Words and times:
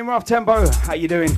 Evening, 0.00 0.12
Rough 0.12 0.24
Tempo. 0.24 0.66
How 0.70 0.94
you 0.94 1.08
doing? 1.08 1.28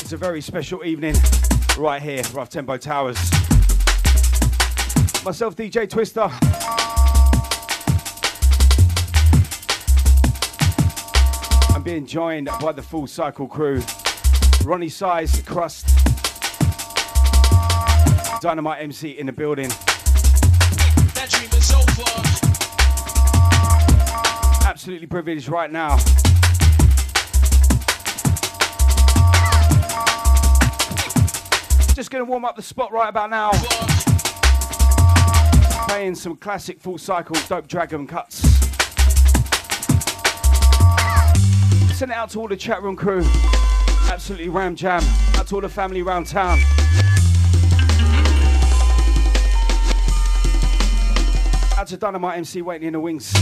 It's 0.00 0.12
a 0.12 0.16
very 0.16 0.40
special 0.40 0.82
evening 0.82 1.14
right 1.76 2.00
here, 2.00 2.22
Rough 2.32 2.48
Tempo 2.48 2.78
Towers. 2.78 3.18
Myself, 5.22 5.54
DJ 5.54 5.86
Twista. 5.86 6.32
I'm 11.74 11.82
being 11.82 12.06
joined 12.06 12.48
by 12.62 12.72
the 12.72 12.82
full 12.82 13.06
cycle 13.06 13.46
crew. 13.46 13.80
Roni 14.64 14.90
Size, 14.90 15.42
Krust, 15.42 15.95
Dynamite 18.40 18.82
MC 18.82 19.18
in 19.18 19.26
the 19.26 19.32
building. 19.32 19.68
That 21.14 21.28
dream 21.30 21.50
is 21.52 21.72
over. 21.72 22.02
Absolutely 24.68 25.06
privileged 25.06 25.48
right 25.48 25.72
now. 25.72 25.96
Just 31.94 32.10
gonna 32.10 32.24
warm 32.24 32.44
up 32.44 32.56
the 32.56 32.62
spot 32.62 32.92
right 32.92 33.08
about 33.08 33.30
now. 33.30 33.52
Playing 35.88 36.14
some 36.14 36.36
classic 36.36 36.78
full 36.78 36.98
cycle 36.98 37.36
dope 37.48 37.66
dragon 37.66 38.06
cuts. 38.06 38.36
Send 41.96 42.10
it 42.10 42.14
out 42.14 42.28
to 42.30 42.40
all 42.40 42.48
the 42.48 42.56
chat 42.56 42.82
room 42.82 42.96
crew. 42.96 43.24
Absolutely 44.10 44.50
ram 44.50 44.76
jam. 44.76 45.02
Out 45.36 45.46
to 45.46 45.54
all 45.54 45.62
the 45.62 45.68
family 45.70 46.02
around 46.02 46.26
town. 46.26 46.58
Out 51.86 51.90
to 51.90 51.96
Dynamite 51.98 52.38
MC 52.38 52.62
waiting 52.62 52.88
in 52.88 52.94
the 52.94 52.98
wings. 52.98 53.32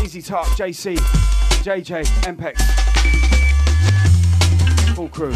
Easy 0.00 0.22
Talk, 0.22 0.46
JC, 0.50 0.96
JJ, 1.64 2.04
MPEX. 2.22 2.60
Full 4.94 5.08
crew. 5.08 5.34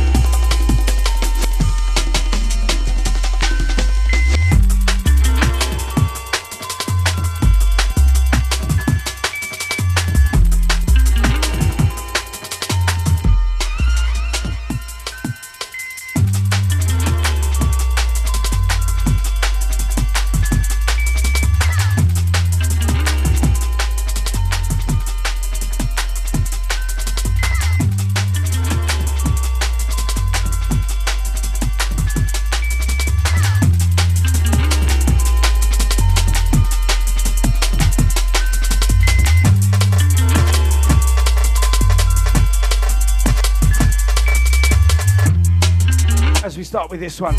With 46.95 47.01
this 47.01 47.21
one, 47.21 47.35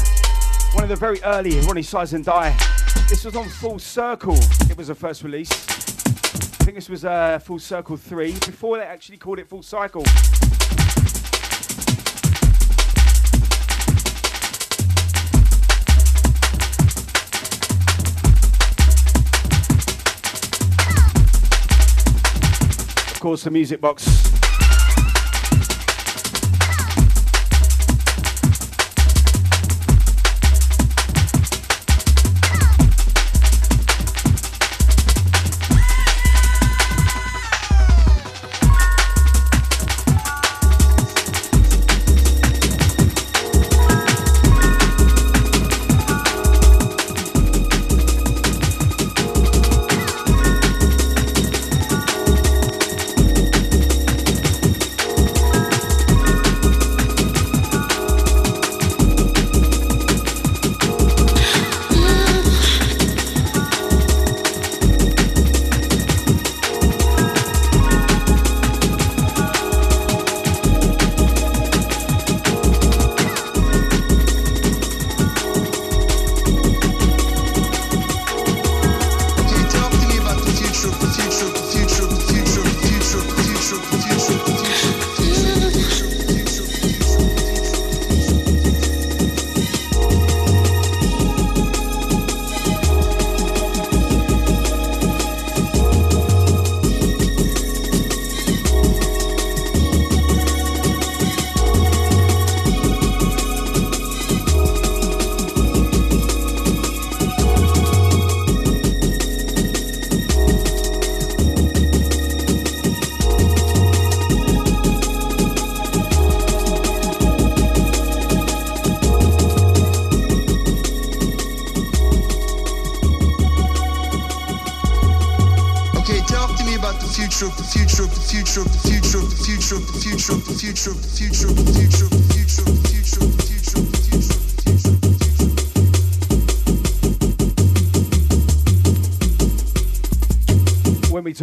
one 0.73 0.83
of 0.83 0.89
the 0.89 0.97
very 0.97 1.23
early 1.23 1.51
Roni 1.51 1.85
Size 1.85 2.11
and 2.11 2.25
Die. 2.25 2.57
This 3.07 3.23
was 3.23 3.37
on 3.37 3.47
Full 3.47 3.79
Circle. 3.79 4.35
It 4.69 4.75
was 4.75 4.89
a 4.89 4.95
first 4.95 5.23
release. 5.23 5.49
I 5.49 6.65
think 6.65 6.75
this 6.75 6.89
was 6.89 7.05
uh, 7.05 7.39
Full 7.39 7.59
Circle 7.59 7.95
3, 7.95 8.33
before 8.33 8.77
they 8.79 8.83
actually 8.83 9.15
called 9.15 9.39
it 9.39 9.47
Full 9.47 9.63
Cycle. 9.63 10.01
Of 23.09 23.19
course, 23.21 23.43
the 23.45 23.51
music 23.51 23.79
box. 23.79 24.44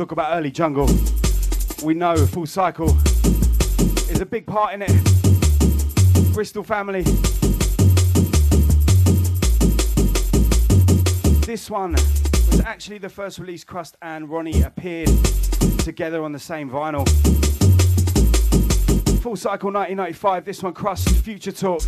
Talk 0.02 0.10
about 0.10 0.36
early 0.36 0.50
jungle, 0.50 0.90
we 1.84 1.94
know 1.94 2.16
Full 2.26 2.46
Cycle 2.46 2.88
is 4.10 4.20
a 4.20 4.26
big 4.26 4.44
part 4.46 4.74
in 4.74 4.82
it. 4.82 4.90
Bristol 6.34 6.64
family. 6.64 7.02
This 11.46 11.70
one 11.70 11.92
was 11.92 12.60
actually 12.66 12.98
the 12.98 13.08
first 13.08 13.38
release 13.38 13.64
Krust 13.64 13.94
and 14.02 14.28
Roni 14.28 14.66
appeared 14.66 15.08
together 15.78 16.24
on 16.24 16.32
the 16.32 16.40
same 16.40 16.68
vinyl. 16.68 17.08
Full 19.22 19.36
Cycle 19.36 19.70
1995, 19.70 20.44
this 20.44 20.64
one 20.64 20.74
Krust 20.74 21.14
Future 21.18 21.52
Talk. 21.52 21.80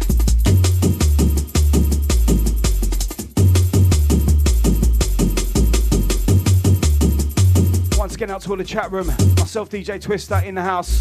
Once 8.15 8.23
again, 8.23 8.31
out 8.31 8.43
to 8.43 8.51
all 8.51 8.57
the 8.57 8.63
chat 8.63 8.93
room. 8.93 9.09
Myself, 9.09 9.69
DJ 9.69 10.01
Twista, 10.01 10.45
in 10.45 10.55
the 10.55 10.63
house. 10.63 11.01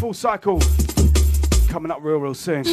Full 0.00 0.14
cycle 0.14 0.58
coming 1.68 1.92
up 1.92 1.98
real, 2.00 2.16
real 2.16 2.32
soon. 2.32 2.64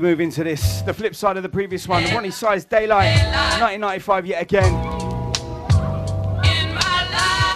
We 0.00 0.08
move 0.08 0.20
into 0.20 0.44
this, 0.44 0.82
the 0.82 0.92
flip 0.92 1.14
side 1.14 1.38
of 1.38 1.42
the 1.42 1.48
previous 1.48 1.88
one, 1.88 2.02
Roni 2.04 2.30
Size 2.30 2.66
Daylight, 2.66 3.16
1995 3.58 4.26
yet 4.26 4.42
again. 4.42 4.74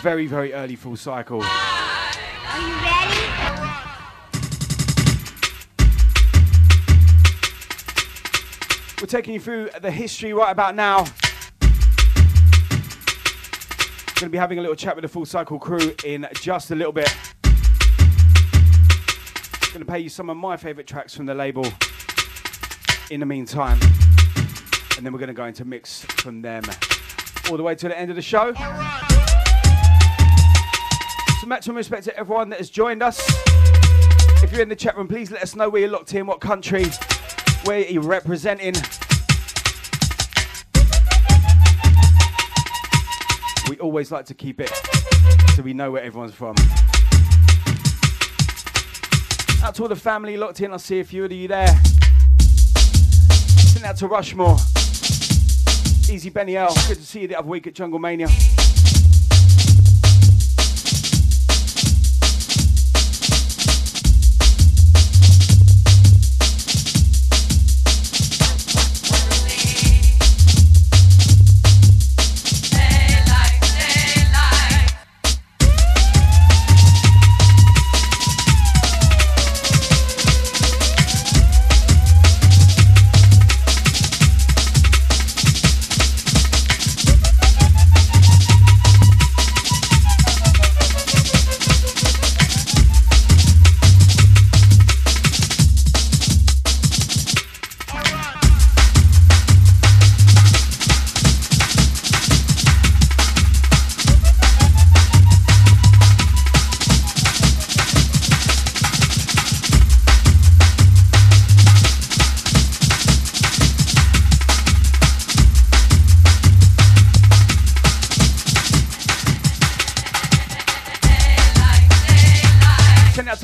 Very, 0.03 0.27
very 0.27 0.55
early 0.55 0.75
full 0.75 0.97
cycle. 0.97 1.43
Are 1.43 2.11
you 2.59 2.73
ready? 2.77 3.21
We're 9.01 9.07
taking 9.07 9.35
you 9.35 9.41
through 9.41 9.69
the 9.83 9.91
history 9.91 10.33
right 10.33 10.51
about 10.51 10.75
now. 10.75 11.05
Going 14.15 14.29
to 14.29 14.31
be 14.31 14.39
having 14.39 14.59
a 14.59 14.63
little 14.63 14.77
chat 14.77 14.97
with 14.97 15.03
the 15.03 15.09
full 15.09 15.27
cycle 15.27 15.59
crew 15.59 15.95
in 16.07 16.27
just 16.41 16.71
a 16.71 16.75
little 16.75 16.93
bit. 16.93 17.15
Going 19.73 19.81
to 19.81 19.85
play 19.85 20.01
you 20.01 20.09
some 20.09 20.31
of 20.31 20.39
my 20.39 20.57
favourite 20.57 20.87
tracks 20.87 21.15
from 21.15 21.27
the 21.27 21.35
label 21.35 21.67
in 23.11 23.21
the 23.21 23.27
meantime. 23.27 23.79
And 24.97 25.05
then 25.05 25.13
we're 25.13 25.19
going 25.19 25.29
to 25.29 25.35
go 25.35 25.45
into 25.45 25.65
mix 25.65 26.03
from 26.05 26.43
them 26.43 26.63
all 27.51 27.57
the 27.57 27.63
way 27.63 27.75
to 27.75 27.89
the 27.89 27.99
end 27.99 28.11
of 28.11 28.17
the 28.17 28.23
show. 28.23 28.55
So 31.41 31.47
maximum 31.47 31.77
respect 31.77 32.05
to 32.05 32.17
everyone 32.17 32.51
that 32.51 32.59
has 32.59 32.71
joined 32.71 33.03
us. 33.03 33.21
If 34.43 34.53
you're 34.53 34.63
in 34.63 34.69
the 34.69 34.77
chat 34.77 34.97
room, 34.97 35.09
please 35.09 35.31
let 35.31 35.43
us 35.43 35.57
know 35.57 35.69
where 35.69 35.83
you're 35.83 35.91
locked 35.91 36.15
in, 36.15 36.27
what 36.27 36.41
country, 36.41 36.87
where 37.65 37.81
you're 37.81 38.03
representing. 38.03 38.75
We 43.69 43.79
always 43.79 44.13
like 44.13 44.27
to 44.27 44.35
keep 44.35 44.61
it 44.61 44.71
so 45.55 45.63
we 45.63 45.75
know 45.75 45.91
where 45.91 46.03
everyone's 46.03 46.35
from. 46.35 46.57
Out 49.63 49.75
to 49.75 49.83
all 49.83 49.89
the 49.89 49.97
family 49.97 50.37
locked 50.37 50.61
in, 50.61 50.73
I'll 50.73 50.79
see 50.79 51.01
a 51.01 51.05
few 51.05 51.25
of 51.25 51.33
you 51.33 51.49
there. 51.49 51.75
Out 53.85 53.97
to 53.97 54.09
Rushmore. 54.09 54.57
Easy 56.13 56.29
Benny 56.29 56.57
L. 56.57 56.75
Good 56.87 56.99
to 56.99 57.05
see 57.05 57.21
you 57.21 57.29
the 57.29 57.39
other 57.39 57.49
week 57.49 57.67
at 57.67 57.75
Jungle 57.75 57.99
Mania. 57.99 58.29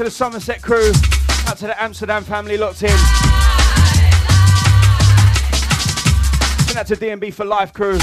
The 0.07 0.11
Somerset 0.13 0.63
crew. 0.63 0.93
Out 1.49 1.59
to 1.59 1.67
the 1.67 1.83
Amsterdam 1.83 2.23
family 2.23 2.57
locked 2.57 2.85
in. 2.85 2.97
Send 6.61 6.79
out 6.79 6.87
to 6.87 6.95
DMB 6.95 7.35
for 7.35 7.45
Life 7.45 7.73
crew. 7.73 7.99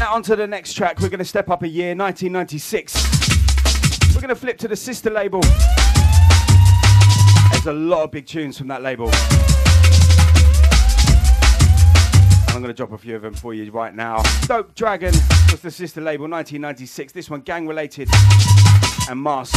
Now 0.00 0.14
on 0.14 0.24
to 0.24 0.34
the 0.34 0.48
next 0.48 0.72
track. 0.72 0.98
We're 0.98 1.08
going 1.08 1.20
to 1.20 1.24
step 1.24 1.48
up 1.48 1.62
a 1.62 1.68
year, 1.68 1.94
1996. 1.94 4.12
We're 4.12 4.20
going 4.20 4.30
to 4.30 4.34
flip 4.34 4.58
to 4.58 4.66
the 4.66 4.74
sister 4.74 5.10
label. 5.10 5.42
There's 7.52 7.66
a 7.66 7.72
lot 7.72 8.02
of 8.02 8.10
big 8.10 8.26
tunes 8.26 8.58
from 8.58 8.66
that 8.66 8.82
label. 8.82 9.12
I'm 12.60 12.64
going 12.64 12.74
to 12.74 12.76
drop 12.76 12.92
a 12.92 12.98
few 12.98 13.16
of 13.16 13.22
them 13.22 13.32
for 13.32 13.54
you 13.54 13.70
right 13.70 13.94
now. 13.94 14.22
Dope 14.42 14.74
Dragon 14.74 15.14
was 15.50 15.60
the 15.62 15.70
sister 15.70 16.02
label, 16.02 16.28
1996. 16.28 17.10
This 17.14 17.30
one, 17.30 17.40
gang 17.40 17.66
related 17.66 18.06
and 19.08 19.22
masked. 19.22 19.56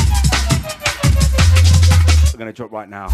We're 2.33 2.37
going 2.39 2.49
to 2.49 2.55
drop 2.55 2.71
right 2.71 2.87
now. 2.87 3.09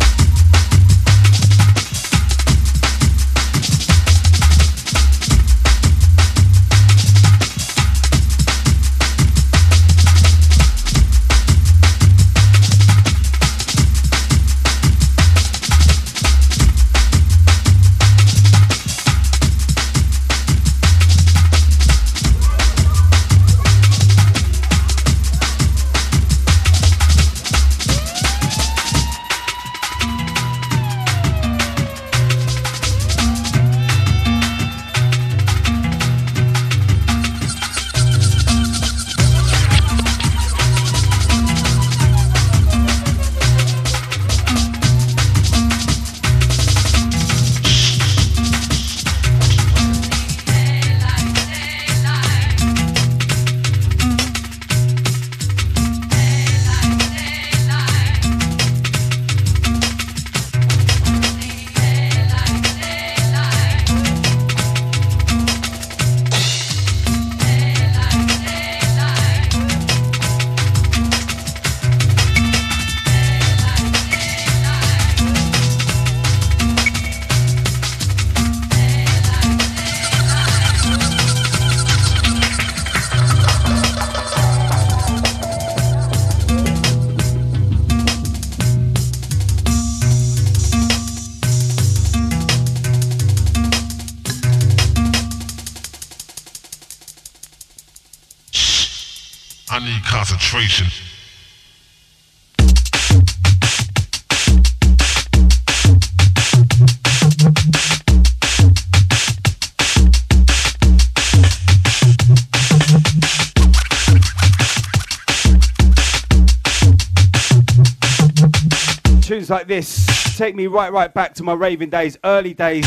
tunes 119.50 119.60
like 119.60 119.68
this 119.68 120.38
take 120.38 120.56
me 120.56 120.68
right, 120.68 120.92
right 120.92 121.14
back 121.14 121.34
to 121.34 121.44
my 121.44 121.54
raving 121.54 121.90
days, 121.90 122.18
early 122.24 122.54
days, 122.54 122.86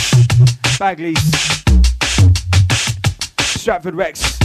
Bagley's, 0.78 1.20
Stratford 3.40 3.94
Rex. 3.94 4.38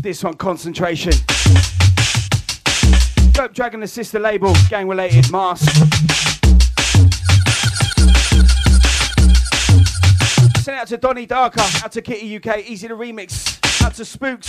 This 0.00 0.22
one, 0.24 0.34
Concentration. 0.34 1.12
Dope 3.32 3.54
Dragon, 3.54 3.80
the 3.80 3.88
sister 3.88 4.18
label, 4.18 4.54
gang 4.68 4.88
related, 4.88 5.30
mask. 5.30 5.68
Send 10.62 10.78
out 10.78 10.86
to 10.88 10.96
Donnie 10.96 11.26
Darker, 11.26 11.62
out 11.82 11.92
to 11.92 12.02
Kitty 12.02 12.36
UK, 12.36 12.66
easy 12.66 12.88
to 12.88 12.94
remix 12.94 13.61
out 13.82 13.94
to 13.94 14.04
Spooks. 14.04 14.46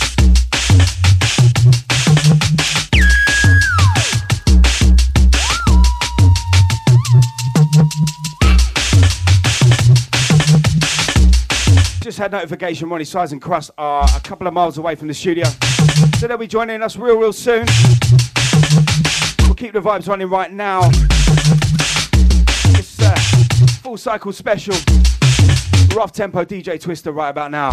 Just 12.00 12.18
had 12.18 12.32
notification 12.32 12.88
Roni 12.88 13.06
Size 13.06 13.32
and 13.32 13.40
Krust 13.40 13.70
are 13.78 14.06
a 14.16 14.20
couple 14.20 14.46
of 14.46 14.54
miles 14.54 14.78
away 14.78 14.94
from 14.94 15.08
the 15.08 15.14
studio. 15.14 15.46
So 16.18 16.28
they'll 16.28 16.36
be 16.36 16.46
joining 16.46 16.82
us 16.82 16.96
real, 16.96 17.16
real 17.16 17.32
soon. 17.32 17.66
We'll 19.40 19.54
keep 19.54 19.72
the 19.72 19.80
vibes 19.80 20.06
running 20.08 20.28
right 20.28 20.52
now. 20.52 20.90
It's 22.76 22.98
a 23.00 23.16
full 23.80 23.96
cycle 23.96 24.32
special. 24.32 24.74
Rough 25.96 26.12
tempo 26.12 26.44
DJ 26.44 26.80
Twista 26.80 27.14
right 27.14 27.30
about 27.30 27.50
now. 27.50 27.72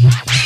Yeah. 0.00 0.37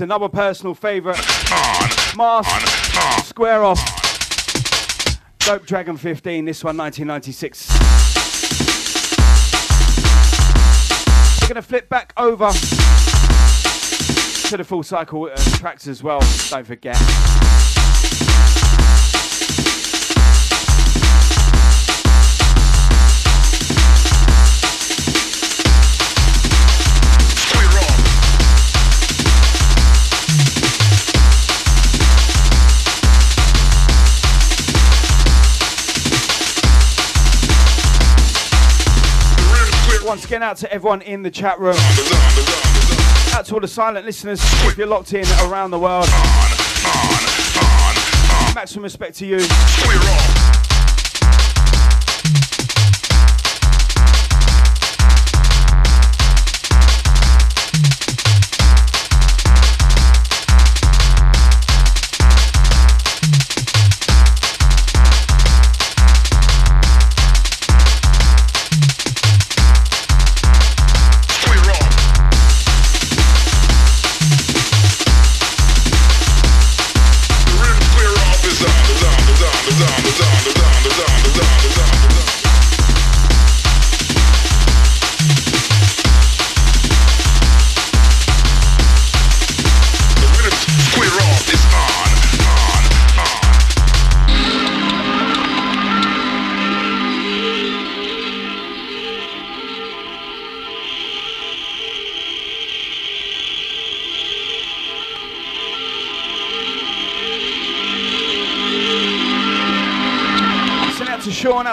Another 0.00 0.28
personal 0.28 0.74
favourite, 0.74 1.18
Mask. 2.16 3.26
Square 3.26 3.64
Off. 3.64 3.78
Dope 5.40 5.66
Dragon 5.66 5.96
15, 5.96 6.44
this 6.44 6.62
one 6.62 6.76
1996. 6.76 7.68
We're 11.40 11.48
going 11.48 11.56
to 11.56 11.62
flip 11.62 11.88
back 11.88 12.12
over 12.16 12.50
to 14.48 14.56
the 14.56 14.64
full 14.64 14.82
cycle 14.82 15.24
uh, 15.24 15.36
tracks 15.56 15.88
as 15.88 16.02
well, 16.02 16.20
don't 16.50 16.66
forget. 16.66 16.96
Out 40.42 40.56
to 40.58 40.72
everyone 40.72 41.02
in 41.02 41.22
the 41.22 41.30
chat 41.30 41.58
room, 41.58 41.76
out 43.34 43.44
to 43.46 43.54
all 43.54 43.60
the 43.60 43.68
silent 43.68 44.06
listeners, 44.06 44.40
if 44.42 44.76
you're 44.76 44.86
locked 44.86 45.12
in 45.12 45.24
around 45.50 45.70
the 45.70 45.78
world. 45.78 46.06
Maximum 48.54 48.84
respect 48.84 49.16
to 49.18 49.26
you. 49.26 50.37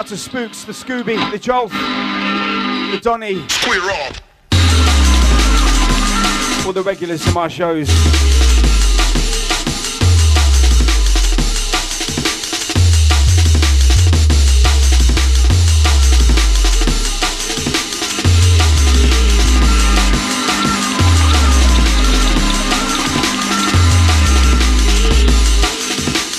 Out 0.06 0.10
to 0.10 0.16
Spooks, 0.16 0.64
the 0.64 0.72
Scooby, 0.72 1.16
the 1.32 1.38
Jolf, 1.38 1.70
the 2.92 3.00
Donny, 3.00 3.48
Square 3.48 3.80
off. 3.80 4.22
all 6.64 6.72
the 6.72 6.82
regulars 6.82 7.24
to 7.24 7.32
my 7.32 7.48
shows. 7.48 7.88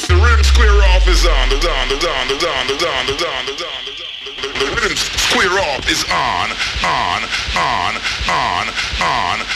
The 0.08 0.16
rhythm 0.16 0.44
square 0.44 0.72
off 0.84 1.08
is 1.08 1.26
on. 1.26 1.50
The 1.50 1.56
on, 1.56 1.90
the 1.90 1.96
on, 1.96 2.28
the 2.28 2.34
on, 2.36 2.68
the 2.68 2.74
on, 2.74 3.06
the 3.08 3.14
on, 3.14 3.46
the 3.46 3.52
on, 3.54 3.86
the 3.86 3.92
on. 3.92 4.58
The 4.60 4.82
rhythm 4.82 4.98
square 4.98 5.60
off 5.60 5.77
is 5.90 6.04
on, 6.04 6.52
on, 6.84 7.24
on, 7.56 7.96
on, 8.28 8.68
on. 9.02 9.47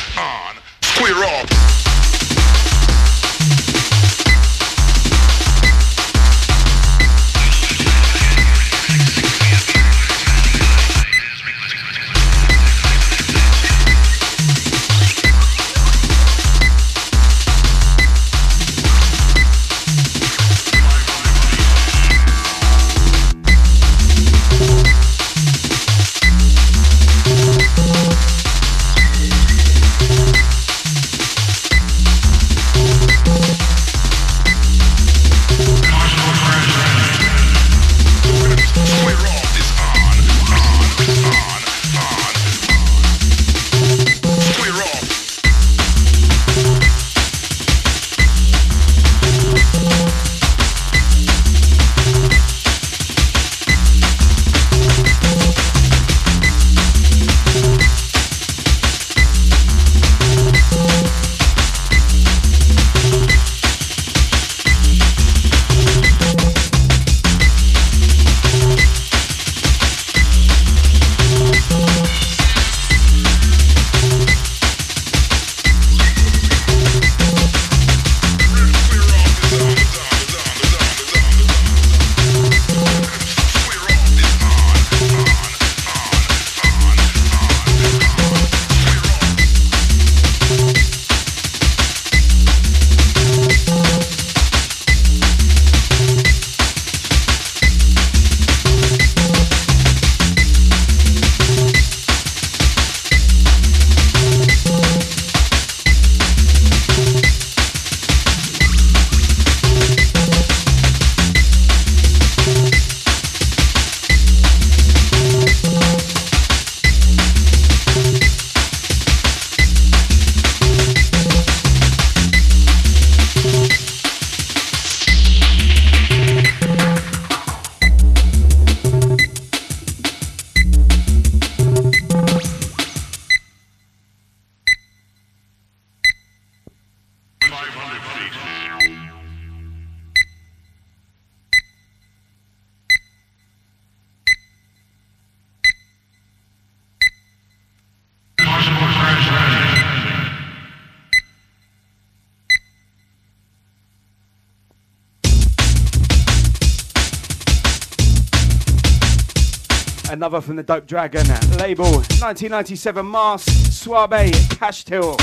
Another 160.32 160.46
from 160.46 160.56
the 160.56 160.64
Dope 160.64 160.88
Dragon 160.88 161.28
label, 161.58 161.84
1997 161.84 163.06
Mars, 163.06 163.42
Suave, 163.42 164.32
Cash 164.52 164.86
Till. 164.86 165.18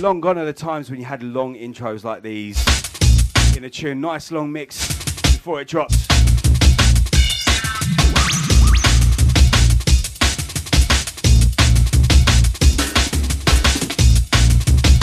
Long 0.00 0.20
gone 0.20 0.38
are 0.38 0.44
the 0.44 0.52
times 0.52 0.90
when 0.90 0.98
you 0.98 1.06
had 1.06 1.22
long 1.22 1.54
intros 1.54 2.02
like 2.02 2.24
these 2.24 2.58
in 3.56 3.62
a 3.62 3.70
tune. 3.70 4.00
Nice 4.00 4.32
long 4.32 4.50
mix 4.50 4.88
before 5.22 5.60
it 5.60 5.68
drops. 5.68 5.94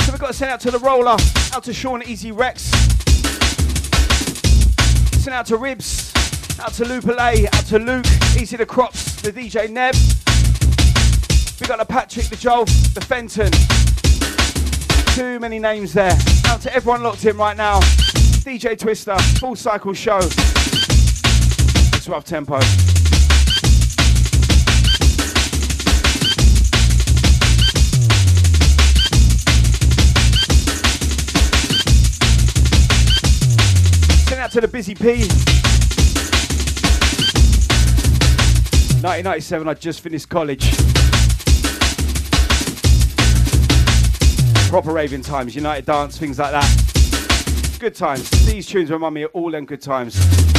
So 0.04 0.12
we've 0.12 0.20
got 0.20 0.28
to 0.28 0.34
send 0.34 0.52
out 0.52 0.60
to 0.60 0.72
the 0.72 0.80
roller, 0.80 1.16
out 1.54 1.64
to 1.64 1.74
Sean 1.74 2.04
Easy 2.04 2.34
Rex, 2.34 2.64
send 5.22 5.34
out 5.34 5.46
to 5.46 5.56
Ribs, 5.56 6.09
out 6.62 6.74
to 6.74 6.84
Lupale, 6.84 7.46
out 7.54 7.66
to 7.66 7.80
Luke, 7.80 8.06
Easy 8.40 8.58
the 8.58 8.66
Crops, 8.66 9.22
the 9.22 9.32
DJ 9.32 9.70
Neb. 9.70 9.96
We 11.60 11.68
got 11.68 11.80
the 11.80 11.86
Patrick, 11.86 12.26
the 12.28 12.36
Joel, 12.36 12.66
the 12.66 13.02
Fenton. 13.02 13.52
Too 15.16 15.40
many 15.40 15.60
names 15.60 15.94
there. 15.94 16.18
Out 16.48 16.62
to 16.62 16.74
everyone 16.74 17.04
locked 17.04 17.26
in 17.26 17.38
right 17.38 17.56
now. 17.56 17.80
DJ 17.80 18.78
Twista, 18.78 19.20
full 19.40 19.56
cycle 19.56 19.94
show. 19.94 20.20
It's 21.96 22.08
rough 22.10 22.26
tempo. 22.26 22.60
Send 34.28 34.42
out 34.42 34.52
to 34.52 34.62
the 34.62 34.68
Busy 34.68 34.96
P. 34.96 35.69
1997, 39.02 39.70
I 39.70 39.74
just 39.76 40.02
finished 40.02 40.28
college. 40.28 40.76
Proper 44.70 44.92
raving 44.92 45.22
times, 45.22 45.56
United 45.56 45.86
Dance, 45.86 46.18
things 46.18 46.38
like 46.38 46.52
that. 46.52 47.78
Good 47.80 47.96
times. 47.96 48.30
These 48.46 48.68
tunes 48.68 48.92
remind 48.92 49.16
me 49.16 49.24
of 49.24 49.32
all 49.32 49.52
them 49.52 49.66
good 49.66 49.82
times. 49.82 50.59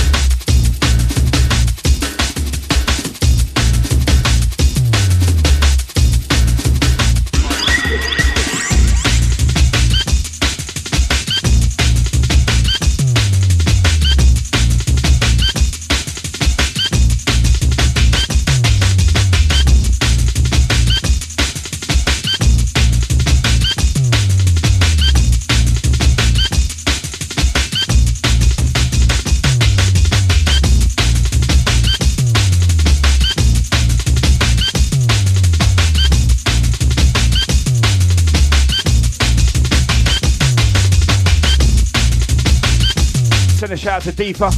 Deepa. 44.12 44.50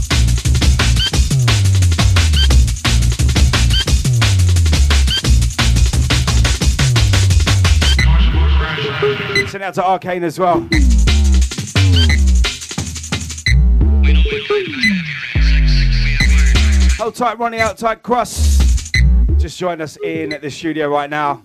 Send 9.48 9.64
out 9.64 9.74
to 9.74 9.84
Arcane 9.84 10.24
as 10.24 10.38
well. 10.38 10.66
Hold 16.98 17.14
tight, 17.16 17.36
Roni, 17.38 17.58
out 17.58 17.76
tight, 17.76 18.02
Krust. 18.02 19.38
Just 19.38 19.58
join 19.58 19.80
us 19.80 19.98
in 20.04 20.38
the 20.40 20.50
studio 20.50 20.88
right 20.88 21.10
now. 21.10 21.42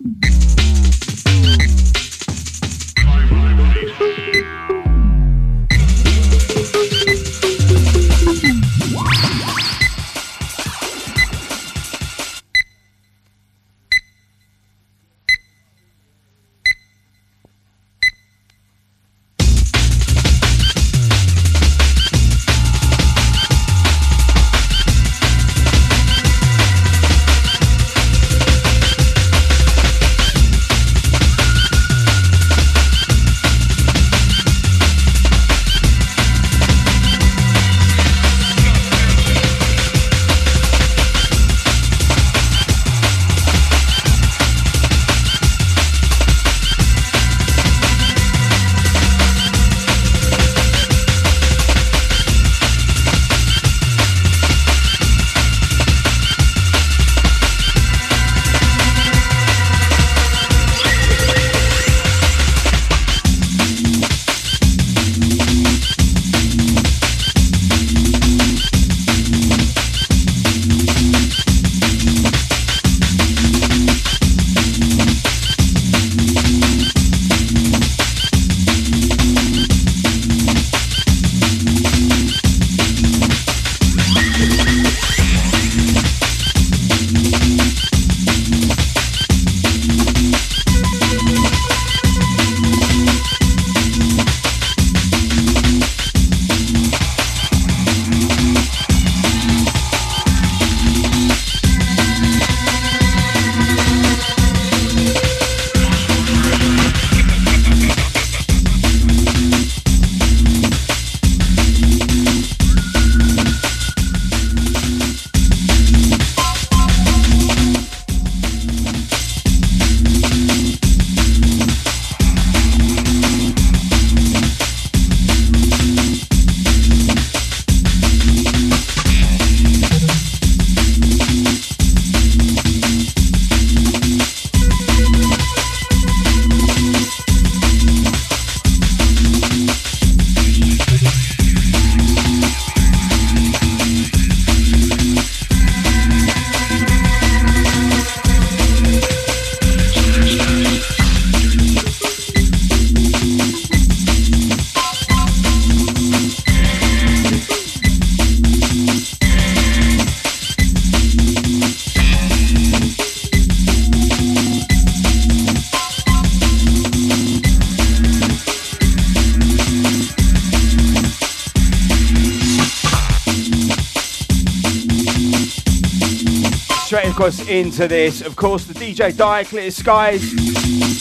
Into 177.47 177.87
this. 177.87 178.21
Of 178.21 178.35
course, 178.35 178.65
the 178.65 178.73
DJ 178.73 179.15
Die, 179.15 179.43
Clear 179.45 179.71
Skies, 179.71 180.33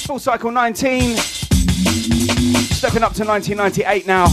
Full 0.06 0.18
Cycle 0.18 0.50
19, 0.50 1.16
stepping 1.16 3.02
up 3.02 3.12
to 3.14 3.24
1998 3.24 4.06
now. 4.06 4.26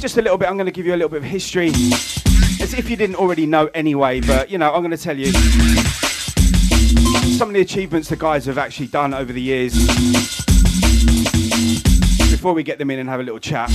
Just 0.00 0.16
a 0.16 0.22
little 0.22 0.38
bit, 0.38 0.48
I'm 0.48 0.56
going 0.56 0.66
to 0.66 0.72
give 0.72 0.86
you 0.86 0.94
a 0.94 0.96
little 0.96 1.08
bit 1.08 1.18
of 1.18 1.24
history, 1.24 1.68
as 2.60 2.74
if 2.74 2.90
you 2.90 2.96
didn't 2.96 3.16
already 3.16 3.46
know 3.46 3.68
anyway, 3.74 4.20
but 4.20 4.50
you 4.50 4.58
know, 4.58 4.72
I'm 4.72 4.82
going 4.82 4.90
to 4.90 4.96
tell 4.96 5.16
you 5.16 5.32
some 7.36 7.48
of 7.48 7.54
the 7.54 7.60
achievements 7.60 8.08
the 8.08 8.16
guys 8.16 8.46
have 8.46 8.58
actually 8.58 8.86
done 8.88 9.14
over 9.14 9.32
the 9.32 9.40
years 9.40 9.74
before 12.30 12.52
we 12.52 12.62
get 12.62 12.78
them 12.78 12.90
in 12.90 12.98
and 12.98 13.08
have 13.08 13.20
a 13.20 13.22
little 13.22 13.40
chat. 13.40 13.70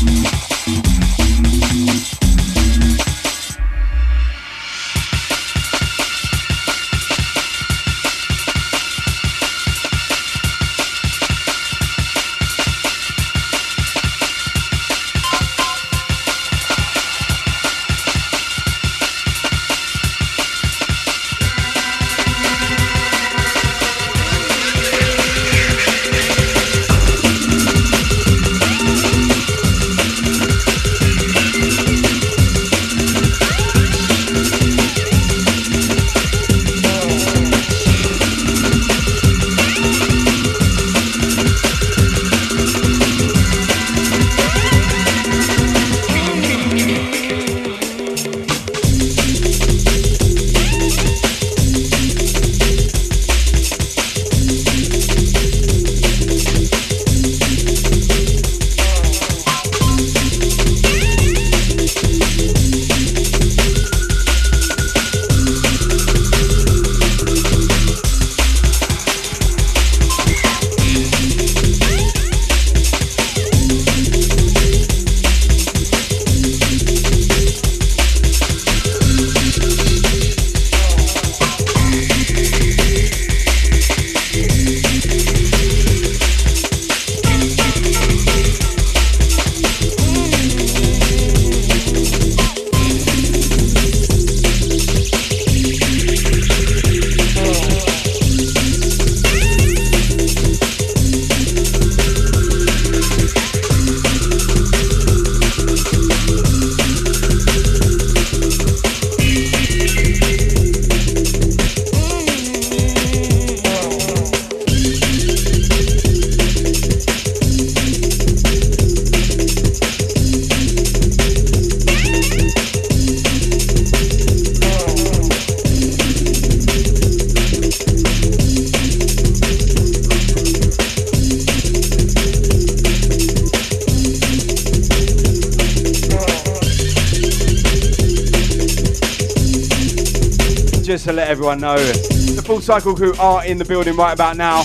Let 141.23 141.31
everyone 141.31 141.62
know, 141.62 141.77
the 141.77 142.43
full 142.45 142.59
cycle 142.59 142.93
crew 142.93 143.15
are 143.17 143.45
in 143.45 143.57
the 143.57 143.63
building 143.63 143.95
right 143.95 144.12
about 144.12 144.36
now. 144.36 144.63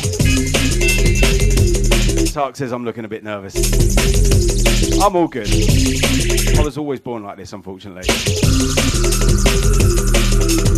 Tark 2.33 2.57
says 2.57 2.73
I'm 2.73 2.85
looking 2.85 3.05
a 3.05 3.09
bit 3.09 3.23
nervous. 3.23 3.55
I'm 5.01 5.15
all 5.15 5.29
good. 5.29 5.47
I 6.59 6.61
was 6.65 6.77
always 6.77 6.99
born 6.99 7.23
like 7.23 7.37
this, 7.37 7.53
unfortunately. 7.53 8.03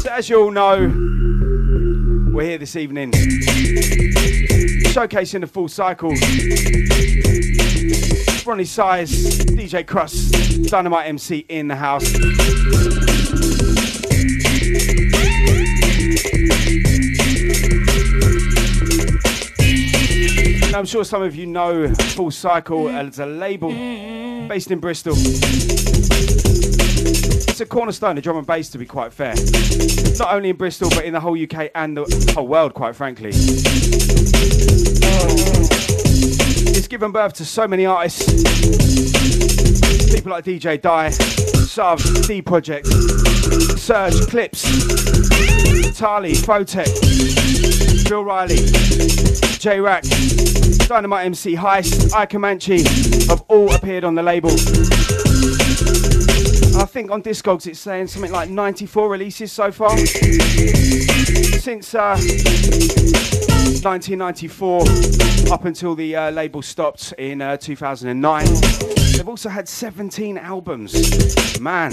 So, 0.01 0.11
as 0.11 0.29
you 0.29 0.43
all 0.43 0.51
know, 0.51 0.81
we're 2.31 2.45
here 2.45 2.59
this 2.59 2.77
evening 2.77 3.13
showcasing 4.93 5.41
the 5.41 5.47
full 5.47 5.69
cycle. 5.69 6.11
Roni 8.45 8.67
Size, 8.67 9.39
DJ 9.47 9.83
Krust, 9.87 10.69
Dynamite 10.69 11.07
MC 11.07 11.47
in 11.49 11.69
the 11.69 11.77
house. 11.77 12.05
Now, 20.71 20.79
I'm 20.79 20.87
sure 20.87 21.05
some 21.05 21.23
of 21.23 21.35
you 21.35 21.47
know 21.47 21.93
Full 21.95 22.31
Cycle 22.31 22.89
as 22.89 23.19
a 23.19 23.27
label 23.27 23.71
based 24.49 24.71
in 24.71 24.79
Bristol. 24.79 25.15
It's 27.53 27.61
a 27.61 27.67
cornerstone 27.67 28.17
of 28.17 28.25
drum 28.25 28.37
and 28.37 28.47
bass, 28.47 28.69
to 28.71 28.79
be 28.79 28.87
quite 28.87 29.13
fair. 29.13 29.35
Not 30.19 30.33
only 30.35 30.51
in 30.51 30.57
Bristol, 30.57 30.89
but 30.91 31.05
in 31.05 31.13
the 31.13 31.21
whole 31.21 31.37
UK 31.41 31.71
and 31.75 31.97
the 31.97 32.33
whole 32.35 32.47
world, 32.49 32.75
quite 32.75 32.97
frankly. 32.97 33.31
It's 36.73 36.89
given 36.89 37.13
birth 37.13 37.35
to 37.35 37.45
so 37.45 37.69
many 37.69 37.85
artists. 37.87 38.25
People 40.13 40.33
like 40.33 40.45
DJ 40.45 40.81
Die, 40.81 41.11
Suv, 41.11 42.27
D 42.27 42.43
Project, 42.43 42.87
Surge, 42.87 44.15
Clipz, 44.27 44.65
Tali, 45.95 46.33
Photek, 46.33 46.89
Bill 48.09 48.25
Riley, 48.25 48.67
J 49.59 49.81
Rack, 49.81 50.05
Dynamite 50.89 51.27
MC 51.27 51.55
Heist, 51.55 52.13
I 52.15 52.27
Comanche 52.27 52.83
have 53.29 53.43
all 53.49 53.75
appeared 53.75 54.05
on 54.05 54.15
the 54.15 54.23
label. 54.23 54.51
I 56.81 56.85
think 56.87 57.11
on 57.11 57.23
Discogs 57.23 57.67
it's 57.67 57.79
saying 57.79 58.07
something 58.07 58.33
like 58.33 58.49
94 58.49 59.11
releases 59.11 59.53
so 59.53 59.71
far. 59.71 59.97
Since 59.99 61.95
uh, 61.95 62.17
1994 63.83 64.83
up 65.53 65.65
until 65.65 65.95
the 65.95 66.15
uh, 66.17 66.31
label 66.31 66.63
stopped 66.63 67.13
in 67.19 67.43
uh, 67.43 67.57
2009. 67.57 68.47
They've 69.13 69.29
also 69.29 69.49
had 69.49 69.69
17 69.69 70.39
albums. 70.39 71.61
Man. 71.61 71.91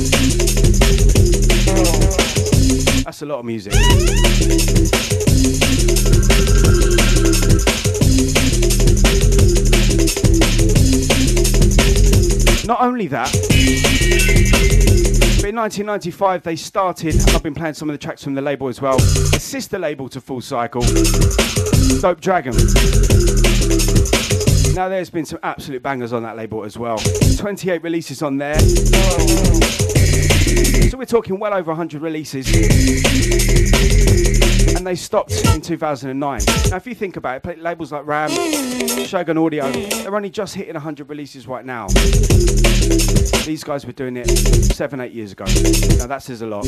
That's 3.07 3.21
a 3.21 3.25
lot 3.25 3.39
of 3.39 3.45
music. 3.45 3.71
Not 12.67 12.81
only 12.81 13.07
that, 13.07 13.31
but 15.37 15.47
in 15.47 15.55
1995 15.55 16.43
they 16.43 16.57
started, 16.57 17.15
I've 17.29 17.41
been 17.41 17.55
playing 17.55 17.75
some 17.75 17.89
of 17.89 17.93
the 17.93 17.97
tracks 17.97 18.25
from 18.25 18.33
the 18.33 18.41
label 18.41 18.67
as 18.67 18.81
well, 18.81 18.97
a 18.97 19.39
sister 19.39 19.79
label 19.79 20.09
to 20.09 20.19
Full 20.19 20.41
Cycle, 20.41 20.81
Dope 22.01 22.19
Dragon. 22.19 22.57
Now 24.75 24.89
there's 24.89 25.09
been 25.09 25.25
some 25.25 25.39
absolute 25.43 25.81
bangers 25.81 26.11
on 26.11 26.23
that 26.23 26.35
label 26.35 26.65
as 26.65 26.77
well. 26.77 26.97
28 27.37 27.81
releases 27.83 28.21
on 28.21 28.35
there. 28.35 28.57
So 30.89 30.97
we're 30.97 31.05
talking 31.05 31.39
well 31.39 31.53
over 31.53 31.71
100 31.71 32.01
releases. 32.01 32.47
And 34.75 34.85
they 34.85 34.95
stopped 34.95 35.31
in 35.53 35.61
2009. 35.61 36.41
Now 36.69 36.75
if 36.77 36.87
you 36.87 36.95
think 36.95 37.17
about 37.17 37.45
it, 37.45 37.59
labels 37.59 37.91
like 37.91 38.05
Ram, 38.05 38.29
Shogun 39.05 39.37
Audio, 39.37 39.69
they're 39.71 40.15
only 40.15 40.29
just 40.29 40.55
hitting 40.55 40.73
100 40.73 41.09
releases 41.09 41.47
right 41.47 41.65
now. 41.65 41.87
These 43.45 43.63
guys 43.63 43.85
were 43.85 43.91
doing 43.93 44.17
it 44.17 44.27
seven, 44.75 44.99
eight 45.01 45.13
years 45.13 45.31
ago. 45.31 45.45
Now 45.97 46.07
that 46.07 46.23
says 46.23 46.41
a 46.41 46.47
lot. 46.47 46.65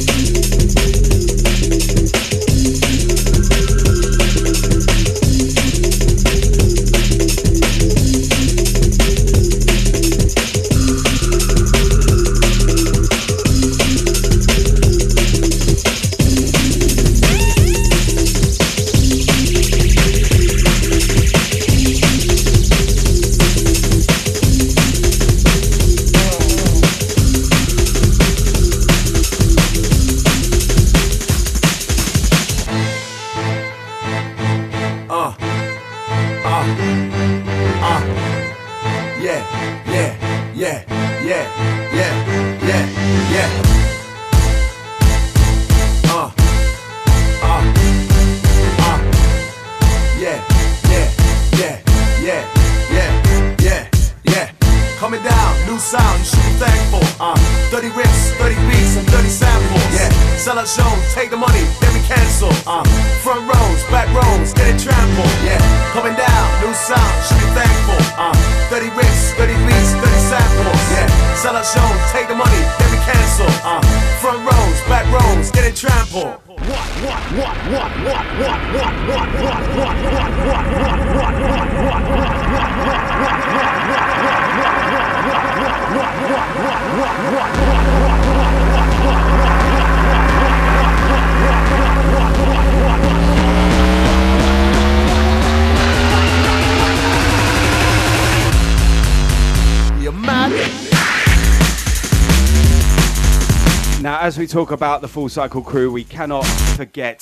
Talk 104.50 104.72
about 104.72 105.02
the 105.02 105.08
full 105.08 105.30
cycle 105.30 105.62
crew, 105.62 105.92
we 105.92 106.04
cannot 106.04 106.44
forget 106.76 107.22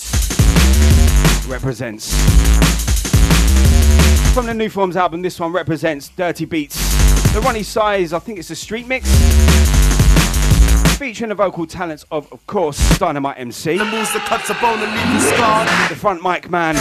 represents. 1.46 2.14
From 4.34 4.46
the 4.46 4.54
New 4.54 4.70
Forms 4.70 4.96
album, 4.96 5.22
this 5.22 5.38
one 5.38 5.52
represents 5.52 6.08
Dirty 6.08 6.46
Beats. 6.46 6.78
The 7.34 7.42
Roni 7.42 7.66
Size, 7.66 8.14
I 8.14 8.20
think 8.20 8.40
it's 8.40 8.50
a 8.50 8.56
street 8.56 8.88
mix. 8.88 9.10
Featuring 10.98 11.28
the 11.28 11.36
vocal 11.36 11.68
talents 11.68 12.06
of, 12.12 12.32
of 12.32 12.48
course, 12.48 12.98
Dynamite 12.98 13.38
MC. 13.40 13.78
The 13.78 13.84
moves 13.84 14.14
that 14.14 14.26
cuts 14.26 14.50
a 14.50 14.54
bone 14.54 14.80
and 14.80 14.90
leave 14.90 15.14
you 15.14 15.36
scarred. 15.36 15.68
the 15.90 15.98
front 15.98 16.24
mic 16.24 16.50
man 16.50 16.76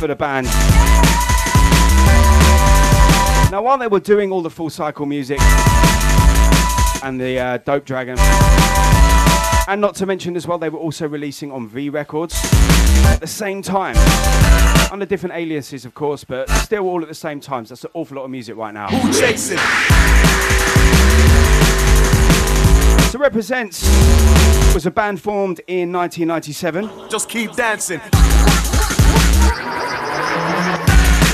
for 0.00 0.08
the 0.08 0.16
band. 0.16 0.46
Now, 3.52 3.62
while 3.62 3.78
they 3.78 3.86
were 3.86 4.00
doing 4.00 4.32
all 4.32 4.42
the 4.42 4.50
full 4.50 4.68
cycle 4.68 5.06
music 5.06 5.38
and 7.04 7.20
the 7.20 7.38
uh, 7.38 7.58
Dope 7.58 7.84
Dragon, 7.84 8.16
and 9.68 9.80
not 9.80 9.94
to 9.96 10.06
mention 10.06 10.36
as 10.36 10.46
well, 10.46 10.58
they 10.58 10.68
were 10.68 10.78
also 10.78 11.08
releasing 11.08 11.52
on 11.52 11.68
V 11.68 11.88
Records 11.88 12.34
at 13.06 13.20
the 13.20 13.26
same 13.26 13.62
time, 13.62 13.96
under 14.90 15.06
different 15.06 15.34
aliases, 15.34 15.84
of 15.84 15.94
course, 15.94 16.24
but 16.24 16.48
still 16.50 16.84
all 16.86 17.02
at 17.02 17.08
the 17.08 17.14
same 17.14 17.40
time. 17.40 17.64
So 17.64 17.74
that's 17.74 17.84
an 17.84 17.90
awful 17.94 18.16
lot 18.16 18.24
of 18.24 18.30
music 18.30 18.56
right 18.56 18.74
now. 18.74 18.88
Who 18.88 19.12
chasing? 19.12 19.58
So 23.10 23.18
Represents 23.18 23.82
was 24.74 24.86
a 24.86 24.90
band 24.90 25.20
formed 25.20 25.60
in 25.66 25.92
1997. 25.92 27.10
Just 27.10 27.28
keep 27.28 27.52
dancing. 27.52 28.00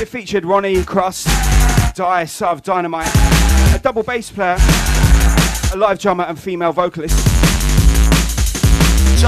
It 0.01 0.07
featured 0.07 0.43
Roni, 0.43 0.83
Krust, 0.83 1.25
Die, 1.95 2.23
Suv, 2.23 2.61
Dynamite, 2.61 3.09
a 3.75 3.79
double 3.81 4.03
bass 4.03 4.29
player, 4.31 4.57
a 5.73 5.77
live 5.77 5.99
drummer, 5.99 6.25
and 6.25 6.37
female 6.39 6.71
vocalist. 6.71 7.38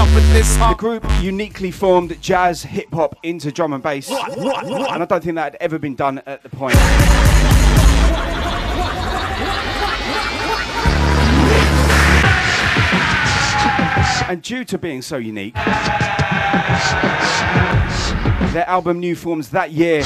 Jump 0.02 0.14
with 0.16 0.32
this 0.32 0.56
The 0.56 0.74
group 0.74 1.06
uniquely 1.20 1.70
formed 1.70 2.20
jazz, 2.20 2.64
hip 2.64 2.92
hop 2.92 3.14
into 3.22 3.52
drum 3.52 3.72
and 3.72 3.80
bass. 3.80 4.10
And 4.10 4.50
I 4.50 5.04
don't 5.04 5.22
think 5.22 5.36
that 5.36 5.52
had 5.52 5.56
ever 5.60 5.78
been 5.78 5.94
done 5.94 6.20
at 6.26 6.42
the 6.42 6.48
point. 6.48 6.74
And 14.28 14.42
due 14.42 14.64
to 14.64 14.76
being 14.76 15.02
so 15.02 15.18
unique, 15.18 15.54
their 18.52 18.68
album 18.68 18.98
New 18.98 19.14
Forms 19.14 19.50
that 19.50 19.70
year 19.70 20.02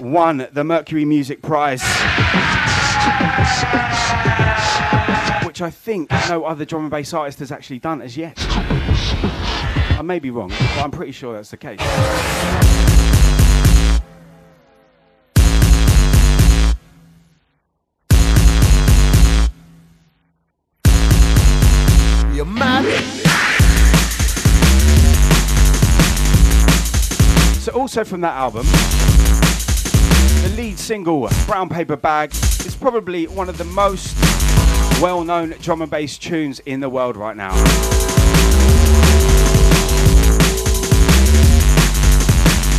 won 0.00 0.46
the 0.52 0.62
Mercury 0.62 1.04
Music 1.04 1.42
Prize. 1.42 1.82
Which 5.56 5.62
I 5.62 5.70
think 5.70 6.10
no 6.28 6.44
other 6.44 6.66
drum 6.66 6.82
and 6.82 6.90
bass 6.90 7.14
artist 7.14 7.38
has 7.38 7.50
actually 7.50 7.78
done 7.78 8.02
as 8.02 8.14
yet. 8.14 8.34
I 8.38 10.02
may 10.04 10.18
be 10.18 10.28
wrong, 10.28 10.50
but 10.50 10.76
I'm 10.76 10.90
pretty 10.90 11.12
sure 11.12 11.32
that's 11.32 11.50
the 11.50 11.56
case. 11.56 11.80
You're 22.36 22.44
mad. 22.44 22.84
So, 27.62 27.72
also 27.72 28.04
from 28.04 28.20
that 28.20 28.34
album, 28.34 28.66
the 30.42 30.54
lead 30.54 30.78
single, 30.78 31.30
Brown 31.46 31.70
Paper 31.70 31.96
Bag, 31.96 32.32
is 32.34 32.76
probably 32.78 33.26
one 33.26 33.48
of 33.48 33.56
the 33.56 33.64
most 33.64 34.35
well 35.00 35.24
known 35.24 35.50
drum 35.60 35.82
and 35.82 35.90
bass 35.90 36.16
tunes 36.16 36.60
in 36.60 36.80
the 36.80 36.88
world 36.88 37.16
right 37.16 37.36
now. 37.36 37.52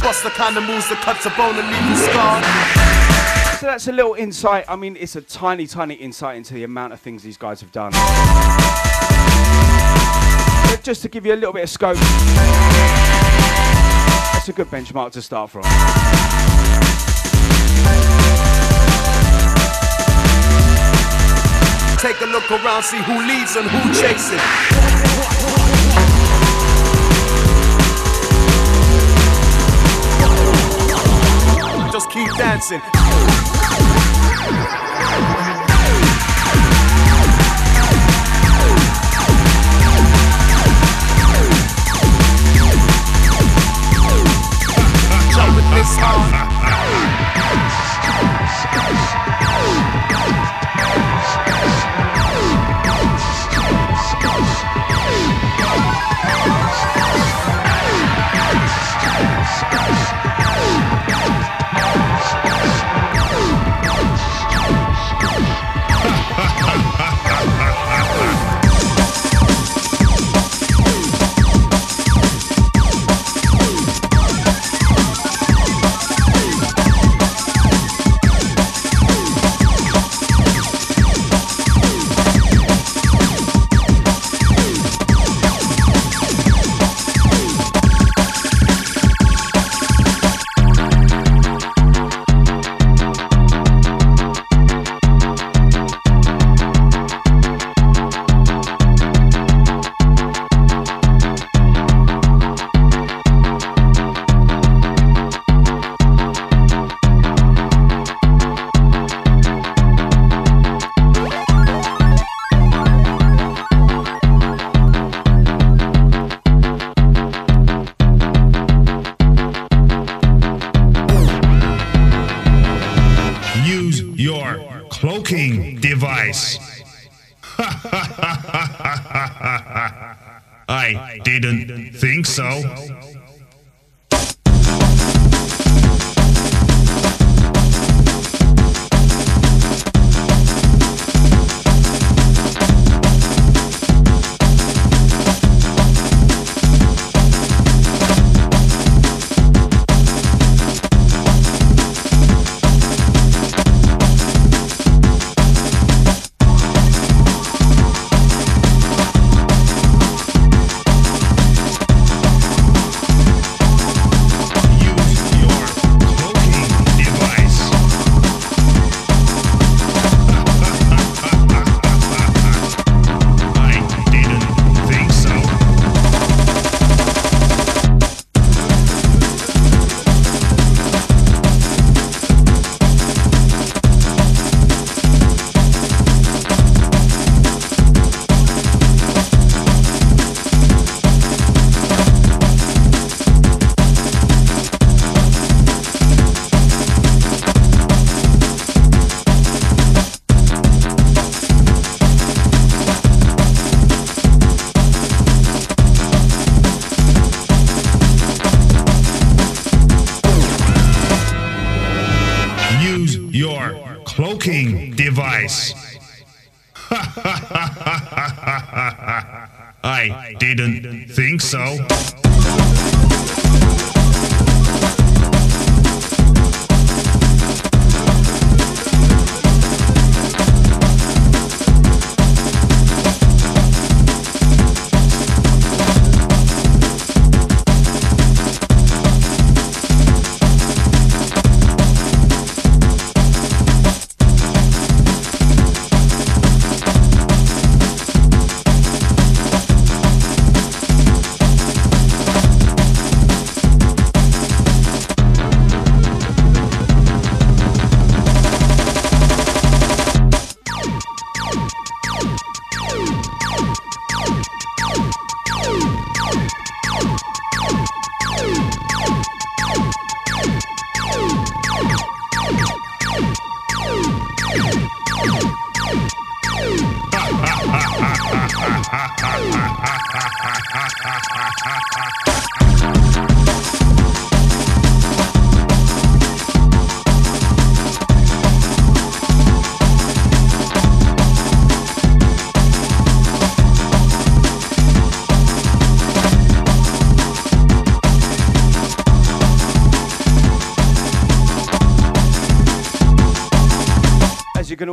Bust 0.01 0.23
the 0.23 0.29
kind 0.29 0.57
of 0.57 0.63
moves 0.63 0.87
that 0.89 1.01
cuts 1.03 1.25
a 1.25 1.29
bone 1.31 1.55
and 1.57 1.67
you 1.89 1.95
scarred. 1.95 2.43
So, 3.59 3.65
that's 3.65 3.87
a 3.87 3.91
little 3.91 4.13
insight. 4.13 4.65
I 4.67 4.75
mean, 4.75 4.95
it's 4.99 5.15
a 5.15 5.21
tiny, 5.21 5.67
tiny 5.67 5.95
insight 5.95 6.37
into 6.37 6.53
the 6.53 6.63
amount 6.63 6.93
of 6.93 6.99
things 6.99 7.23
these 7.23 7.37
guys 7.37 7.59
have 7.61 7.71
done. 7.71 7.91
But 10.71 10.83
just 10.83 11.01
to 11.01 11.09
give 11.09 11.25
you 11.25 11.33
a 11.33 11.35
little 11.35 11.53
bit 11.53 11.63
of 11.63 11.69
scope, 11.69 11.97
that's 14.33 14.49
a 14.49 14.53
good 14.53 14.67
benchmark 14.67 15.11
to 15.13 15.21
start 15.21 15.49
from. 15.49 15.63
Take 22.07 22.21
a 22.21 22.25
look 22.25 22.49
around, 22.49 22.83
see 22.83 23.01
who 23.01 23.21
leads 23.27 23.57
and 23.57 23.69
who 23.69 23.93
chasing. 23.93 24.39
Just 31.91 32.09
keep 32.09 32.33
dancing. 32.37 32.81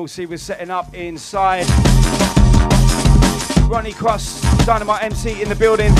As 0.04 0.18
you 0.18 0.26
can 0.26 0.30
we're 0.32 0.36
setting 0.36 0.70
up 0.70 0.94
inside. 0.94 1.64
Roni 3.68 3.92
Krust, 3.94 4.66
Dynamite 4.66 5.02
MC 5.02 5.40
in 5.40 5.48
the 5.48 5.54
building. 5.54 5.94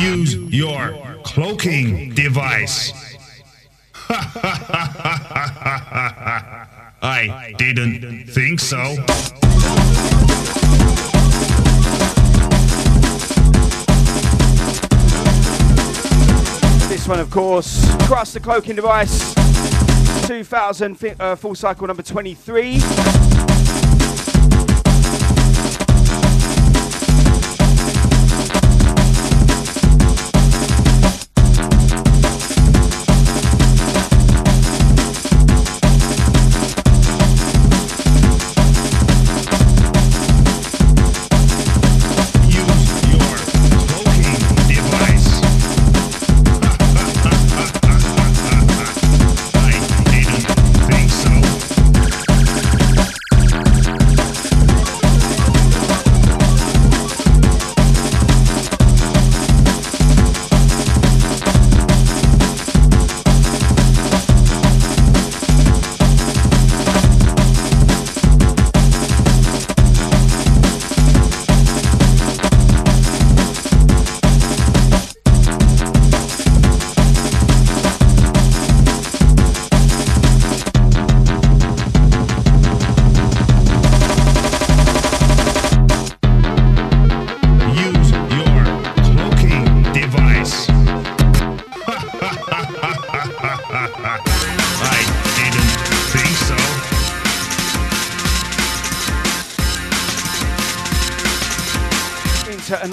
Use 0.00 0.36
your 0.54 1.18
cloaking 1.24 2.14
device. 2.14 2.92
I 7.02 7.54
didn't 7.58 8.26
course, 17.60 17.84
Krust 18.08 18.32
the 18.32 18.40
Cloaking 18.40 18.76
Device, 18.76 19.34
2000 20.26 21.16
uh, 21.20 21.36
full 21.36 21.54
cycle 21.54 21.86
number 21.86 22.02
23. 22.02 23.29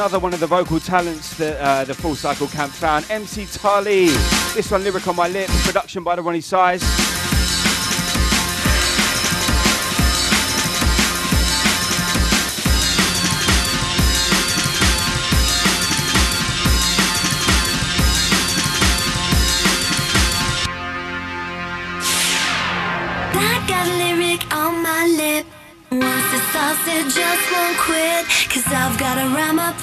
Another 0.08 0.24
one 0.24 0.34
of 0.34 0.40
the 0.40 0.48
vocal 0.48 0.80
talents 0.80 1.36
that 1.36 1.60
uh, 1.60 1.84
the 1.84 1.94
Full 1.94 2.16
Cycle 2.16 2.48
Camp 2.48 2.72
found. 2.72 3.06
MC 3.12 3.46
Tali. 3.46 4.06
This 4.56 4.72
one, 4.72 4.82
Lyric 4.82 5.06
on 5.06 5.18
My 5.18 5.28
Lip, 5.28 5.50
production 5.66 6.02
by 6.02 6.16
the 6.16 6.22
Roni 6.22 6.42
Size. 6.42 6.82
I 23.34 23.66
got 23.68 23.88
lyric 23.98 24.56
on 24.56 24.82
my 24.82 25.06
lip. 25.18 25.46
Once 25.92 26.34
it 26.34 26.44
starts, 26.52 26.88
it 26.88 27.04
just 27.14 27.52
won't 27.52 27.78
quit. 27.80 28.26
Cause 28.50 28.74
I've 28.74 28.98
got 28.98 29.18
a 29.18 29.28
rhyme 29.36 29.60
upon 29.60 29.77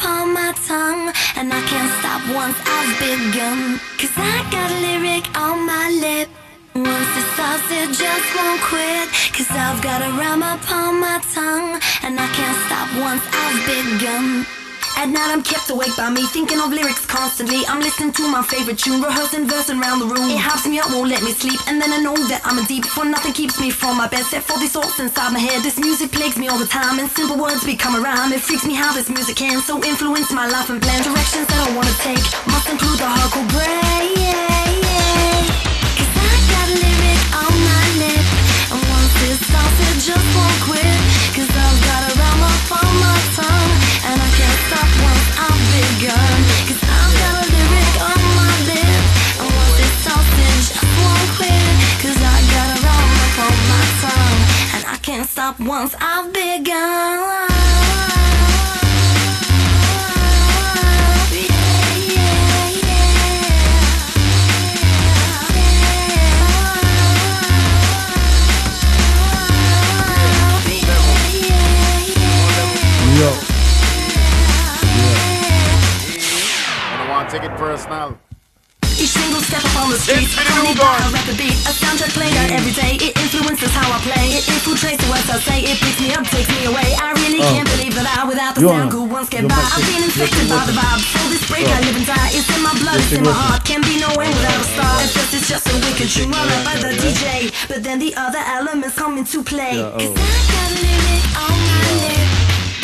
I've. 3.14 3.78
Cause 3.98 4.10
I 4.16 4.42
got 4.50 4.70
a 4.70 4.78
lyric 4.86 5.24
on 5.38 5.66
my 5.66 5.86
lip. 6.02 6.28
Once 6.74 7.12
starts, 7.32 7.70
it 7.70 7.90
just 7.94 8.28
won't 8.34 8.60
quit. 8.62 9.06
Cause 9.36 9.50
I've 9.50 9.80
got 9.82 10.02
a 10.02 10.10
rhyme 10.18 10.42
upon 10.42 11.00
my 11.00 11.20
tongue. 11.32 11.78
And 12.02 12.18
I 12.18 12.26
can't 12.34 12.58
stop 12.66 12.88
once 12.98 13.24
I've 13.30 13.60
begun. 13.70 14.63
At 14.96 15.10
night 15.10 15.30
I'm 15.34 15.42
kept 15.42 15.68
awake 15.70 15.96
by 15.96 16.08
me, 16.08 16.24
thinking 16.30 16.60
of 16.60 16.70
lyrics 16.70 17.04
constantly. 17.04 17.66
I'm 17.66 17.80
listening 17.80 18.12
to 18.12 18.24
my 18.30 18.42
favorite 18.42 18.78
tune, 18.78 19.02
rehearsing, 19.02 19.46
versing 19.46 19.80
around 19.82 19.98
the 19.98 20.06
room. 20.06 20.30
It 20.30 20.38
helps 20.38 20.66
me 20.66 20.78
out, 20.78 20.88
won't 20.90 21.10
let 21.10 21.22
me 21.22 21.32
sleep, 21.32 21.60
and 21.66 21.82
then 21.82 21.92
I 21.92 21.98
know 21.98 22.16
that 22.30 22.40
I'm 22.44 22.58
in 22.58 22.64
deep. 22.64 22.86
For 22.86 23.04
nothing 23.04 23.32
keeps 23.32 23.60
me 23.60 23.70
from 23.70 23.98
my 23.98 24.08
bed, 24.08 24.24
set 24.24 24.44
for 24.44 24.58
these 24.58 24.72
thoughts 24.72 24.98
inside 25.00 25.32
my 25.32 25.40
head. 25.40 25.62
This 25.62 25.78
music 25.78 26.12
plagues 26.12 26.38
me 26.38 26.48
all 26.48 26.58
the 26.58 26.70
time, 26.70 26.98
and 27.00 27.10
simple 27.10 27.36
words 27.36 27.64
become 27.64 27.94
a 27.96 28.00
rhyme. 28.00 28.32
It 28.32 28.40
freaks 28.40 28.64
me 28.64 28.74
how 28.74 28.94
this 28.94 29.10
music 29.10 29.36
can 29.36 29.60
so 29.60 29.82
influence 29.82 30.32
my 30.32 30.46
life 30.46 30.70
and 30.70 30.80
plan 30.80 31.02
directions 31.02 31.48
that 31.48 31.60
I 31.68 31.76
wanna 31.76 31.94
take. 32.00 32.24
Must 32.48 32.68
include 32.70 32.98
the 33.02 33.10
hardcore 33.10 33.48
break. 33.50 34.14
Cause 35.98 36.12
I 36.16 36.32
got 36.48 36.70
a 36.70 36.94
on 37.44 37.52
my 37.66 37.84
lip, 38.00 38.24
and 38.72 38.80
once 38.88 39.12
starts, 39.42 39.76
it 39.90 39.96
just 40.00 40.28
won't 40.32 40.60
quit. 40.64 40.83
Stop 55.44 55.60
once 55.60 55.94
I've 56.00 56.32
begun. 56.32 57.44
Yeah, 61.30 61.52
yeah, 62.08 62.44
Yo. 73.20 73.30
I 76.86 76.96
don't 76.98 77.08
want 77.10 77.28
to 77.28 77.36
take 77.36 77.44
it 77.50 77.56
personal. 77.58 78.18
Each 78.96 79.10
single 79.10 79.42
step 79.42 79.64
up 79.64 79.76
on 79.82 79.90
the 79.90 79.98
street, 79.98 80.22
It's 80.22 80.34
funny 80.34 80.72
Video 80.72 80.82
by 80.82 80.98
Gone. 80.98 81.10
a 81.10 81.12
record 81.12 81.36
beat, 81.36 81.52
a 81.68 81.72
soundtrack 81.74 82.14
played 82.14 82.34
out 82.36 82.50
every 82.50 82.72
day. 82.72 82.93
I 85.34 85.40
say. 85.42 85.60
It 85.66 85.78
picks 85.82 85.98
me 85.98 86.14
up, 86.14 86.22
takes 86.30 86.46
me 86.54 86.62
away. 86.70 86.94
I 86.94 87.10
really 87.18 87.42
Oh. 87.42 87.50
can't 87.50 87.66
believe 87.74 87.94
that 87.98 88.06
I, 88.06 88.22
without 88.22 88.54
the 88.54 88.62
sound, 88.70 88.92
could 88.94 89.10
once 89.10 89.28
get 89.28 89.42
by. 89.50 89.58
I've 89.58 89.82
been 89.90 90.04
infected 90.06 90.46
by 90.48 90.62
the 90.62 90.70
vibe. 90.78 91.02
For 91.10 91.26
this 91.28 91.42
break, 91.50 91.66
Oh. 91.66 91.74
I 91.74 91.80
live 91.82 91.96
and 91.98 92.06
die. 92.06 92.30
It's 92.38 92.46
in 92.54 92.62
my 92.62 92.74
blood, 92.78 93.00
it's 93.02 93.10
in 93.12 93.22
my 93.26 93.32
heart. 93.34 93.64
Can 93.66 93.82
be 93.82 93.98
nowhere 93.98 94.30
without 94.30 94.60
a 94.62 94.68
star. 94.74 94.94
At 95.02 95.10
first, 95.10 95.34
it's 95.34 95.48
just 95.50 95.66
a 95.66 95.74
wicked 95.82 96.08
tune 96.14 96.30
run 96.30 96.46
up 96.54 96.62
by 96.64 96.76
the 96.78 96.94
DJ, 97.02 97.50
but 97.66 97.82
then 97.82 97.98
the 97.98 98.14
other 98.14 98.38
elements 98.46 98.94
come 98.94 99.18
into 99.18 99.42
play. 99.42 99.74
Yeah, 99.82 99.90
oh. 99.90 99.98
'Cause 99.98 100.14
I 100.14 100.40
got 100.54 100.70
a 100.70 100.78
lyric 100.86 101.24
on 101.42 101.56
my 101.66 101.82
lip. 101.98 102.28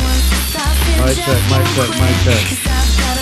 Once 0.02 0.26
it 0.34 0.42
starts, 0.50 0.82
it 0.90 0.98
Mic 1.06 1.16
check, 1.22 1.40
mic 1.54 1.66
check, 1.78 1.90
mic 2.02 2.16
check. 2.26 3.19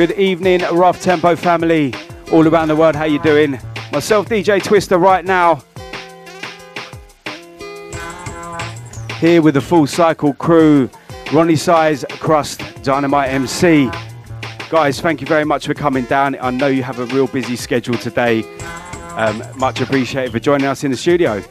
Good 0.00 0.12
evening, 0.12 0.62
Rough 0.72 1.02
Tempo 1.02 1.36
family, 1.36 1.92
all 2.32 2.48
around 2.48 2.68
the 2.68 2.74
world. 2.74 2.96
How 2.96 3.04
you 3.04 3.18
doing? 3.18 3.60
Myself, 3.92 4.30
DJ 4.30 4.58
Twista, 4.58 4.98
right 4.98 5.22
now. 5.22 5.56
Here 9.18 9.42
with 9.42 9.52
the 9.52 9.60
full 9.60 9.86
cycle 9.86 10.32
crew, 10.32 10.88
Roni 11.26 11.58
Size, 11.58 12.06
Krust, 12.08 12.82
Dynamite 12.82 13.28
MC. 13.28 13.90
Guys, 14.70 15.02
thank 15.02 15.20
you 15.20 15.26
very 15.26 15.44
much 15.44 15.66
for 15.66 15.74
coming 15.74 16.04
down. 16.06 16.34
I 16.40 16.48
know 16.48 16.68
you 16.68 16.82
have 16.82 16.98
a 16.98 17.04
real 17.14 17.26
busy 17.26 17.56
schedule 17.56 17.98
today. 17.98 18.42
Um, 19.16 19.42
much 19.58 19.82
appreciated 19.82 20.32
for 20.32 20.38
joining 20.38 20.66
us 20.66 20.82
in 20.82 20.92
the 20.92 20.96
studio. 20.96 21.44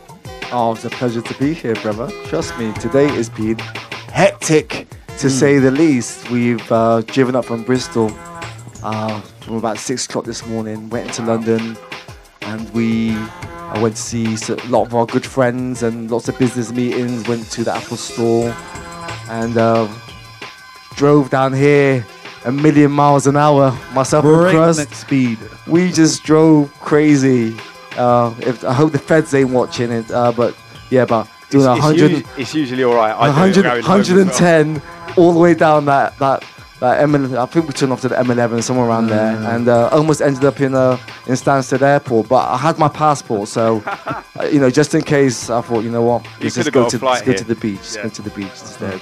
Oh, 0.52 0.72
it's 0.72 0.86
a 0.86 0.89
pleasure 0.89 1.22
to 1.22 1.34
be 1.36 1.54
here, 1.54 1.76
brother. 1.76 2.10
Trust 2.26 2.58
me, 2.58 2.74
today 2.74 3.10
has 3.10 3.30
been 3.30 3.60
hectic 3.60 4.88
to 5.20 5.30
say 5.30 5.60
the 5.60 5.70
least. 5.70 6.32
We've 6.32 6.72
uh, 6.72 7.02
driven 7.02 7.36
up 7.36 7.45
from 7.45 7.62
Bristol 7.62 8.10
uh, 8.84 9.19
from 9.41 9.55
about 9.55 9.77
six 9.77 10.05
o'clock 10.05 10.25
this 10.25 10.45
morning, 10.45 10.89
went 10.89 11.07
into 11.07 11.23
London, 11.23 11.77
and 12.41 12.69
we 12.73 13.11
I 13.13 13.80
went 13.82 13.95
to 13.95 14.01
see 14.01 14.36
a 14.51 14.55
lot 14.67 14.88
of 14.88 14.95
our 14.95 15.05
good 15.05 15.25
friends 15.25 15.84
and 15.84 16.09
lots 16.09 16.27
of 16.27 16.38
business 16.39 16.71
meetings. 16.71 17.27
Went 17.27 17.49
to 17.51 17.63
the 17.63 17.73
Apple 17.75 17.97
Store 17.97 18.55
and 19.30 19.55
uh, 19.57 19.88
drove 20.95 21.30
down 21.30 21.53
here 21.53 22.05
a 22.45 22.51
million 22.51 22.91
miles 22.91 23.27
an 23.27 23.38
hour. 23.38 23.77
Myself 23.93 24.25
and. 24.25 24.77
Breakneck 24.77 24.95
speed. 24.95 25.38
we 25.67 25.91
just 25.91 26.23
drove 26.23 26.73
crazy. 26.80 27.55
Uh, 27.97 28.34
if, 28.39 28.63
I 28.63 28.73
hope 28.73 28.91
the 28.91 28.99
feds 28.99 29.34
ain't 29.34 29.49
watching 29.51 29.91
it, 29.91 30.09
uh, 30.11 30.32
but 30.32 30.55
yeah, 30.89 31.05
but 31.05 31.30
doing 31.49 31.65
a 31.67 31.73
It's, 31.75 31.82
hundred, 31.84 32.11
usu- 32.11 32.25
it's 32.38 32.55
usually 32.55 32.84
all 32.84 32.95
right. 32.95 33.11
I 33.11 33.27
100, 33.27 33.63
going 33.63 33.84
home 33.84 33.99
as 34.01 34.09
well. 34.09 34.17
110 34.17 34.82
all 35.17 35.34
the 35.34 35.39
way 35.39 35.53
down 35.53 35.86
that 35.86 36.17
that 36.19 36.43
that 36.80 37.01
M. 37.01 37.36
I 37.38 37.45
think 37.45 37.67
we 37.67 37.73
turned 37.73 37.91
off 37.91 38.01
to 38.01 38.09
the 38.09 38.15
M11 38.15 38.63
somewhere 38.63 38.88
around 38.88 39.07
there, 39.07 39.36
Mm. 39.36 39.55
and 39.55 39.67
uh, 39.67 39.89
almost 39.91 40.21
ended 40.21 40.45
up 40.45 40.59
in 40.61 40.73
uh, 40.75 40.97
in 41.27 41.34
Stansted 41.34 41.82
Airport. 41.82 42.30
But 42.30 42.47
I 42.49 42.57
had 42.57 42.77
my 42.80 42.88
passport, 42.88 43.47
so 43.49 43.84
uh, 43.86 44.21
you 44.51 44.59
know, 44.59 44.69
just 44.69 44.93
in 44.95 45.01
case, 45.01 45.49
I 45.49 45.61
thought, 45.61 45.84
you 45.84 45.91
know 45.91 46.01
what, 46.03 46.23
You 46.25 46.43
let's 46.43 46.55
just 46.55 46.71
go 46.71 46.89
to 46.89 46.97
let's 47.05 47.21
go 47.23 47.34
to 47.34 47.43
the 47.43 47.55
beach, 47.55 47.77
let's 47.80 47.95
Yeah. 47.95 48.03
go 48.03 48.09
to 48.09 48.21
the 48.21 48.30
beach 48.32 48.47
instead. 48.47 49.01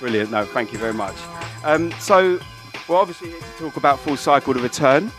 Brilliant. 0.00 0.30
No, 0.30 0.44
thank 0.44 0.72
you 0.72 0.78
very 0.78 0.94
much. 0.94 1.14
Um, 1.64 1.92
so, 2.00 2.38
we're 2.88 2.96
obviously 2.96 3.28
here 3.30 3.38
to 3.40 3.64
talk 3.64 3.76
about 3.76 4.00
Full 4.00 4.16
Cycle, 4.16 4.52
to 4.54 4.60
return. 4.60 5.12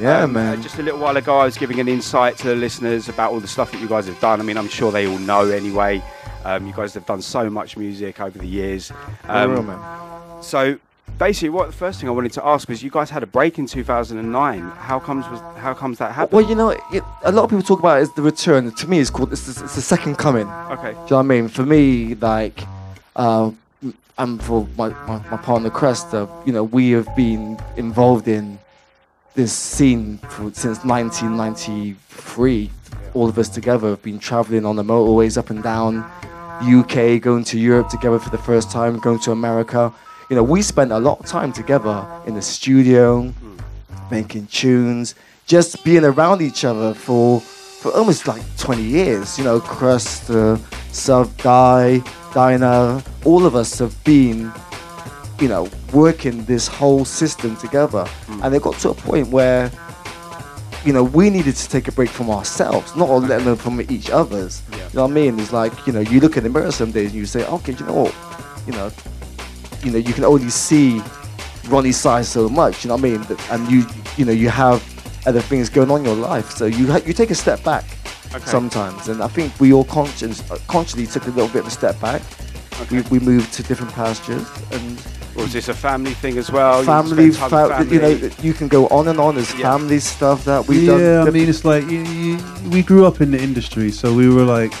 Yeah, 0.00 0.24
Um, 0.24 0.30
uh, 0.30 0.40
man. 0.40 0.62
just 0.62 0.78
a 0.80 0.82
little 0.82 0.98
while 0.98 1.16
ago, 1.16 1.38
I 1.38 1.44
was 1.44 1.56
giving 1.56 1.78
an 1.78 1.86
insight 1.86 2.36
to 2.38 2.48
the 2.48 2.56
listeners 2.56 3.08
about 3.08 3.30
all 3.30 3.38
the 3.38 3.46
stuff 3.46 3.70
that 3.70 3.80
you 3.80 3.86
guys 3.86 4.06
have 4.06 4.18
done. 4.18 4.40
I 4.40 4.42
mean, 4.44 4.56
I'm 4.58 4.66
sure 4.68 4.90
they 4.90 5.06
all 5.06 5.18
know 5.20 5.48
anyway. 5.50 6.02
Um, 6.44 6.66
you 6.66 6.72
guys 6.72 6.94
have 6.94 7.06
done 7.06 7.22
so 7.22 7.48
much 7.48 7.76
music 7.76 8.18
over 8.20 8.36
the 8.36 8.46
years. 8.46 8.88
For 9.24 9.48
real, 9.48 9.58
Um, 9.60 9.66
man. 9.68 9.78
so, 10.42 10.76
basically, 11.18 11.48
what 11.50 11.66
the 11.66 11.72
first 11.72 12.00
thing 12.00 12.08
I 12.08 12.12
wanted 12.12 12.32
to 12.32 12.44
ask 12.46 12.68
was, 12.68 12.82
you 12.82 12.90
guys 12.90 13.10
had 13.10 13.22
a 13.22 13.26
break 13.26 13.58
in 13.58 13.66
2009. 13.66 14.60
How 14.60 14.98
comes 14.98 15.26
was 15.28 15.40
how 15.58 15.74
comes 15.74 15.98
that 15.98 16.12
happened? 16.12 16.32
Well, 16.32 16.48
you 16.48 16.54
know, 16.54 16.70
it, 16.70 17.02
a 17.22 17.32
lot 17.32 17.44
of 17.44 17.50
people 17.50 17.62
talk 17.62 17.78
about 17.78 17.98
it 17.98 18.02
as 18.02 18.12
the 18.14 18.22
return. 18.22 18.70
To 18.72 18.86
me, 18.88 18.98
it's 19.00 19.10
called 19.10 19.32
it's, 19.32 19.46
the- 19.46 19.64
it's 19.64 19.74
the 19.74 19.82
second 19.82 20.16
coming. 20.16 20.48
Okay. 20.48 20.92
Do 20.92 20.96
you 20.96 20.96
know 20.96 21.16
what 21.16 21.18
I 21.18 21.22
mean? 21.22 21.48
For 21.48 21.64
me, 21.64 22.14
like, 22.14 22.62
uh, 23.16 23.50
and 24.18 24.42
for 24.42 24.66
my, 24.76 24.88
my, 25.06 25.18
my 25.30 25.36
partner 25.38 25.70
Krust, 25.70 26.14
uh, 26.14 26.26
you 26.46 26.52
know, 26.52 26.62
we 26.64 26.90
have 26.92 27.08
been 27.16 27.58
involved 27.76 28.28
in 28.28 28.58
this 29.34 29.52
scene 29.52 30.18
for, 30.18 30.52
since 30.54 30.84
1993. 30.84 32.70
All 33.14 33.28
of 33.28 33.38
us 33.38 33.48
together 33.48 33.90
have 33.90 34.02
been 34.02 34.18
traveling 34.18 34.64
on 34.64 34.76
the 34.76 34.82
motorways 34.84 35.36
up 35.36 35.50
and 35.50 35.62
down 35.62 36.04
UK, 36.62 37.20
going 37.20 37.42
to 37.44 37.58
Europe 37.58 37.88
together 37.88 38.18
for 38.20 38.30
the 38.30 38.38
first 38.38 38.70
time, 38.70 38.98
going 39.00 39.18
to 39.20 39.32
America. 39.32 39.92
You 40.34 40.40
know, 40.40 40.42
we 40.42 40.62
spent 40.62 40.90
a 40.90 40.98
lot 40.98 41.20
of 41.20 41.26
time 41.26 41.52
together 41.52 42.04
in 42.26 42.34
the 42.34 42.42
studio, 42.42 43.32
making 44.10 44.48
tunes, 44.48 45.14
just 45.46 45.84
being 45.84 46.04
around 46.04 46.42
each 46.42 46.64
other 46.64 46.92
for 46.92 47.38
for 47.38 47.92
almost 47.92 48.26
like 48.26 48.42
20 48.56 48.82
years. 48.82 49.38
You 49.38 49.44
know, 49.44 49.60
Krust, 49.60 50.30
uh, 50.30 50.58
Suv, 50.90 51.36
Die, 51.40 52.02
Dinah, 52.34 53.04
all 53.24 53.46
of 53.46 53.54
us 53.54 53.78
have 53.78 53.94
been, 54.02 54.50
you 55.38 55.46
know, 55.46 55.68
working 55.92 56.44
this 56.46 56.66
whole 56.66 57.04
system 57.04 57.54
together. 57.54 58.04
And 58.42 58.52
it 58.56 58.60
got 58.60 58.76
to 58.80 58.88
a 58.88 58.94
point 58.94 59.28
where, 59.28 59.70
you 60.84 60.92
know, 60.92 61.04
we 61.04 61.30
needed 61.30 61.54
to 61.54 61.68
take 61.68 61.86
a 61.86 61.92
break 61.92 62.10
from 62.10 62.28
ourselves, 62.28 62.96
not 62.96 63.08
letting 63.08 63.46
them 63.46 63.56
from 63.56 63.80
each 63.82 64.10
other's. 64.10 64.64
You 64.72 64.78
know 64.94 65.02
what 65.02 65.12
I 65.12 65.14
mean? 65.14 65.38
It's 65.38 65.52
like, 65.52 65.86
you 65.86 65.92
know, 65.92 66.00
you 66.00 66.18
look 66.18 66.36
in 66.36 66.42
the 66.42 66.50
mirror 66.50 66.72
some 66.72 66.90
days 66.90 67.12
and 67.12 67.20
you 67.20 67.24
say, 67.24 67.46
okay, 67.46 67.72
you 67.72 67.86
know 67.86 68.02
what? 68.02 68.14
You 68.66 68.72
know, 68.72 68.90
you 69.84 69.90
know, 69.90 69.98
you 69.98 70.12
can 70.12 70.24
only 70.24 70.50
see 70.50 71.00
Roni 71.64 71.92
Size 71.94 72.28
so 72.28 72.48
much, 72.48 72.84
you 72.84 72.88
know 72.88 72.96
what 72.96 73.04
I 73.04 73.18
mean? 73.18 73.26
And 73.50 73.70
you, 73.70 73.86
you 74.16 74.24
know, 74.24 74.32
you 74.32 74.48
have 74.48 74.82
other 75.26 75.40
things 75.40 75.68
going 75.68 75.90
on 75.90 76.00
in 76.00 76.06
your 76.06 76.16
life, 76.16 76.50
so 76.50 76.66
you 76.66 76.90
ha- 76.90 77.00
you 77.06 77.12
take 77.12 77.30
a 77.30 77.34
step 77.34 77.62
back 77.64 77.84
Okay. 78.34 78.44
sometimes. 78.50 79.08
And 79.08 79.22
I 79.22 79.28
think 79.28 79.58
we 79.60 79.72
all 79.72 79.84
conscious, 79.84 80.48
uh, 80.50 80.58
consciously 80.66 81.06
took 81.06 81.26
a 81.26 81.30
little 81.30 81.48
bit 81.48 81.60
of 81.60 81.66
a 81.68 81.70
step 81.70 81.98
back. 82.00 82.20
We, 82.90 83.00
we 83.02 83.18
moved 83.20 83.52
to 83.54 83.62
different 83.62 83.92
pastures 83.92 84.44
and 84.72 84.98
Or 85.36 85.44
was 85.44 85.52
this 85.52 85.68
a 85.68 85.74
family 85.74 86.12
thing 86.14 86.36
as 86.38 86.50
well? 86.50 86.82
Family, 86.82 87.30
spent 87.32 87.50
time 87.50 87.78
with 87.78 87.88
fa- 87.88 87.94
you 87.94 88.00
know, 88.00 88.30
you 88.42 88.52
can 88.52 88.66
go 88.68 88.88
on 88.88 89.06
and 89.08 89.18
on 89.20 89.36
as 89.38 89.54
Yeah. 89.54 89.70
family 89.72 90.00
stuff 90.00 90.44
that 90.46 90.66
we've 90.66 90.86
done. 90.86 91.00
yeah, 91.00 91.24
I 91.26 91.30
mean, 91.30 91.48
it's 91.48 91.64
like 91.64 91.88
you, 91.88 92.00
you, 92.02 92.38
we 92.70 92.82
grew 92.82 93.06
up 93.06 93.20
in 93.20 93.30
the 93.30 93.40
industry, 93.40 93.90
so 93.92 94.12
we 94.12 94.28
were 94.28 94.44
like, 94.44 94.72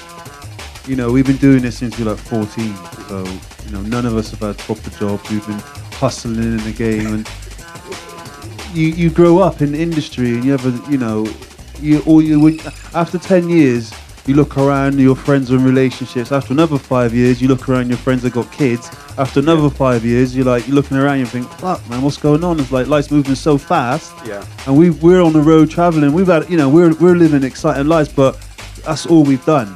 you 0.88 0.96
know, 0.96 1.10
we've 1.12 1.26
been 1.26 1.36
doing 1.38 1.62
this 1.62 1.78
since 1.78 1.96
we 1.98 2.04
were 2.04 2.10
like 2.12 2.20
14. 2.20 2.74
So, 3.08 3.24
you 3.64 3.72
know, 3.72 3.82
none 3.82 4.06
of 4.06 4.16
us 4.16 4.30
have 4.30 4.40
had 4.40 4.58
proper 4.58 4.90
jobs. 4.90 5.28
We've 5.30 5.46
been 5.46 5.62
hustling 5.94 6.36
in 6.36 6.58
the 6.58 6.72
game, 6.72 7.06
and 7.06 7.30
you 8.74 8.88
you 8.88 9.10
grow 9.10 9.38
up 9.38 9.62
in 9.62 9.72
the 9.72 9.80
industry, 9.80 10.34
and 10.34 10.44
you 10.44 10.52
have 10.52 10.66
a, 10.66 10.90
you 10.90 10.98
know, 10.98 11.26
you 11.80 12.02
or 12.06 12.22
you 12.22 12.40
when, 12.40 12.60
after 12.94 13.18
10 13.18 13.48
years. 13.48 13.92
You 14.26 14.34
look 14.34 14.56
around, 14.56 14.98
your 14.98 15.14
friends 15.14 15.52
are 15.52 15.56
in 15.56 15.64
relationships. 15.66 16.32
After 16.32 16.54
another 16.54 16.78
five 16.78 17.12
years, 17.12 17.42
you 17.42 17.48
look 17.48 17.68
around, 17.68 17.88
your 17.88 17.98
friends 17.98 18.22
have 18.22 18.32
got 18.32 18.50
kids. 18.50 18.88
After 19.18 19.40
another 19.40 19.68
five 19.68 20.02
years, 20.02 20.34
you're 20.34 20.46
like, 20.46 20.66
you're 20.66 20.74
looking 20.74 20.96
around, 20.96 21.18
you 21.18 21.26
think, 21.26 21.46
fuck, 21.46 21.86
man, 21.90 22.00
what's 22.00 22.16
going 22.16 22.42
on? 22.42 22.58
It's 22.58 22.72
like 22.72 22.86
life's 22.86 23.10
moving 23.10 23.34
so 23.34 23.58
fast 23.58 24.14
yeah. 24.26 24.42
and 24.66 24.78
we 24.78 24.88
we're 24.88 25.20
on 25.20 25.34
the 25.34 25.42
road 25.42 25.70
traveling. 25.70 26.14
We've 26.14 26.26
had, 26.26 26.48
you 26.48 26.56
know, 26.56 26.70
we're 26.70 26.94
we're 26.94 27.16
living 27.16 27.42
exciting 27.42 27.86
lives, 27.86 28.10
but 28.10 28.40
that's 28.84 29.04
all 29.04 29.24
we've 29.24 29.44
done. 29.44 29.66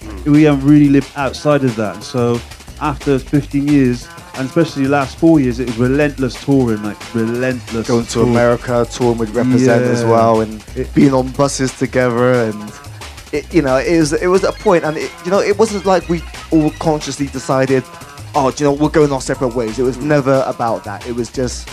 Mm. 0.00 0.32
We 0.32 0.44
haven't 0.44 0.66
really 0.66 0.88
lived 0.88 1.12
outside 1.16 1.62
of 1.62 1.76
that. 1.76 2.02
So 2.02 2.40
after 2.80 3.18
15 3.18 3.68
years, 3.68 4.08
and 4.34 4.46
especially 4.46 4.84
the 4.84 4.88
last 4.88 5.18
four 5.18 5.40
years, 5.40 5.60
it 5.60 5.66
was 5.66 5.76
relentless 5.76 6.42
touring, 6.44 6.82
like 6.82 7.14
relentless. 7.14 7.86
going 7.86 8.06
to. 8.06 8.22
America, 8.22 8.86
touring 8.90 9.18
with 9.18 9.34
Reprazent 9.34 9.82
as 9.82 10.04
well, 10.04 10.40
and 10.40 10.64
It- 10.74 10.92
being 10.94 11.12
on 11.12 11.28
buses 11.28 11.76
together, 11.76 12.32
and 12.32 12.72
it, 13.32 13.52
you 13.52 13.62
know, 13.62 13.76
it 13.76 13.98
was 13.98 14.12
it 14.12 14.26
was 14.26 14.44
a 14.44 14.52
point, 14.52 14.84
and 14.84 14.96
it, 14.96 15.10
you 15.24 15.30
know, 15.30 15.40
it 15.40 15.58
wasn't 15.58 15.84
like 15.84 16.08
we 16.08 16.22
all 16.50 16.70
consciously 16.78 17.26
decided, 17.26 17.84
oh, 18.34 18.52
you 18.56 18.64
know, 18.64 18.72
we're 18.72 18.88
going 18.88 19.12
our 19.12 19.20
separate 19.20 19.54
ways. 19.54 19.78
It 19.78 19.82
was 19.82 19.96
mm. 19.96 20.04
never 20.04 20.42
about 20.46 20.84
that. 20.84 21.06
It 21.06 21.14
was 21.14 21.30
just, 21.30 21.68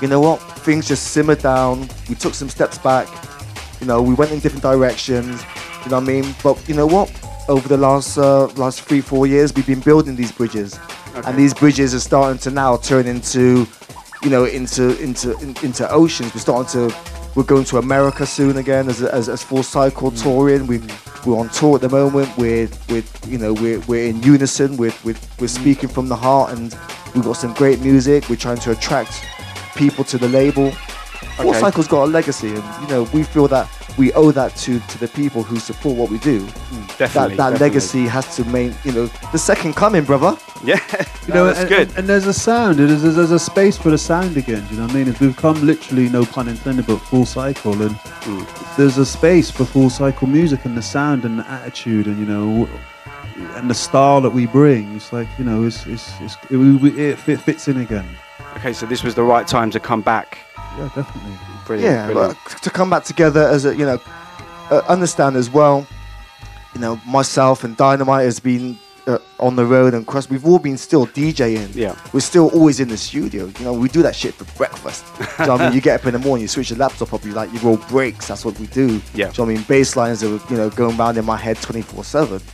you 0.00 0.08
know 0.08 0.20
what, 0.20 0.40
things 0.60 0.88
just 0.88 1.08
simmered 1.08 1.42
down. 1.42 1.88
We 2.08 2.14
took 2.16 2.34
some 2.34 2.48
steps 2.48 2.78
back. 2.78 3.08
You 3.80 3.86
know, 3.86 4.02
we 4.02 4.14
went 4.14 4.32
in 4.32 4.40
different 4.40 4.62
directions. 4.62 5.42
You 5.84 5.90
know 5.90 5.98
what 5.98 6.04
I 6.04 6.06
mean? 6.06 6.34
But 6.42 6.68
you 6.68 6.74
know 6.74 6.86
what? 6.86 7.10
Over 7.48 7.68
the 7.68 7.76
last 7.76 8.18
uh, 8.18 8.46
last 8.54 8.82
three 8.82 9.00
four 9.00 9.26
years, 9.26 9.52
we've 9.52 9.66
been 9.66 9.80
building 9.80 10.14
these 10.14 10.30
bridges, 10.30 10.78
and 11.26 11.36
these 11.36 11.52
bridges 11.52 11.94
are 11.94 12.00
starting 12.00 12.38
to 12.40 12.50
now 12.50 12.76
turn 12.76 13.06
into, 13.06 13.66
you 14.22 14.30
know, 14.30 14.44
into 14.44 14.96
into 15.02 15.36
in, 15.38 15.56
into 15.62 15.90
oceans. 15.90 16.34
We're 16.34 16.40
starting 16.40 16.70
to. 16.80 16.94
We're 17.34 17.44
going 17.44 17.64
to 17.64 17.78
America 17.78 18.26
soon 18.26 18.58
again 18.58 18.90
as, 18.90 19.02
as, 19.02 19.30
as 19.30 19.42
full 19.42 19.62
cycle 19.62 20.10
touring. 20.10 20.66
We 20.66 20.82
we're 21.24 21.38
on 21.38 21.48
tour 21.48 21.76
at 21.76 21.80
the 21.80 21.88
moment. 21.88 22.28
We're 22.36 22.68
with 22.88 23.26
you 23.26 23.38
know 23.38 23.54
we're, 23.54 23.80
we're 23.80 24.08
in 24.08 24.22
unison. 24.22 24.76
We're, 24.76 24.92
we're 25.02 25.16
we're 25.40 25.48
speaking 25.48 25.88
from 25.88 26.08
the 26.08 26.16
heart, 26.16 26.52
and 26.52 26.76
we've 27.14 27.24
got 27.24 27.34
some 27.34 27.54
great 27.54 27.80
music. 27.80 28.28
We're 28.28 28.36
trying 28.36 28.58
to 28.58 28.72
attract 28.72 29.24
people 29.74 30.04
to 30.04 30.18
the 30.18 30.28
label. 30.28 30.72
Full 31.36 31.54
Cycle's 31.54 31.88
got 31.88 32.04
a 32.04 32.06
legacy, 32.06 32.54
and 32.54 32.82
you 32.82 32.88
know 32.88 33.02
we 33.14 33.22
feel 33.22 33.48
that 33.48 33.68
we 33.98 34.12
owe 34.14 34.30
that 34.32 34.54
to 34.56 34.80
to 34.80 34.98
the 34.98 35.08
people 35.08 35.42
who 35.42 35.58
support 35.58 35.96
what 35.96 36.10
we 36.10 36.18
do. 36.18 36.40
Hmm, 36.40 36.86
definitely. 36.98 37.06
that 37.06 37.12
that 37.12 37.36
definitely. 37.36 37.58
legacy 37.58 38.06
has 38.06 38.36
to 38.36 38.44
main, 38.44 38.74
you 38.84 38.92
know, 38.92 39.06
the 39.32 39.38
second 39.38 39.74
coming, 39.74 40.04
brother. 40.04 40.36
Yeah. 40.64 40.78
You 41.26 41.34
know, 41.34 41.34
No, 41.34 41.46
that's 41.46 41.60
and, 41.60 41.68
good. 41.68 41.88
And, 41.88 41.98
and 41.98 42.08
there's 42.08 42.26
a 42.26 42.32
sound. 42.32 42.78
There's, 42.78 43.02
there's, 43.02 43.16
there's 43.16 43.30
a 43.32 43.38
space 43.38 43.76
for 43.76 43.90
the 43.90 43.98
sound 43.98 44.36
again. 44.36 44.64
You 44.70 44.76
know 44.76 44.86
what 44.86 44.94
I 44.94 45.04
mean? 45.04 45.16
We've 45.20 45.36
come 45.36 45.64
literally 45.66 46.08
no 46.08 46.24
pun 46.24 46.48
intended, 46.48 46.86
but 46.86 46.98
full 46.98 47.26
cycle, 47.26 47.80
and 47.82 47.96
hmm. 47.96 48.42
there's 48.76 48.98
a 48.98 49.06
space 49.06 49.50
for 49.50 49.64
full 49.64 49.90
cycle 49.90 50.28
music 50.28 50.64
and 50.64 50.76
the 50.76 50.82
sound 50.82 51.24
and 51.24 51.38
the 51.40 51.50
attitude, 51.50 52.06
and 52.06 52.18
you 52.18 52.26
know, 52.26 52.68
and 53.56 53.68
the 53.68 53.74
style 53.74 54.20
that 54.20 54.30
we 54.30 54.46
bring. 54.46 54.94
It's 54.94 55.12
like 55.12 55.28
you 55.38 55.44
know, 55.44 55.64
it's 55.64 55.86
it's, 55.86 56.12
it's 56.20 56.36
it, 56.50 56.56
we- 56.56 56.98
it 56.98 57.18
fit, 57.18 57.40
fits 57.40 57.68
in 57.68 57.78
again. 57.78 58.08
Okay, 58.56 58.72
so 58.72 58.86
this 58.86 59.02
was 59.02 59.14
the 59.14 59.22
right 59.22 59.46
time 59.46 59.70
to 59.70 59.80
come 59.80 60.02
back. 60.02 60.38
Yeah, 60.78 60.88
definitely. 60.94 61.51
Brilliant. 61.66 61.94
yeah, 61.94 62.06
brilliant. 62.06 62.38
but 62.44 62.62
to 62.62 62.70
come 62.70 62.90
back 62.90 63.04
together 63.04 63.42
as 63.42 63.64
a, 63.64 63.76
you 63.76 63.84
know, 63.84 64.00
uh, 64.70 64.82
understand 64.88 65.36
as 65.36 65.50
well, 65.50 65.86
you 66.74 66.80
know, 66.80 67.00
myself 67.06 67.64
and 67.64 67.76
Dynamite 67.76 68.24
has 68.24 68.40
been 68.40 68.78
uh, 69.06 69.18
on 69.40 69.56
the 69.56 69.64
road 69.64 69.94
and 69.94 70.06
Krust. 70.06 70.30
We've 70.30 70.46
all 70.46 70.58
been 70.58 70.78
still 70.78 71.06
DJing. 71.06 71.74
Yeah. 71.74 71.96
We're 72.12 72.20
still 72.20 72.48
always 72.50 72.80
in 72.80 72.88
the 72.88 72.96
studio. 72.96 73.50
You 73.58 73.64
know, 73.64 73.72
we 73.72 73.88
do 73.88 74.02
that 74.02 74.14
shit 74.14 74.34
for 74.34 74.44
breakfast. 74.56 75.04
do 75.16 75.24
you 75.24 75.46
know 75.46 75.52
what 75.52 75.60
I 75.60 75.64
mean? 75.66 75.74
You 75.74 75.80
get 75.80 76.00
up 76.00 76.06
in 76.06 76.12
the 76.12 76.18
morning, 76.18 76.42
you 76.42 76.48
switch 76.48 76.70
your 76.70 76.78
laptop 76.78 77.12
up, 77.12 77.24
you 77.24 77.32
like 77.32 77.52
you 77.52 77.58
roll 77.60 77.76
breaks. 77.76 78.28
That's 78.28 78.44
what 78.44 78.58
we 78.58 78.66
do. 78.68 78.86
Yeah. 78.86 78.90
Do 78.92 79.20
you 79.20 79.24
know 79.24 79.30
what 79.30 79.40
I 79.40 79.46
mean? 79.54 79.62
Bass 79.64 79.96
lines 79.96 80.22
are 80.22 80.28
you 80.28 80.56
know 80.56 80.70
going 80.70 80.96
round 80.96 81.18
in 81.18 81.24
my 81.24 81.36
head 81.36 81.56
24 81.60 82.04
seven. 82.04 82.38
Do 82.38 82.44
you 82.44 82.50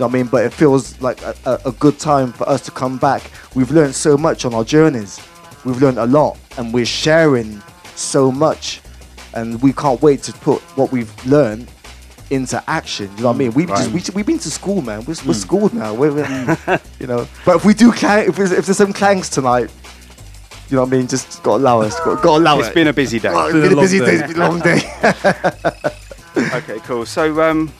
know 0.00 0.06
what 0.06 0.08
I 0.08 0.12
mean? 0.18 0.26
But 0.26 0.44
it 0.44 0.52
feels 0.52 1.00
like 1.00 1.20
a, 1.22 1.34
a, 1.44 1.58
a 1.66 1.72
good 1.72 1.98
time 1.98 2.32
for 2.32 2.48
us 2.48 2.60
to 2.62 2.70
come 2.70 2.98
back. 2.98 3.30
We've 3.54 3.70
learned 3.70 3.94
so 3.94 4.16
much 4.16 4.44
on 4.44 4.54
our 4.54 4.64
journeys. 4.64 5.20
We've 5.64 5.82
learned 5.82 5.98
a 5.98 6.06
lot, 6.06 6.38
and 6.56 6.72
we're 6.72 6.86
sharing 6.86 7.60
so 7.98 8.30
much, 8.32 8.80
and 9.34 9.60
we 9.62 9.72
can't 9.72 10.00
wait 10.02 10.22
to 10.24 10.32
put 10.32 10.60
what 10.76 10.92
we've 10.92 11.12
learned 11.26 11.68
into 12.30 12.62
action. 12.68 13.10
You 13.16 13.22
know 13.22 13.28
what 13.28 13.34
I 13.36 13.38
mean? 13.38 13.52
We've 13.52 13.68
just, 13.68 13.90
we, 13.90 14.02
we've 14.16 14.26
been 14.26 14.38
to 14.40 14.50
school, 14.50 14.82
man. 14.82 15.00
We're, 15.06 15.14
we're 15.26 15.32
schooled 15.34 15.72
now. 15.74 15.94
We're, 15.94 16.12
we're- 16.12 16.56
you 17.00 17.06
know. 17.06 17.26
But 17.44 17.56
if 17.56 17.64
we 17.64 17.74
do 17.74 17.90
clang, 17.92 18.28
if 18.28 18.36
there's, 18.36 18.52
if 18.52 18.66
there's 18.66 18.76
some 18.76 18.92
clangs 18.92 19.28
tonight, 19.30 19.70
you 20.68 20.76
know 20.76 20.82
what 20.82 20.92
I 20.92 20.96
mean? 20.98 21.06
Just 21.08 21.42
gotta 21.42 21.62
allow 21.62 21.80
us. 21.80 21.98
Gotta, 22.00 22.16
gotta 22.22 22.42
allow 22.42 22.58
It's 22.58 22.68
it. 22.68 22.74
been 22.74 22.88
a 22.88 22.92
busy 22.92 23.18
day. 23.18 23.30
Oh, 23.32 23.46
it's 23.46 23.52
Been 23.54 23.62
been 23.62 23.72
a 23.72 23.76
a 23.78 23.80
busy 23.80 23.98
day. 24.00 24.04
day. 24.04 24.14
It's 24.24 24.32
been 24.32 24.42
a 24.42 24.48
long 24.48 24.60
day. 24.60 25.92
Okay, 26.58 26.78
cool. 26.80 27.04
So 27.04 27.40
um, 27.42 27.72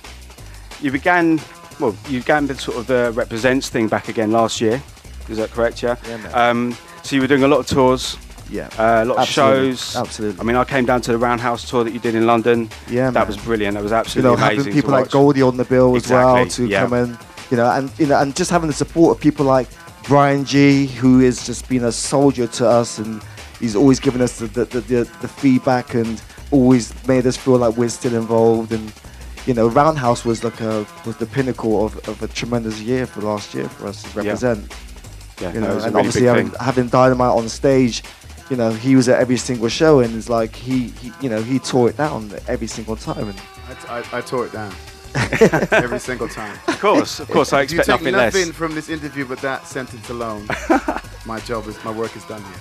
you 0.80 0.90
began, 0.90 1.40
well, 1.78 1.94
you 2.08 2.18
began 2.20 2.46
the 2.46 2.54
sort 2.56 2.76
of 2.78 2.86
the 2.88 3.12
represents 3.14 3.68
thing 3.68 3.86
back 3.86 4.08
again 4.08 4.32
last 4.32 4.60
year. 4.60 4.82
Is 5.28 5.36
that 5.36 5.50
correct? 5.50 5.80
Yeah. 5.82 5.96
Yeah, 6.08 6.16
man. 6.16 6.30
Um, 6.34 6.76
so 7.04 7.14
you 7.14 7.22
were 7.22 7.28
doing 7.28 7.44
a 7.44 7.48
lot 7.48 7.60
of 7.60 7.66
tours, 7.68 8.16
yeah. 8.51 8.68
uh, 8.78 9.03
a 9.03 9.05
lot 9.05 9.14
of 9.16 9.20
Absolutely, 9.20 9.70
shows. 9.72 9.96
absolutely. 9.96 10.40
I 10.40 10.44
mean, 10.44 10.57
I 10.57 10.64
came 10.64 10.84
down 10.86 11.01
to 11.03 11.12
the 11.12 11.18
Roundhouse 11.18 11.68
tour 11.68 11.84
that 11.84 11.92
you 11.92 11.99
did 12.01 12.14
in 12.14 12.26
London. 12.26 12.68
Yeah, 12.88 13.11
That 13.11 13.14
man. 13.20 13.26
was 13.26 13.36
brilliant. 13.36 13.74
That 13.74 13.82
was 13.82 13.92
you 13.92 13.96
absolutely 13.99 14.30
know, 14.30 14.36
amazing. 14.36 14.59
having 14.59 14.72
people 14.72 14.90
like. 14.92 15.11
Goldie 15.11 15.42
on 15.42 15.57
the 15.57 15.64
bill 15.64 15.96
as 15.96 16.09
well 16.11 16.46
to 16.46 16.66
yeah. 16.66 16.82
come 16.82 16.92
and 16.94 17.18
you 17.51 17.57
know, 17.57 17.70
and 17.70 17.90
you 17.99 18.07
know, 18.07 18.20
and 18.20 18.34
just 18.36 18.51
having 18.51 18.68
the 18.68 18.74
support 18.74 19.16
of 19.16 19.22
people 19.22 19.44
like 19.46 19.68
Bryan 20.05 20.44
Gee, 20.44 20.86
who 20.86 21.20
has 21.20 21.46
just 21.46 21.68
been 21.68 21.84
a 21.84 21.92
soldier 21.92 22.46
to 22.46 22.66
us, 22.66 22.99
and 22.99 23.22
he's 23.61 23.74
always 23.76 24.01
given 24.01 24.20
us 24.20 24.38
the 24.38 24.46
the, 24.46 24.64
the, 24.66 24.80
the, 24.80 25.11
the 25.22 25.28
feedback 25.28 25.94
and 25.94 26.20
always 26.51 26.92
made 27.07 27.26
us 27.26 27.36
feel 27.36 27.57
like 27.59 27.76
we're 27.76 27.88
still 27.88 28.14
involved. 28.14 28.72
And 28.72 28.92
you 29.46 29.55
know, 29.55 29.66
Roundhouse 29.68 30.24
was 30.26 30.44
like 30.44 30.61
a 30.61 30.86
was 31.07 31.16
the 31.16 31.26
pinnacle 31.26 31.84
of, 31.86 31.96
of 32.09 32.22
a 32.22 32.28
tremendous 32.28 32.80
year 32.80 33.07
for 33.07 33.20
last 33.22 33.55
year 33.55 33.68
for 33.68 33.86
us 33.86 34.03
to 34.03 34.09
represent. 34.18 34.72
Yeah, 35.40 35.53
You 35.53 35.61
know, 35.61 35.70
and 35.72 35.84
really 35.84 35.96
obviously 35.96 36.24
having, 36.26 36.51
having 36.61 36.88
Dynamite 36.88 37.30
on 37.36 37.49
stage. 37.49 38.03
You 38.51 38.57
know, 38.57 38.70
he 38.70 38.96
was 38.96 39.09
at 39.09 39.20
every 39.20 39.36
single 39.36 39.68
show, 39.68 40.01
and 40.01 40.14
it's 40.14 40.28
like 40.30 40.55
he, 40.57 40.88
he 40.88 41.12
you 41.20 41.28
know, 41.28 41.42
he 41.42 41.59
tore 41.59 41.90
it 41.90 41.96
down 41.96 42.32
every 42.49 42.66
single 42.66 42.96
time. 42.96 43.28
And 43.28 43.40
I, 43.88 43.99
I, 43.99 44.18
I 44.18 44.20
tore 44.22 44.46
it 44.46 44.53
down 44.53 44.72
every 45.72 45.99
single 45.99 46.28
time. 46.28 46.59
Of 46.66 46.80
course, 46.80 47.20
of 47.20 47.28
course. 47.30 47.53
I 47.53 47.62
If 47.62 47.72
you 47.72 47.78
take 47.78 47.88
nothing 47.88 48.12
nothing 48.12 48.46
less. 48.46 48.57
from 48.57 48.74
this 48.74 48.88
interview 48.88 49.26
but 49.26 49.38
that 49.40 49.66
sentence 49.66 50.09
alone, 50.09 50.46
my 51.26 51.40
job 51.40 51.66
is 51.66 51.82
my 51.84 51.90
work 51.90 52.16
is 52.16 52.24
done 52.24 52.42
here. 52.42 52.53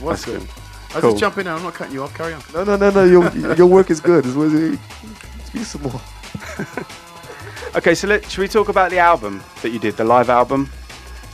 What's 0.00 0.24
That's 0.24 0.38
good? 0.38 0.40
good. 0.48 0.50
I 0.90 0.94
was 0.98 1.00
Cool. 1.02 1.10
just 1.10 1.20
jumping 1.20 1.46
in. 1.46 1.52
I'm 1.52 1.62
not 1.64 1.74
cutting 1.74 1.94
you 1.94 2.04
off. 2.04 2.14
Carry 2.14 2.34
on. 2.34 2.42
No, 2.54 2.62
no, 2.62 2.76
no, 2.76 2.90
no. 2.90 3.04
Your 3.04 3.54
your 3.56 3.66
work 3.66 3.90
is 3.90 4.00
good. 4.00 4.24
It's 4.26 4.36
worth 4.36 4.78
Speak 5.46 5.64
some 5.64 5.82
more. 5.82 6.00
Okay, 7.76 7.92
so 7.96 8.06
let, 8.06 8.24
should 8.30 8.40
we 8.40 8.46
talk 8.46 8.68
about 8.68 8.90
the 8.90 8.98
album 8.98 9.42
that 9.60 9.70
you 9.70 9.80
did, 9.80 9.96
the 9.96 10.04
live 10.04 10.30
album 10.30 10.70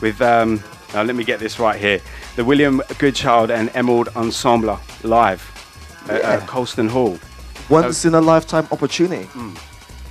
with, 0.01 0.23
um, 0.23 0.63
now 0.95 1.03
let 1.03 1.15
me 1.17 1.25
get 1.25 1.39
this 1.41 1.59
right 1.59 1.79
here, 1.81 2.01
the 2.37 2.45
William 2.45 2.83
Goodchild 2.99 3.51
and 3.51 3.71
Emerald 3.75 4.09
Ensemble 4.17 4.79
live 5.03 5.43
at 6.09 6.25
uh, 6.25 6.47
Colston 6.47 6.89
Hall. 6.89 7.19
Once 7.69 8.05
in 8.05 8.15
a 8.15 8.21
lifetime 8.21 8.67
opportunity 8.73 9.29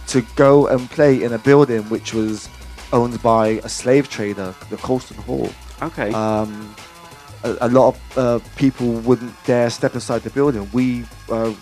to 0.08 0.22
go 0.36 0.68
and 0.68 0.90
play 0.90 1.22
in 1.24 1.34
a 1.34 1.38
building 1.38 1.82
which 1.90 2.14
was 2.14 2.48
owned 2.94 3.22
by 3.22 3.48
a 3.64 3.70
slave 3.70 4.10
trader, 4.10 4.56
the 4.70 4.78
Colston 4.78 5.18
Hall. 5.18 5.50
Okay. 5.82 6.12
Um, 6.14 6.74
a, 7.44 7.58
a 7.62 7.68
lot 7.70 7.90
of 7.96 8.18
uh, 8.18 8.40
people 8.56 8.88
wouldn't 9.02 9.34
dare 9.46 9.70
step 9.70 9.94
inside 9.94 10.24
the 10.24 10.30
building. 10.30 10.70
We, 10.74 11.04
uh, 11.30 11.54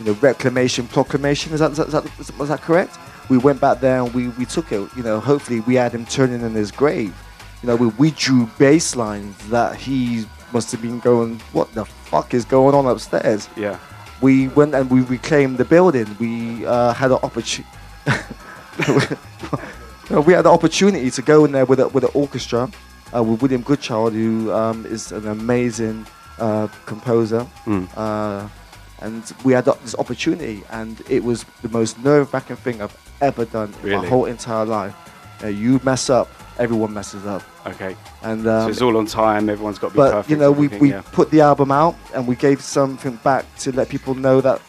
you 0.00 0.06
know, 0.06 0.12
reclamation 0.14 0.86
proclamation. 0.88 1.52
Is 1.52 1.60
that, 1.60 1.70
is 1.72 1.76
that, 1.78 1.86
is 1.86 1.92
that 1.92 2.20
is- 2.20 2.38
was 2.38 2.48
that 2.48 2.60
correct? 2.60 2.96
We 3.30 3.38
went 3.38 3.60
back 3.60 3.80
there 3.80 4.00
and 4.02 4.12
we, 4.12 4.28
we 4.30 4.44
took 4.44 4.70
it. 4.72 4.88
You 4.96 5.02
know, 5.02 5.18
hopefully 5.20 5.60
we 5.60 5.76
had 5.76 5.92
him 5.92 6.04
turning 6.04 6.42
in 6.42 6.52
his 6.52 6.70
grave. 6.70 7.14
You 7.64 7.68
know, 7.68 7.76
we, 7.76 7.86
we 7.86 8.10
drew 8.10 8.44
bass 8.58 8.94
lines 8.94 9.38
that 9.48 9.74
he 9.74 10.26
must 10.52 10.70
have 10.72 10.82
been 10.82 11.00
going, 11.00 11.38
what 11.52 11.72
the 11.72 11.86
fuck 11.86 12.34
is 12.34 12.44
going 12.44 12.74
on 12.74 12.84
upstairs? 12.84 13.48
yeah. 13.56 13.78
we 14.20 14.48
went 14.48 14.74
and 14.74 14.90
we 14.90 15.00
reclaimed 15.00 15.56
the 15.56 15.64
building. 15.64 16.14
We 16.20 16.66
uh, 16.66 16.92
had 16.92 17.10
an 17.10 17.20
opportunity. 17.22 17.72
we 20.10 20.34
had 20.34 20.42
the 20.42 20.50
opportunity 20.50 21.10
to 21.10 21.22
go 21.22 21.46
in 21.46 21.52
there 21.52 21.64
with 21.64 21.80
a, 21.80 21.88
with 21.88 22.04
an 22.04 22.10
orchestra 22.12 22.70
uh, 23.14 23.22
with 23.22 23.40
William 23.40 23.62
Goodchild, 23.62 24.12
who 24.12 24.52
um, 24.52 24.84
is 24.84 25.10
an 25.10 25.26
amazing 25.26 26.06
uh, 26.38 26.68
composer. 26.84 27.46
Mm. 27.64 27.88
Uh, 27.96 28.46
and 29.00 29.32
we 29.42 29.54
had 29.54 29.64
this 29.64 29.94
opportunity, 29.94 30.62
and 30.68 31.00
it 31.08 31.24
was 31.24 31.46
the 31.62 31.70
most 31.70 31.98
nerve-wracking 32.04 32.56
thing 32.56 32.82
I've 32.82 32.94
ever 33.22 33.46
done 33.46 33.72
in 33.82 33.92
my 33.92 34.06
whole 34.06 34.26
entire 34.26 34.66
life. 34.66 34.94
You 35.42 35.80
mess 35.82 36.10
up, 36.10 36.28
everyone 36.58 36.92
messes 36.92 37.24
up, 37.24 37.42
Okay. 37.66 37.96
and 38.22 38.42
so 38.44 38.50
um, 38.58 38.70
it's 38.70 38.82
all 38.82 38.96
on 38.96 39.06
time. 39.06 39.48
Everyone's 39.48 39.78
got 39.78 39.88
to 39.88 39.94
be 39.94 39.96
but 39.98 40.12
perfect. 40.12 40.30
you 40.30 40.36
know 40.36 40.52
we, 40.52 40.68
we 40.68 40.90
yeah. 40.90 41.02
put 41.12 41.30
the 41.30 41.40
album 41.40 41.70
out 41.72 41.94
and 42.14 42.26
we 42.28 42.36
gave 42.36 42.60
something 42.60 43.16
back 43.24 43.44
to 43.60 43.72
let 43.72 43.88
people 43.88 44.14
know 44.14 44.40
that 44.42 44.60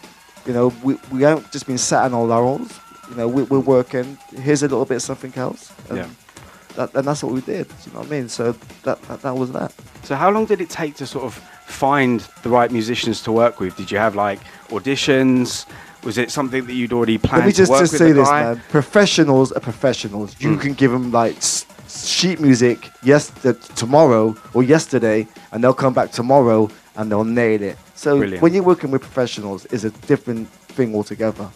you 0.45 0.53
know 0.53 0.67
we, 0.83 0.97
we 1.11 1.21
haven't 1.23 1.51
just 1.51 1.67
been 1.67 1.77
sat 1.77 2.05
on 2.05 2.13
our 2.13 2.23
laurels 2.25 2.79
you 3.09 3.15
know 3.15 3.27
we, 3.27 3.43
we're 3.43 3.59
working 3.59 4.17
here's 4.37 4.63
a 4.63 4.67
little 4.67 4.85
bit 4.85 4.95
of 4.95 5.01
something 5.01 5.33
else 5.35 5.73
and, 5.89 5.97
Yeah. 5.97 6.07
that, 6.75 6.93
and 6.95 7.05
that's 7.07 7.21
what 7.23 7.33
we 7.33 7.41
did 7.41 7.67
you 7.85 7.91
know 7.93 7.99
what 7.99 8.07
i 8.07 8.11
mean 8.11 8.29
so 8.29 8.53
that, 8.83 9.01
that 9.03 9.21
that 9.23 9.35
was 9.35 9.51
that 9.51 9.73
So 10.03 10.15
how 10.15 10.29
long 10.31 10.45
did 10.45 10.61
it 10.61 10.69
take 10.69 10.95
to 10.95 11.05
sort 11.05 11.25
of 11.25 11.33
find 11.65 12.19
the 12.43 12.49
right 12.49 12.71
musicians 12.71 13.21
to 13.23 13.31
work 13.31 13.59
with? 13.59 13.75
Did 13.75 13.89
you 13.91 13.97
have 13.97 14.15
like 14.15 14.39
auditions? 14.69 15.65
Was 16.03 16.17
it 16.19 16.29
something 16.31 16.65
that 16.67 16.73
you'd 16.73 16.93
already 16.93 17.17
planned 17.17 17.41
let 17.41 17.47
me 17.47 17.51
just, 17.53 17.71
just 17.71 17.97
say 17.97 18.11
this 18.11 18.27
guy? 18.29 18.43
man 18.53 18.61
professionals 18.69 19.51
are 19.51 19.59
professionals 19.59 20.35
you 20.39 20.51
Mm. 20.51 20.61
can 20.61 20.73
give 20.73 20.91
them 20.91 21.11
like 21.11 21.37
sheet 21.87 22.39
music 22.39 22.89
yes 23.03 23.31
tomorrow 23.75 24.35
or 24.53 24.63
yesterday 24.63 25.27
and 25.51 25.63
they'll 25.63 25.73
come 25.73 25.93
back 25.93 26.11
tomorrow 26.11 26.69
and 26.95 27.11
they'll 27.11 27.23
nail 27.23 27.61
it 27.61 27.77
so 27.93 28.17
Brilliant. 28.17 28.41
when 28.41 28.53
you're 28.53 28.63
working 28.63 28.91
with 28.91 29.01
professionals 29.01 29.65
is 29.67 29.85
a 29.85 29.89
different 30.07 30.47
thing 30.49 30.95
altogether 30.95 31.49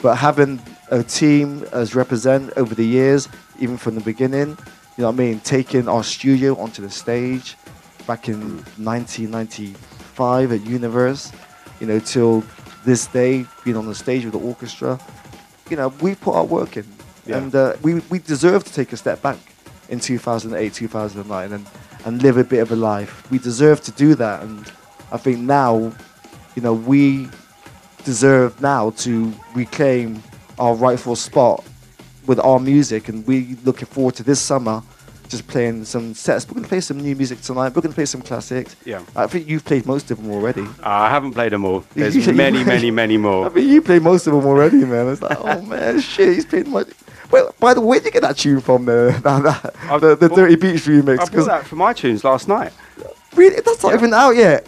but 0.00 0.16
having 0.16 0.60
a 0.90 1.02
team 1.02 1.64
as 1.72 1.92
Reprazent 1.92 2.52
over 2.56 2.74
the 2.74 2.84
years 2.84 3.28
even 3.58 3.76
from 3.76 3.94
the 3.94 4.00
beginning 4.00 4.48
you 4.96 5.02
know 5.02 5.06
what 5.06 5.14
i 5.14 5.18
mean 5.18 5.40
taking 5.40 5.88
our 5.88 6.04
studio 6.04 6.56
onto 6.58 6.82
the 6.82 6.90
stage 6.90 7.56
back 8.06 8.28
in 8.28 8.58
1995 8.76 10.52
at 10.52 10.60
universe 10.66 11.32
you 11.80 11.86
know 11.86 11.98
till 11.98 12.42
this 12.84 13.06
day 13.06 13.44
being 13.64 13.76
on 13.76 13.86
the 13.86 13.94
stage 13.94 14.24
with 14.24 14.32
the 14.32 14.38
orchestra 14.40 14.98
you 15.70 15.76
know, 15.76 15.88
we 16.02 16.14
put 16.14 16.34
our 16.34 16.44
work 16.44 16.76
in, 16.76 16.84
Yeah. 17.24 17.38
and 17.38 17.54
uh, 17.54 17.74
we 17.82 18.00
we 18.10 18.18
deserve 18.18 18.64
to 18.64 18.72
take 18.72 18.92
a 18.92 18.96
step 18.96 19.22
back 19.22 19.38
in 19.92 20.00
2008, 20.00 20.72
2009, 20.74 21.52
and 21.52 21.66
and 22.04 22.20
live 22.20 22.36
a 22.36 22.42
bit 22.42 22.58
of 22.58 22.72
a 22.72 22.76
life. 22.76 23.30
We 23.30 23.38
deserve 23.38 23.80
to 23.82 23.92
do 23.92 24.16
that, 24.16 24.42
and 24.42 24.66
I 25.12 25.18
think 25.18 25.38
now, 25.38 25.92
you 26.56 26.62
know, 26.62 26.72
we 26.74 27.28
deserve 28.04 28.60
now 28.60 28.90
to 29.04 29.32
reclaim 29.54 30.20
our 30.58 30.74
rightful 30.74 31.14
spot 31.14 31.62
with 32.26 32.40
our 32.40 32.58
music, 32.58 33.08
and 33.08 33.24
we 33.26 33.56
looking 33.64 33.86
forward 33.86 34.16
to 34.16 34.24
this 34.24 34.40
summer. 34.40 34.82
Just 35.28 35.46
playing 35.46 35.86
some 35.86 36.12
sets. 36.12 36.46
We're 36.46 36.56
gonna 36.56 36.68
play 36.68 36.80
some 36.82 37.00
new 37.00 37.16
music 37.16 37.40
tonight. 37.40 37.74
We're 37.74 37.80
gonna 37.80 37.94
play 37.94 38.04
some 38.04 38.20
classics. 38.20 38.76
Yeah. 38.84 39.00
I 39.16 39.26
think 39.26 39.48
you've 39.48 39.64
played 39.64 39.86
most 39.86 40.10
of 40.10 40.18
them 40.18 40.30
already. 40.30 40.60
Uh, 40.60 40.66
I 40.84 41.08
haven't 41.08 41.32
played 41.32 41.52
them 41.52 41.64
all. 41.64 41.84
There's 41.94 42.14
many, 42.28 42.62
many, 42.64 42.90
many 42.90 43.14
I 43.14 43.16
more. 43.16 43.48
mean, 43.48 43.66
you 43.66 43.80
played 43.80 44.02
most 44.02 44.26
of 44.26 44.34
them 44.34 44.44
already, 44.44 44.84
man. 44.84 45.08
It's 45.08 45.22
like, 45.22 45.38
oh 45.40 45.62
man, 45.72 46.00
shit, 46.00 46.34
he's 46.34 46.44
played 46.44 46.66
much. 46.68 46.88
Well, 47.32 47.54
by 47.58 47.74
the 47.74 47.80
way, 47.80 47.86
where'd 47.86 48.04
you 48.04 48.10
get 48.10 48.22
that 48.22 48.36
tune 48.36 48.60
from 48.60 48.84
the 48.84 49.18
the, 49.22 49.72
I've 49.90 50.00
the, 50.00 50.14
the 50.16 50.28
bought- 50.28 50.36
Dirty 50.36 50.56
Beats 50.56 50.86
remix? 50.86 51.14
I 51.14 51.26
'Cause 51.26 51.30
bought 51.30 51.46
that 51.46 51.66
from 51.66 51.78
iTunes 51.78 52.22
last 52.24 52.46
night. 52.46 52.72
really, 53.34 53.60
that's 53.60 53.82
not 53.82 53.94
even 53.94 54.12
out 54.14 54.36
yet. 54.36 54.66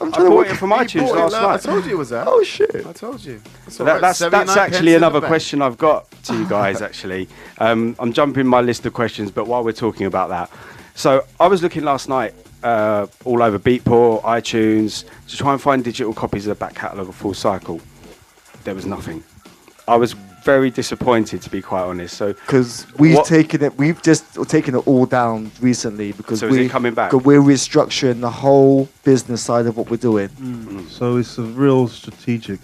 I'm 0.00 0.08
I 0.08 0.10
trying 0.10 0.24
to 0.24 0.30
bought 0.30 0.36
work. 0.38 0.50
it 0.50 0.56
from 0.56 0.70
You 0.70 0.76
iTunes 0.76 1.06
bought 1.08 1.16
it 1.16 1.20
last 1.20 1.32
la- 1.32 1.52
I 1.54 1.56
told 1.74 1.84
you 1.86 1.92
it 1.92 1.98
was 1.98 2.12
out. 2.12 2.26
Oh 2.28 2.42
shit! 2.42 2.86
I 2.86 2.92
told 2.92 3.24
you. 3.24 3.40
That's, 3.64 3.76
So 3.76 3.84
that, 3.84 3.92
right. 3.92 4.00
that's, 4.00 4.18
that's 4.18 4.56
actually 4.56 4.94
another 4.94 5.20
question 5.20 5.62
I've 5.62 5.78
got 5.78 6.10
to 6.24 6.36
you 6.36 6.44
guys. 6.48 6.82
Actually, 6.82 7.28
um, 7.58 7.94
I'm 7.98 8.12
jumping 8.12 8.46
my 8.46 8.60
list 8.60 8.84
of 8.84 8.92
questions, 8.92 9.30
but 9.30 9.46
while 9.46 9.62
we're 9.64 9.72
talking 9.72 10.06
about 10.06 10.28
that, 10.30 10.50
so 10.94 11.24
I 11.40 11.46
was 11.46 11.62
looking 11.62 11.84
last 11.84 12.08
night 12.08 12.34
uh, 12.64 13.06
all 13.24 13.42
over 13.42 13.58
Beatport, 13.58 14.22
iTunes 14.22 15.04
to 15.28 15.36
try 15.36 15.52
and 15.52 15.62
find 15.62 15.82
digital 15.84 16.12
copies 16.12 16.46
of 16.46 16.58
the 16.58 16.64
back 16.64 16.74
catalogue 16.74 17.08
of 17.08 17.14
Full 17.14 17.32
Cycle. 17.34 17.80
There 18.64 18.74
was 18.74 18.86
nothing. 18.86 19.22
I 19.88 19.96
was 19.96 20.14
very 20.44 20.70
disappointed, 20.70 21.42
to 21.42 21.50
be 21.50 21.62
quite 21.62 21.82
honest. 21.82 22.16
So 22.16 22.32
Because 22.32 22.86
we've 22.98 23.16
What- 23.16 23.26
taken 23.26 23.62
it, 23.62 23.78
we've 23.78 24.00
just 24.02 24.24
taken 24.48 24.74
it 24.74 24.86
all 24.86 25.06
down 25.06 25.50
recently 25.60 26.12
because 26.12 26.40
So 26.40 26.46
is 26.46 26.52
we, 26.52 26.66
it 26.66 26.70
coming 26.70 26.94
back. 26.94 27.12
we're 27.12 27.40
restructuring 27.40 28.20
the 28.20 28.30
whole 28.30 28.88
business 29.04 29.42
side 29.42 29.66
of 29.66 29.76
what 29.76 29.90
we're 29.90 29.96
doing. 29.96 30.28
Mm. 30.40 30.88
So 30.90 31.16
it's 31.16 31.38
a 31.38 31.42
real 31.42 31.88
strategic 31.88 32.60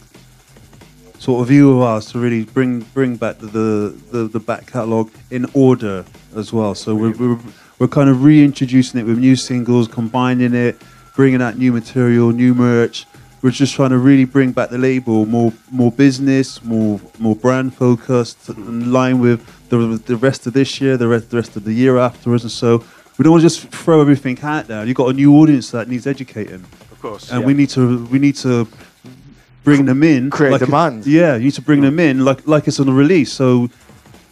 sort 1.19 1.43
of 1.43 1.49
view 1.49 1.73
of 1.77 1.83
ours 1.83 2.07
to 2.13 2.19
really 2.19 2.45
bring 2.45 2.81
bring 2.95 3.17
back 3.17 3.39
the 3.39 3.47
the, 3.47 3.95
the, 4.13 4.29
the 4.29 4.41
back 4.41 4.67
catalogue 4.67 5.11
in 5.31 5.47
order 5.53 6.05
as 6.37 6.53
well. 6.53 6.75
So 6.75 6.95
we're, 6.95 7.13
we're 7.13 7.39
we're 7.79 7.89
kind 7.89 8.09
of 8.09 8.23
reintroducing 8.25 9.01
it 9.01 9.05
with 9.05 9.19
new 9.19 9.37
singles, 9.37 9.89
combining 9.89 10.55
it, 10.55 10.81
bringing 11.17 11.43
out 11.43 11.59
new 11.59 11.73
material, 11.73 12.31
new 12.33 12.55
merch. 12.55 13.07
We're 13.41 13.51
just 13.53 13.75
trying 13.75 13.91
to 13.91 13.99
really 13.99 14.25
bring 14.25 14.53
back 14.53 14.71
the 14.71 14.79
label 14.79 15.25
more 15.27 15.53
more 15.71 15.93
business, 15.93 16.63
more 16.65 17.01
more 17.19 17.37
brand 17.37 17.75
focused, 17.75 18.49
in 18.49 18.93
line 18.93 19.21
with 19.21 19.41
the 19.69 19.77
the 20.07 20.17
rest 20.17 20.47
of 20.47 20.53
this 20.55 20.81
year, 20.81 20.97
the 20.97 21.09
rest 21.09 21.31
the 21.31 21.37
rest 21.37 21.57
of 21.57 21.65
the 21.65 21.73
year 21.73 21.99
afterwards, 21.99 22.43
and 22.45 22.53
so. 22.53 22.85
We 23.17 23.25
don't 23.25 23.33
want 23.33 23.43
to 23.43 23.49
just 23.49 23.67
throw 23.73 24.01
everything 24.01 24.39
out 24.43 24.69
there. 24.69 24.85
You've 24.87 24.97
got 24.97 25.09
a 25.09 25.13
new 25.13 25.35
audience 25.41 25.73
that 25.73 25.89
needs 25.89 26.07
educating 26.07 26.63
Of 26.93 26.99
course. 27.03 27.33
and 27.33 27.41
yeah. 27.41 27.47
we 27.49 27.53
need 27.53 27.69
to 27.71 28.07
we 28.07 28.21
need 28.21 28.37
to 28.37 28.69
bring 29.65 29.87
them 29.87 30.05
in 30.05 30.31
Create 30.31 30.53
like 30.53 30.61
demand. 30.61 31.05
yeah 31.05 31.35
you 31.35 31.47
need 31.47 31.55
to 31.55 31.63
bring 31.63 31.81
mm. 31.81 31.87
them 31.91 31.99
in 31.99 32.25
like 32.25 32.47
like 32.47 32.69
it's 32.69 32.79
on 32.79 32.89
a 32.89 32.93
release 32.93 33.33
so 33.33 33.69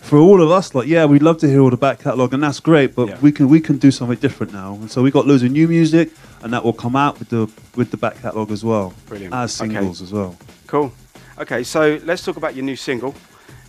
for 0.07 0.19
all 0.19 0.41
of 0.41 0.51
us 0.51 0.75
like 0.75 0.87
yeah 0.89 1.05
we'd 1.05 1.23
love 1.23 1.39
to 1.39 1.49
hear 1.49 1.61
all 1.61 1.71
the 1.71 1.77
back 1.77 1.99
catalogue 2.01 2.33
and 2.33 2.43
that's 2.43 2.61
great 2.61 2.95
but 2.95 3.09
Yeah. 3.09 3.19
we 3.21 3.33
can 3.33 3.49
we 3.49 3.61
can 3.61 3.77
do 3.79 3.91
something 3.91 4.19
different 4.19 4.53
now 4.53 4.75
and 4.75 4.91
so 4.91 5.03
we 5.03 5.11
got 5.11 5.27
loads 5.27 5.43
of 5.43 5.51
new 5.51 5.67
music 5.69 6.11
and 6.43 6.53
that 6.53 6.65
will 6.65 6.73
come 6.73 6.95
out 6.97 7.19
with 7.19 7.29
the 7.31 7.49
with 7.75 7.91
the 7.91 7.97
back 7.97 8.21
catalogue 8.23 8.51
as 8.53 8.65
well 8.65 8.95
Brilliant. 9.07 9.35
as 9.35 9.61
Okay. 9.61 9.73
singles 9.75 10.01
as 10.03 10.13
well 10.13 10.37
Cool. 10.67 10.93
Okay, 11.39 11.63
so 11.63 12.01
let's 12.05 12.25
talk 12.25 12.37
about 12.37 12.57
your 12.57 12.65
new 12.65 12.75
single. 12.77 13.15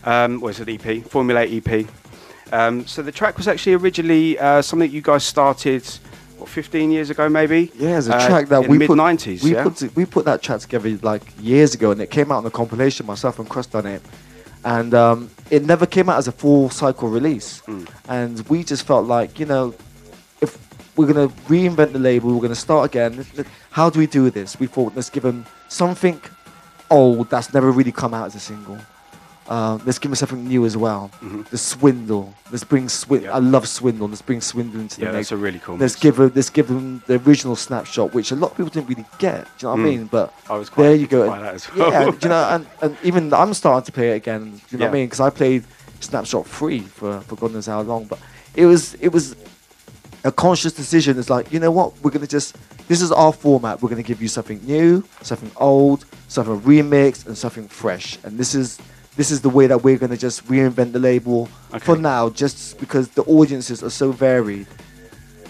Um, 0.03 0.39
well, 0.41 0.49
it's 0.49 0.59
an 0.59 0.69
EP, 0.69 1.03
Formulate 1.05 1.51
EP. 1.67 1.85
Um, 2.51 2.87
so 2.87 3.03
the 3.03 3.11
track 3.11 3.37
was 3.37 3.47
actually 3.47 3.73
originally 3.75 4.39
uh, 4.39 4.61
something 4.63 4.89
you 4.89 5.01
guys 5.01 5.23
started, 5.23 5.85
what, 6.39 6.49
15 6.49 6.89
years 6.91 7.09
ago, 7.11 7.29
maybe? 7.29 7.71
Yeah, 7.77 7.97
it's 7.99 8.07
a 8.07 8.15
Uh, 8.15 8.27
track 8.27 8.47
that 8.47 8.63
in 8.63 8.71
we 8.71 8.77
mid 8.79 8.87
put 8.87 8.97
90s. 8.97 9.43
We 9.43 9.53
yeah? 9.53 9.63
put 9.63 9.95
we 9.95 10.05
put 10.05 10.25
that 10.25 10.41
track 10.41 10.61
together 10.61 10.89
like 11.03 11.21
years 11.39 11.75
ago, 11.75 11.91
and 11.91 12.01
it 12.01 12.09
came 12.09 12.31
out 12.31 12.37
on 12.39 12.45
a 12.47 12.51
compilation. 12.51 13.05
Myself 13.05 13.37
and 13.37 13.47
Krust 13.47 13.75
on 13.77 13.85
it, 13.85 14.01
and 14.65 14.93
um, 14.93 15.29
it 15.49 15.63
never 15.63 15.85
came 15.85 16.09
out 16.09 16.17
as 16.17 16.27
a 16.27 16.31
full 16.31 16.69
cycle 16.69 17.09
release. 17.09 17.61
Mm. 17.61 17.89
And 18.07 18.49
we 18.49 18.63
just 18.63 18.85
felt 18.85 19.05
like 19.05 19.39
you 19.39 19.45
know, 19.45 19.73
if 20.41 20.57
we're 20.97 21.07
gonna 21.07 21.29
reinvent 21.47 21.93
the 21.93 21.99
label, 21.99 22.33
we're 22.33 22.41
gonna 22.41 22.55
start 22.55 22.85
again. 22.89 23.25
How 23.71 23.89
do 23.89 23.99
we 23.99 24.07
do 24.07 24.29
this? 24.29 24.59
We 24.59 24.67
thought 24.67 24.95
let's 24.95 25.09
give 25.09 25.23
them 25.23 25.45
something 25.67 26.19
old 26.89 27.29
that's 27.29 27.53
never 27.53 27.71
really 27.71 27.91
come 27.91 28.13
out 28.13 28.27
as 28.27 28.35
a 28.35 28.39
single. 28.39 28.77
Uh, 29.47 29.79
let's 29.85 29.97
give 29.97 30.11
them 30.11 30.15
something 30.15 30.45
new 30.45 30.65
as 30.65 30.75
well. 30.75 31.09
The 31.51 31.57
swindle. 31.57 32.33
Let's 32.51 32.65
bring 32.65 32.89
swindle. 32.89 33.27
Mm-hmm. 33.29 33.37
Yeah. 33.43 33.47
I 33.47 33.51
love 33.51 33.67
swindle. 33.67 34.07
Let's 34.09 34.21
bring 34.21 34.41
swindle 34.41 34.81
into 34.81 34.99
Yeah, 34.99 35.07
the 35.07 35.13
that's 35.13 35.31
mix. 35.31 35.31
a 35.31 35.37
really 35.37 35.59
cool 35.59 35.77
Let's 35.77 35.93
mix. 35.93 36.01
give 36.03 36.15
them, 36.17 36.31
let's 36.35 36.49
give 36.49 36.67
them 36.67 37.01
the 37.07 37.15
original 37.25 37.55
snapshot, 37.55 38.13
which 38.13 38.31
a 38.31 38.35
lot 38.35 38.51
of 38.51 38.57
people 38.57 38.71
didn't 38.71 38.89
really 38.89 39.05
get. 39.19 39.45
Do 39.57 39.67
you 39.67 39.67
know 39.67 39.69
what 39.71 39.79
I 39.79 39.83
Mm. 39.83 39.85
mean? 39.97 40.05
But 40.07 40.33
I 40.49 40.57
was 40.57 40.69
quite 40.69 40.83
there 40.87 40.95
you 40.95 41.07
go. 41.07 41.29
that 41.31 41.55
as 41.55 41.73
well. 41.73 41.91
Yeah, 41.91 42.05
you 42.21 42.27
know, 42.29 42.43
and, 42.49 42.67
and 42.81 42.97
even 43.03 43.33
I'm 43.33 43.53
starting 43.53 43.85
to 43.85 43.91
play 43.91 44.11
it 44.11 44.15
again. 44.15 44.43
Do 44.51 44.61
you 44.71 44.77
know 44.79 44.85
what 44.85 44.91
I 44.91 44.93
mean? 44.93 45.05
Because 45.05 45.21
I 45.21 45.29
played 45.29 45.63
snapshot 46.01 46.45
free 46.45 46.81
for 46.81 47.21
for 47.21 47.35
God 47.37 47.53
knows 47.53 47.67
how 47.67 47.81
long, 47.81 48.03
but 48.05 48.19
it 48.53 48.65
was 48.65 48.95
it 48.95 49.13
was 49.13 49.35
a 50.25 50.31
conscious 50.31 50.73
decision. 50.73 51.17
It's 51.17 51.29
like 51.29 51.53
you 51.53 51.59
know 51.61 51.71
what, 51.71 51.93
we're 52.03 52.11
gonna 52.11 52.27
just 52.27 52.57
this 52.89 53.01
is 53.01 53.11
our 53.13 53.31
format. 53.31 53.81
We're 53.81 53.89
gonna 53.89 54.03
give 54.03 54.21
you 54.21 54.27
something 54.27 54.59
new, 54.65 55.03
something 55.21 55.51
old, 55.55 56.05
something 56.27 56.59
remixed, 56.61 57.27
and 57.27 57.37
something 57.37 57.67
fresh. 57.69 58.17
And 58.25 58.37
this 58.37 58.53
is 58.53 58.77
this 59.17 59.29
is 59.31 59.41
the 59.41 59.49
way 59.49 59.67
that 59.67 59.83
we're 59.83 59.97
gonna 59.97 60.15
just 60.17 60.45
reinvent 60.47 60.93
the 60.93 60.99
label 60.99 61.47
for 61.81 61.97
now, 61.97 62.29
just 62.29 62.79
because 62.79 63.09
the 63.09 63.23
audiences 63.23 63.83
are 63.83 63.89
so 63.89 64.11
varied. 64.11 64.67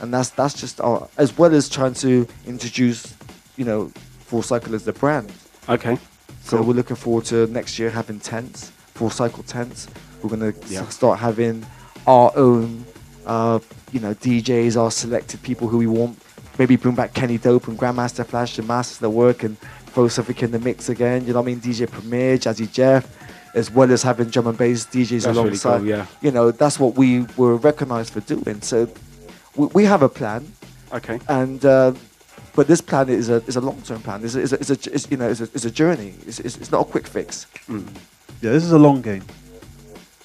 And 0.02 0.14
that's 0.14 0.30
that's 0.30 0.54
just 0.54 0.80
our 0.82 1.08
as 1.18 1.38
well 1.38 1.54
as 1.54 1.70
trying 1.70 1.94
to 1.96 2.28
introduce 2.46 3.14
you 3.58 3.66
know 3.66 3.92
full 4.20 4.42
cycle 4.42 4.74
as 4.76 4.84
the 4.86 4.94
brand. 4.94 5.32
Okay. 5.70 5.98
so 6.44 6.58
Cool. 6.58 6.66
we're 6.68 6.74
looking 6.74 6.96
forward 6.96 7.26
to 7.26 7.48
next 7.48 7.78
year 7.78 7.90
having 7.90 8.20
tents 8.20 8.72
full 8.96 9.10
cycle 9.10 9.44
tents. 9.44 9.88
We're 10.24 10.36
going 10.36 10.52
to 10.54 10.60
Yeah. 10.74 10.88
start 10.90 11.20
having 11.20 11.66
our 12.08 12.32
own 12.36 12.86
uh, 13.26 13.60
you 13.92 14.00
know 14.00 14.14
djs 14.16 14.78
our 14.78 14.92
selected 14.92 15.42
people 15.44 15.68
who 15.68 15.78
we 15.78 15.88
want. 15.88 16.18
Maybe 16.58 16.76
bring 16.76 16.96
back 16.96 17.14
kenny 17.14 17.38
dope 17.38 17.68
and 17.68 17.78
grandmaster 17.78 18.26
flash 18.26 18.58
and 18.58 18.68
masters 18.68 19.04
at 19.04 19.12
work 19.12 19.44
and 19.44 19.58
throw 19.94 20.08
something 20.08 20.38
in 20.38 20.52
the 20.52 20.60
mix 20.60 20.90
again. 20.90 21.26
You 21.28 21.34
know 21.34 21.42
what 21.42 21.50
i 21.52 21.54
mean? 21.54 21.60
Dj 21.62 21.90
premier 21.92 22.38
jazzy 22.38 22.72
jeff 22.72 23.04
as 23.54 23.72
well 23.72 23.92
as 23.92 24.04
having 24.04 24.28
drum 24.30 24.48
and 24.48 24.58
bass 24.58 24.86
DJs 24.86 25.10
That's 25.10 25.26
really 25.28 25.40
alongside. 25.40 25.78
cool, 25.80 25.88
yeah. 25.88 26.06
You 26.22 26.32
know, 26.32 26.52
that's 26.52 26.80
what 26.80 26.96
we 26.96 27.26
were 27.38 27.56
recognized 27.56 28.14
for 28.14 28.20
doing. 28.22 28.62
So 28.62 28.88
we, 29.56 29.68
we 29.68 29.84
have 29.86 30.02
a 30.02 30.10
plan, 30.10 30.52
Okay. 30.94 31.20
and 31.28 31.64
uh, 31.66 31.94
but 32.56 32.68
this 32.68 32.82
plan 32.82 33.10
is 33.10 33.30
a 33.30 33.44
is 33.48 33.56
a 33.56 33.62
long 33.62 33.82
term 33.84 34.02
plan. 34.02 34.24
It's 34.24 34.36
a, 34.36 34.42
it's 34.42 34.52
a, 34.54 34.60
it's 34.60 34.70
a 34.88 34.94
it's, 34.94 35.12
you 35.12 35.18
know 35.18 35.30
it's 35.30 35.42
a, 35.42 35.50
it's 35.54 35.66
a 35.66 35.72
journey. 35.72 36.14
It's, 36.26 36.40
it's, 36.40 36.58
it's 36.58 36.72
not 36.72 36.88
a 36.88 36.92
quick 36.92 37.08
fix. 37.08 37.48
yeah 37.68 38.52
this 38.52 38.64
is 38.64 38.72
a 38.72 38.78
long 38.78 39.02
game 39.02 39.24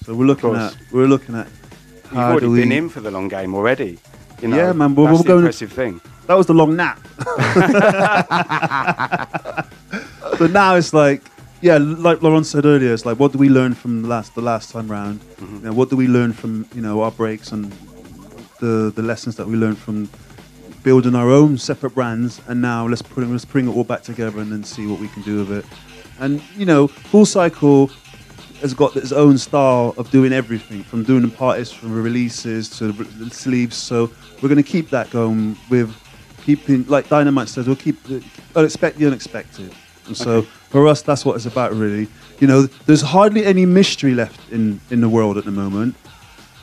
so 0.05 0.13
we're 0.13 0.25
looking 0.27 0.53
at 0.55 0.75
we're 0.91 1.07
looking 1.07 1.35
at 1.35 1.47
You've 1.47 2.11
how 2.13 2.31
already 2.31 2.45
do 2.45 2.51
we 2.51 2.59
been 2.61 2.71
in 2.71 2.89
for 2.89 2.99
the 3.01 3.09
long 3.09 3.27
game 3.29 3.55
already. 3.55 3.97
You 4.41 4.49
know, 4.49 4.57
Yeah, 4.57 4.73
man, 4.73 4.93
but 4.93 5.05
that's 5.05 5.17
we're 5.17 5.23
the 5.23 5.27
going- 5.27 5.39
impressive 5.39 5.71
thing. 5.71 6.01
that 6.27 6.35
was 6.35 6.45
the 6.47 6.53
long 6.53 6.75
nap. 6.75 6.99
but 10.39 10.51
now 10.51 10.75
it's 10.75 10.93
like, 10.93 11.21
yeah, 11.63 11.77
like 11.77 12.21
Laurent 12.21 12.45
said 12.45 12.65
earlier, 12.65 12.93
it's 12.93 13.05
like, 13.05 13.17
what 13.17 13.31
do 13.31 13.37
we 13.37 13.47
learn 13.47 13.73
from 13.73 14.01
the 14.01 14.07
last 14.09 14.35
the 14.35 14.41
last 14.41 14.69
time 14.69 14.91
round? 14.91 15.21
Mm-hmm. 15.21 15.55
You 15.55 15.61
know, 15.61 15.73
what 15.73 15.89
do 15.89 15.95
we 15.95 16.07
learn 16.07 16.33
from 16.33 16.67
you 16.75 16.81
know 16.81 17.01
our 17.01 17.11
breaks 17.11 17.53
and 17.53 17.71
the 18.59 18.91
the 18.93 19.01
lessons 19.01 19.37
that 19.37 19.47
we 19.47 19.55
learned 19.55 19.77
from 19.77 20.09
building 20.83 21.15
our 21.15 21.29
own 21.29 21.57
separate 21.57 21.95
brands? 21.95 22.41
And 22.47 22.61
now 22.61 22.85
let's 22.85 23.01
put 23.01 23.25
let's 23.25 23.45
bring 23.45 23.69
it 23.69 23.71
all 23.71 23.85
back 23.85 24.03
together 24.03 24.39
and 24.41 24.51
then 24.51 24.65
see 24.65 24.85
what 24.87 24.99
we 24.99 25.07
can 25.07 25.21
do 25.21 25.37
with 25.37 25.51
it. 25.51 25.65
And 26.19 26.41
you 26.57 26.65
know, 26.65 26.87
full 26.87 27.25
cycle 27.25 27.89
has 28.59 28.73
got 28.73 28.97
its 28.97 29.13
own 29.13 29.37
style 29.37 29.93
of 29.97 30.11
doing 30.11 30.33
everything, 30.33 30.83
from 30.83 31.03
doing 31.03 31.21
the 31.21 31.29
parties, 31.29 31.71
from 31.71 31.95
the 31.95 32.01
releases 32.01 32.69
to 32.79 32.91
the 32.91 33.29
sleeves. 33.29 33.77
So 33.77 34.11
we're 34.41 34.49
going 34.49 34.63
to 34.63 34.69
keep 34.69 34.89
that 34.89 35.09
going 35.11 35.57
with 35.69 35.95
keeping, 36.43 36.85
like 36.87 37.09
Dynamite 37.09 37.49
says, 37.49 37.67
we'll 37.67 37.75
keep 37.75 38.01
the, 38.03 38.23
expect 38.55 38.97
the 38.97 39.07
unexpected. 39.07 39.73
And 40.07 40.15
so 40.15 40.39
Okay. 40.39 40.49
For 40.73 40.87
us, 40.87 41.03
that's 41.03 41.23
what 41.23 41.35
it's 41.35 41.45
about, 41.45 41.71
really. 41.71 42.07
You 42.39 42.47
know, 42.47 42.63
there's 42.87 43.03
hardly 43.03 43.45
any 43.45 43.63
mystery 43.63 44.15
left 44.15 44.39
in 44.51 44.81
in 44.89 45.01
the 45.01 45.07
world 45.07 45.37
at 45.37 45.45
the 45.45 45.51
moment, 45.51 45.95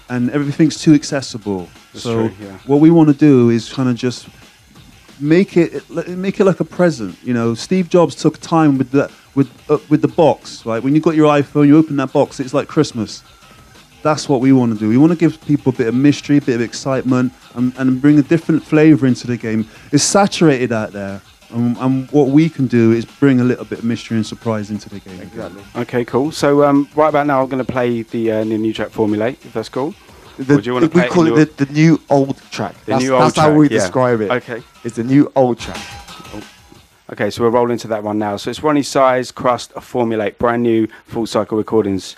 and 0.09 0.31
everything's 0.31 0.83
too 0.83 0.95
accessible. 0.95 1.69
That's 1.93 2.03
so 2.03 2.29
true, 2.29 2.47
yeah. 2.47 2.59
what 2.67 2.81
we 2.81 2.91
want 2.91 3.09
to 3.11 3.15
do 3.15 3.51
is 3.51 3.73
kind 3.73 3.89
of 3.89 3.95
just 3.95 4.29
make 5.21 5.57
it 5.57 5.89
make 6.09 6.41
it 6.41 6.45
like 6.45 6.59
a 6.59 6.65
present. 6.65 7.17
You 7.23 7.35
know, 7.35 7.55
Steve 7.55 7.89
Jobs 7.89 8.17
took 8.17 8.41
time 8.41 8.79
with 8.79 8.91
the 8.91 9.13
with 9.37 9.49
uh, 9.71 9.79
with 9.89 10.03
the 10.03 10.09
box, 10.09 10.67
right? 10.67 10.83
When 10.83 10.93
you 10.97 11.01
got 11.01 11.15
your 11.15 11.29
iPhone, 11.29 11.69
you 11.69 11.79
open 11.79 11.95
that 11.97 12.13
box, 12.13 12.41
it's 12.41 12.53
like 12.53 12.67
Christmas. 12.67 13.23
That's 14.03 14.29
what 14.29 14.41
we 14.41 14.51
want 14.53 14.73
to 14.73 14.79
do. 14.79 14.89
We 14.89 14.97
want 14.97 15.13
to 15.13 15.19
give 15.19 15.41
people 15.43 15.73
a 15.73 15.77
bit 15.77 15.87
of 15.87 15.95
mystery, 15.95 16.39
a 16.39 16.41
bit 16.41 16.57
of 16.57 16.63
excitement, 16.63 17.33
and, 17.55 17.73
and 17.77 18.01
bring 18.01 18.19
a 18.19 18.23
different 18.23 18.65
flavor 18.65 19.07
into 19.07 19.27
the 19.29 19.37
game. 19.37 19.69
It's 19.93 20.03
saturated 20.03 20.73
out 20.73 20.93
there, 20.93 21.21
and, 21.53 21.77
and 21.79 22.11
what 22.11 22.29
we 22.29 22.49
can 22.49 22.67
do 22.67 22.93
is 22.93 23.05
bring 23.05 23.41
a 23.41 23.45
little 23.45 23.65
bit 23.65 23.79
of 23.81 23.85
mystery 23.85 24.17
and 24.17 24.27
surprise 24.27 24.71
into 24.71 24.89
the 24.89 25.01
game. 25.01 25.21
Exactly. 25.21 25.63
Okay, 25.77 26.05
cool. 26.05 26.31
So 26.33 26.65
um, 26.65 26.89
right 26.95 27.09
about 27.09 27.27
now, 27.27 27.43
I'm 27.43 27.49
going 27.49 27.65
to 27.65 27.73
play 27.73 28.03
the 28.03 28.33
uh, 28.33 28.45
new 28.45 28.73
track 28.73 28.91
Formulate, 28.91 29.45
if 29.45 29.53
that's 29.53 29.69
cool. 29.69 29.95
The, 30.39 30.55
Or 30.55 30.61
do 30.61 30.67
you 30.71 30.73
wanna 30.75 30.87
we 30.87 30.91
play 30.91 31.03
it 31.03 31.07
in 31.09 31.13
call 31.13 31.27
your- 31.27 31.41
it 31.41 31.57
the, 31.57 31.67
the 31.67 31.73
new 31.73 32.01
old 32.09 32.41
track. 32.51 32.75
The 32.87 32.93
that's 32.93 33.05
new 33.05 33.13
old 33.15 33.23
that's 33.25 33.37
how 33.37 33.53
we 33.53 33.65
yeah. 33.69 33.79
describe 33.79 34.21
it. 34.23 34.31
Okay. 34.31 34.63
It's 34.85 34.97
the 34.97 35.05
new 35.05 35.31
old 35.37 35.59
track. 35.59 35.81
Okay, 37.13 37.29
so 37.29 37.43
we're 37.43 37.51
rolling 37.51 37.77
to 37.79 37.89
that 37.89 38.05
one 38.05 38.19
now. 38.19 38.37
So 38.37 38.51
it's 38.51 38.61
Roni 38.61 38.85
Size, 38.85 39.33
Krust, 39.33 39.75
a 39.75 39.81
Formulate, 39.81 40.39
brand 40.39 40.63
new 40.63 40.87
full 41.07 41.27
cycle 41.27 41.59
recordings. 41.59 42.15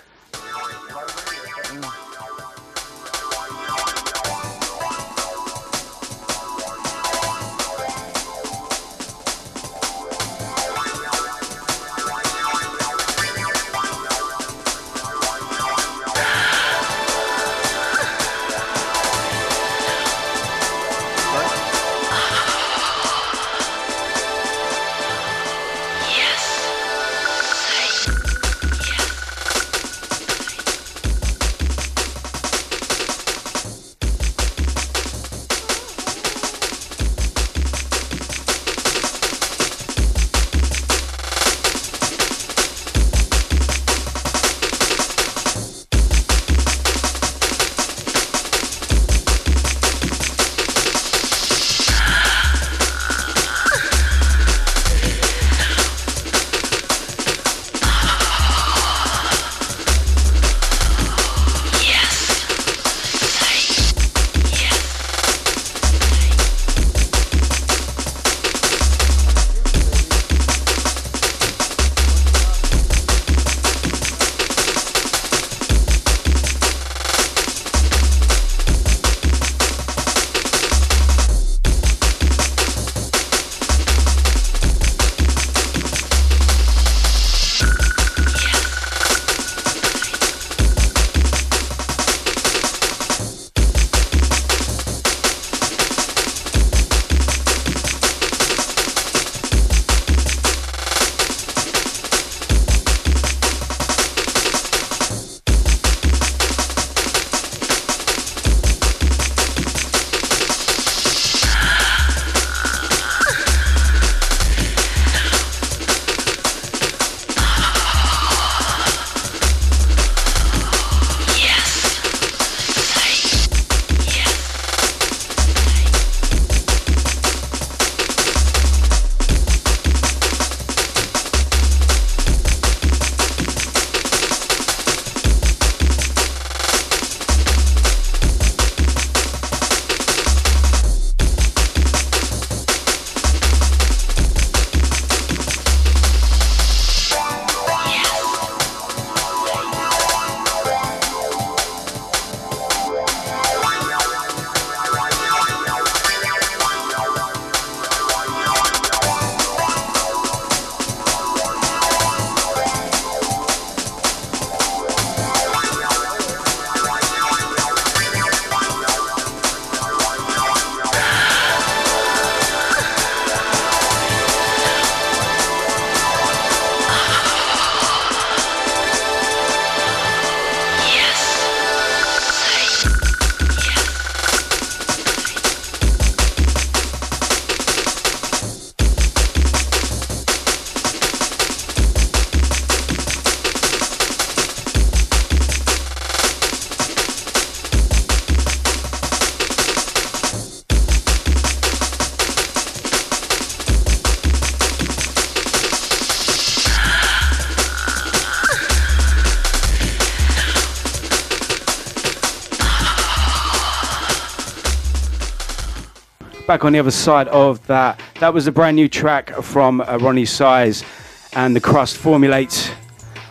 Back 216.52 216.66
on 216.66 216.74
the 216.74 216.80
other 216.80 216.90
side 216.90 217.28
of 217.28 217.66
that. 217.66 217.98
That 218.20 218.34
was 218.34 218.46
a 218.46 218.52
brand 218.52 218.76
new 218.76 218.86
track 218.86 219.30
from 219.42 219.80
uh, 219.80 219.96
Roni 219.96 220.28
Size 220.28 220.84
and 221.32 221.56
the 221.56 221.62
Krust 221.62 221.96
Formulate 221.96 222.74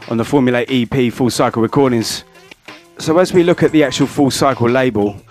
on 0.09 0.17
the 0.17 0.23
Formulate 0.23 0.71
EP 0.71 1.13
Full 1.13 1.29
Cycle 1.29 1.61
Recordings. 1.61 2.23
So 2.97 3.19
as 3.19 3.31
we 3.31 3.43
look 3.43 3.61
at 3.61 3.71
the 3.73 3.83
actual 3.83 4.07
Full 4.07 4.31
Cycle 4.31 4.67
label, 4.67 5.21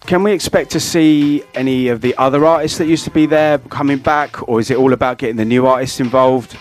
can 0.00 0.22
we 0.22 0.32
expect 0.32 0.70
to 0.72 0.80
see 0.80 1.42
any 1.54 1.88
of 1.88 2.02
the 2.02 2.14
other 2.16 2.44
artists 2.44 2.76
that 2.76 2.88
used 2.88 3.04
to 3.04 3.10
be 3.10 3.24
there 3.24 3.56
coming 3.56 3.96
back, 3.96 4.46
or 4.46 4.60
is 4.60 4.70
it 4.70 4.76
all 4.76 4.92
about 4.92 5.16
getting 5.16 5.36
the 5.36 5.46
new 5.46 5.66
artists 5.66 6.00
involved? 6.00 6.58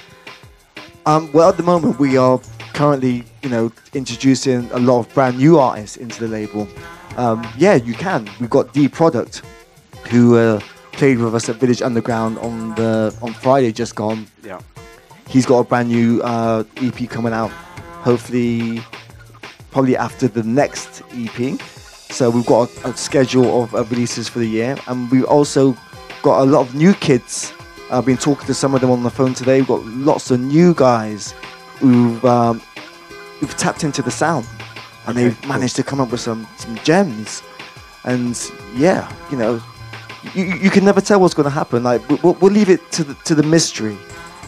Um, 1.05 1.29
well, 1.33 1.49
at 1.49 1.57
the 1.57 1.63
moment, 1.63 1.99
we 1.99 2.15
are 2.15 2.39
currently, 2.73 3.25
you 3.41 3.49
know, 3.49 3.69
introducing 3.93 4.71
a 4.71 4.79
lot 4.79 4.99
of 4.99 5.13
brand 5.13 5.39
new 5.39 5.59
artists 5.59 5.97
into 5.97 6.21
the 6.21 6.29
label. 6.29 6.69
Um, 7.17 7.45
yeah, 7.57 7.75
you 7.75 7.93
can. 7.95 8.29
We've 8.39 8.49
got 8.49 8.73
D 8.73 8.87
Product, 8.87 9.41
who 10.09 10.37
uh, 10.37 10.59
played 10.93 11.17
with 11.17 11.35
us 11.35 11.49
at 11.49 11.57
Village 11.57 11.81
Underground 11.81 12.37
on 12.39 12.75
the 12.75 13.15
on 13.21 13.33
Friday, 13.33 13.71
just 13.71 13.95
gone. 13.95 14.27
Yeah. 14.43 14.59
He's 15.27 15.45
got 15.45 15.59
a 15.59 15.63
brand 15.63 15.89
new 15.89 16.21
uh, 16.21 16.63
EP 16.77 17.09
coming 17.09 17.33
out, 17.33 17.49
hopefully, 17.49 18.81
probably 19.71 19.97
after 19.97 20.27
the 20.27 20.43
next 20.43 21.01
EP. 21.13 21.59
So 22.11 22.29
we've 22.29 22.45
got 22.45 22.69
a, 22.85 22.89
a 22.89 22.97
schedule 22.97 23.63
of 23.63 23.73
uh, 23.73 23.83
releases 23.85 24.29
for 24.29 24.39
the 24.39 24.47
year, 24.47 24.77
and 24.87 25.09
we've 25.09 25.25
also 25.25 25.75
got 26.21 26.41
a 26.41 26.45
lot 26.45 26.61
of 26.61 26.75
new 26.75 26.93
kids. 26.93 27.53
I've 27.89 28.05
been 28.05 28.17
talking 28.17 28.45
to 28.47 28.53
some 28.53 28.73
of 28.75 28.81
them 28.81 28.91
on 28.91 29.03
the 29.03 29.09
phone 29.09 29.33
today. 29.33 29.59
We've 29.59 29.67
got 29.67 29.85
lots 29.85 30.31
of 30.31 30.39
new 30.39 30.73
guys 30.73 31.33
who've 31.79 32.23
um, 32.25 32.59
who've 33.39 33.55
tapped 33.57 33.83
into 33.83 34.01
the 34.01 34.11
sound, 34.11 34.45
and 35.07 35.17
Okay, 35.17 35.29
they've 35.29 35.47
managed 35.47 35.75
to 35.77 35.83
come 35.83 35.99
up 35.99 36.11
with 36.11 36.21
some 36.21 36.47
some 36.57 36.75
gems. 36.83 37.41
And 38.03 38.39
yeah, 38.75 39.11
you 39.31 39.37
know, 39.37 39.61
you, 40.33 40.45
you 40.45 40.69
can 40.69 40.85
never 40.85 41.01
tell 41.01 41.19
what's 41.19 41.33
going 41.33 41.45
to 41.45 41.49
happen. 41.49 41.83
Like 41.83 42.07
we- 42.09 42.19
we'll, 42.23 42.33
we'll 42.35 42.51
leave 42.51 42.69
it 42.69 42.91
to 42.93 43.03
the 43.03 43.13
to 43.25 43.35
the 43.35 43.43
mystery. 43.43 43.97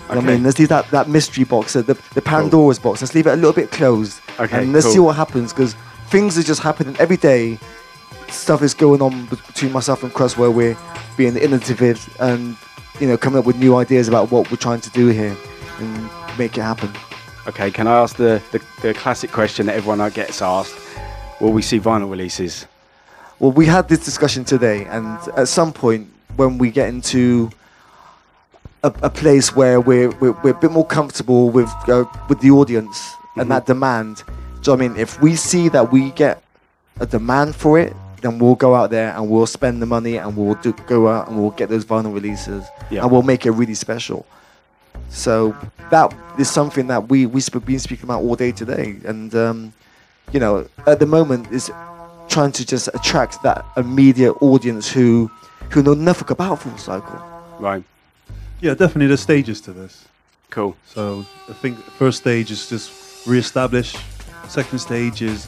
What 0.07 0.19
I 0.19 0.21
mean, 0.21 0.43
let's 0.43 0.59
leave 0.59 0.69
that, 0.69 0.87
that 0.91 1.09
mystery 1.09 1.45
box, 1.45 1.73
the, 1.73 1.81
the 2.13 2.21
Pandora's 2.21 2.77
box. 2.77 3.01
Let's 3.01 3.15
leave 3.15 3.25
it 3.25 3.31
a 3.31 3.35
little 3.35 3.53
bit 3.53 3.71
closed, 3.71 4.21
Okay, 4.39 4.61
and 4.61 4.71
let's 4.71 4.85
see 4.93 4.99
what 4.99 5.15
happens 5.15 5.51
because 5.51 5.73
things 6.09 6.37
are 6.37 6.43
just 6.43 6.61
happening 6.61 6.95
every 6.99 7.17
day. 7.17 7.57
Stuff 8.27 8.61
is 8.61 8.75
going 8.75 9.01
on 9.01 9.25
between 9.25 9.71
myself 9.71 10.03
and 10.03 10.13
Krust 10.13 10.37
where 10.37 10.51
we're 10.51 10.77
being 11.17 11.35
innovative 11.37 12.07
and 12.19 12.55
you 12.99 13.07
know 13.07 13.17
coming 13.17 13.39
up 13.39 13.45
with 13.45 13.55
new 13.57 13.75
ideas 13.77 14.07
about 14.07 14.29
what 14.29 14.51
we're 14.51 14.57
trying 14.57 14.81
to 14.81 14.91
do 14.91 15.07
here 15.07 15.35
and 15.79 16.09
make 16.37 16.55
it 16.55 16.61
happen. 16.61 16.91
Okay, 17.47 17.71
can 17.71 17.87
I 17.87 17.93
ask 17.99 18.15
the, 18.15 18.41
the, 18.51 18.61
the 18.83 18.93
classic 18.93 19.31
question 19.31 19.65
that 19.65 19.75
everyone 19.75 20.07
gets 20.11 20.39
asked? 20.41 20.75
Will 21.41 21.51
we 21.51 21.61
see 21.63 21.79
vinyl 21.79 22.09
releases? 22.11 22.67
Well, 23.39 23.51
we 23.51 23.65
had 23.65 23.89
this 23.89 23.99
discussion 24.03 24.45
today, 24.45 24.85
and 24.85 25.05
at 25.35 25.47
some 25.47 25.73
point, 25.73 26.09
when 26.37 26.57
we 26.57 26.71
get 26.71 26.87
into 26.89 27.49
a, 28.83 28.93
a 29.03 29.09
place 29.09 29.55
where 29.55 29.81
we're, 29.81 30.09
we're, 30.19 30.31
we're 30.43 30.51
a 30.51 30.59
bit 30.59 30.71
more 30.71 30.85
comfortable 30.85 31.49
with 31.49 31.69
uh, 31.89 32.05
with 32.29 32.39
the 32.39 32.51
audience 32.51 33.13
and 33.35 33.51
that 33.51 33.65
demand, 33.65 34.17
do 34.17 34.23
you 34.23 34.31
know 34.31 34.73
what 34.73 34.81
I 34.85 34.87
mean? 34.89 34.97
If 34.97 35.21
we 35.21 35.35
see 35.35 35.67
that 35.69 35.91
we 35.91 36.11
get 36.11 36.41
a 37.01 37.05
demand 37.05 37.55
for 37.55 37.77
it, 37.77 37.93
then 38.21 38.39
we'll 38.39 38.55
go 38.55 38.73
out 38.73 38.89
there 38.89 39.11
and 39.15 39.29
we'll 39.29 39.45
spend 39.45 39.81
the 39.81 39.85
money 39.85 40.17
and 40.17 40.35
we'll 40.37 40.55
do, 40.55 40.71
go 40.87 41.09
out 41.09 41.27
and 41.27 41.37
we'll 41.37 41.51
get 41.51 41.67
those 41.69 41.83
vinyl 41.83 42.13
releases 42.13 42.63
Yeah. 42.89 43.03
and 43.03 43.11
we'll 43.11 43.21
make 43.21 43.45
it 43.45 43.51
really 43.51 43.73
special. 43.75 44.25
So 45.09 45.55
that 45.91 46.15
is 46.39 46.49
something 46.49 46.87
that 46.87 47.09
we 47.09 47.25
we've 47.25 47.65
been 47.65 47.79
speaking 47.79 48.05
about 48.05 48.21
all 48.23 48.35
day 48.37 48.53
today, 48.53 48.95
and 49.03 49.35
um, 49.35 49.73
you 50.31 50.39
know, 50.39 50.67
at 50.87 50.99
the 50.99 51.05
moment 51.05 51.51
is 51.51 51.69
trying 52.27 52.51
to 52.53 52.65
just 52.65 52.87
attract 52.93 53.41
that 53.43 53.65
immediate 53.77 54.33
audience 54.41 54.91
who 54.91 55.31
who 55.71 55.81
know 55.81 55.93
nothing 55.93 56.29
about 56.31 56.61
full 56.61 56.77
cycle. 56.77 57.21
Right. 57.59 57.83
Yeah, 58.61 58.73
definitely. 58.73 59.07
There's 59.07 59.21
stages 59.21 59.61
to 59.61 59.73
this. 59.73 60.05
Cool. 60.49 60.75
So 60.85 61.25
I 61.49 61.53
think 61.53 61.83
the 61.83 61.91
first 61.91 62.19
stage 62.19 62.51
is 62.51 62.69
just 62.69 63.25
re-establish. 63.27 63.95
Second 64.47 64.79
stage 64.79 65.21
is, 65.21 65.47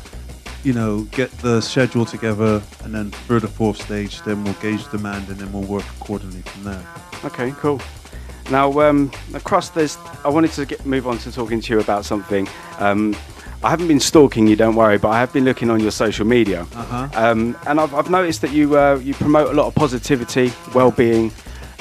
you 0.64 0.74
know, 0.74 1.02
get 1.12 1.32
the 1.40 1.62
schedule 1.62 2.06
together, 2.06 2.62
and 2.84 2.94
then 2.94 3.12
third 3.12 3.44
or 3.44 3.48
fourth 3.48 3.82
stage, 3.82 4.22
then 4.24 4.44
we'll 4.44 4.54
gauge 4.56 4.90
demand, 4.90 5.30
and 5.30 5.38
then 5.38 5.52
we'll 5.54 5.64
work 5.64 5.86
accordingly 6.02 6.42
from 6.42 6.64
there. 6.64 6.86
Okay, 7.24 7.52
cool. 7.60 7.80
Now, 8.50 8.72
um, 8.82 9.10
Krust 9.46 9.74
this, 9.74 9.98
I 10.26 10.30
wanted 10.30 10.52
to 10.54 10.66
get, 10.66 10.86
move 10.86 11.06
on 11.06 11.18
to 11.20 11.32
talking 11.32 11.62
to 11.62 11.74
you 11.74 11.80
about 11.80 12.06
something. 12.06 12.48
Um, 12.80 13.16
I 13.64 13.70
haven't 13.72 13.88
been 13.88 14.00
stalking 14.00 14.48
you, 14.48 14.56
don't 14.56 14.76
worry, 14.76 14.98
but 14.98 15.10
I 15.10 15.20
have 15.20 15.34
been 15.34 15.44
looking 15.46 15.70
on 15.70 15.80
your 15.80 15.92
social 15.92 16.26
media, 16.26 16.62
Uh-huh. 16.76 17.10
um, 17.16 17.58
and 17.66 17.80
I've, 17.80 17.94
I've 17.94 18.10
noticed 18.10 18.42
that 18.42 18.52
you 18.52 18.78
uh, 18.78 19.00
you 19.04 19.14
promote 19.16 19.50
a 19.50 19.54
lot 19.54 19.66
of 19.68 19.74
positivity, 19.76 20.52
well-being, 20.76 21.32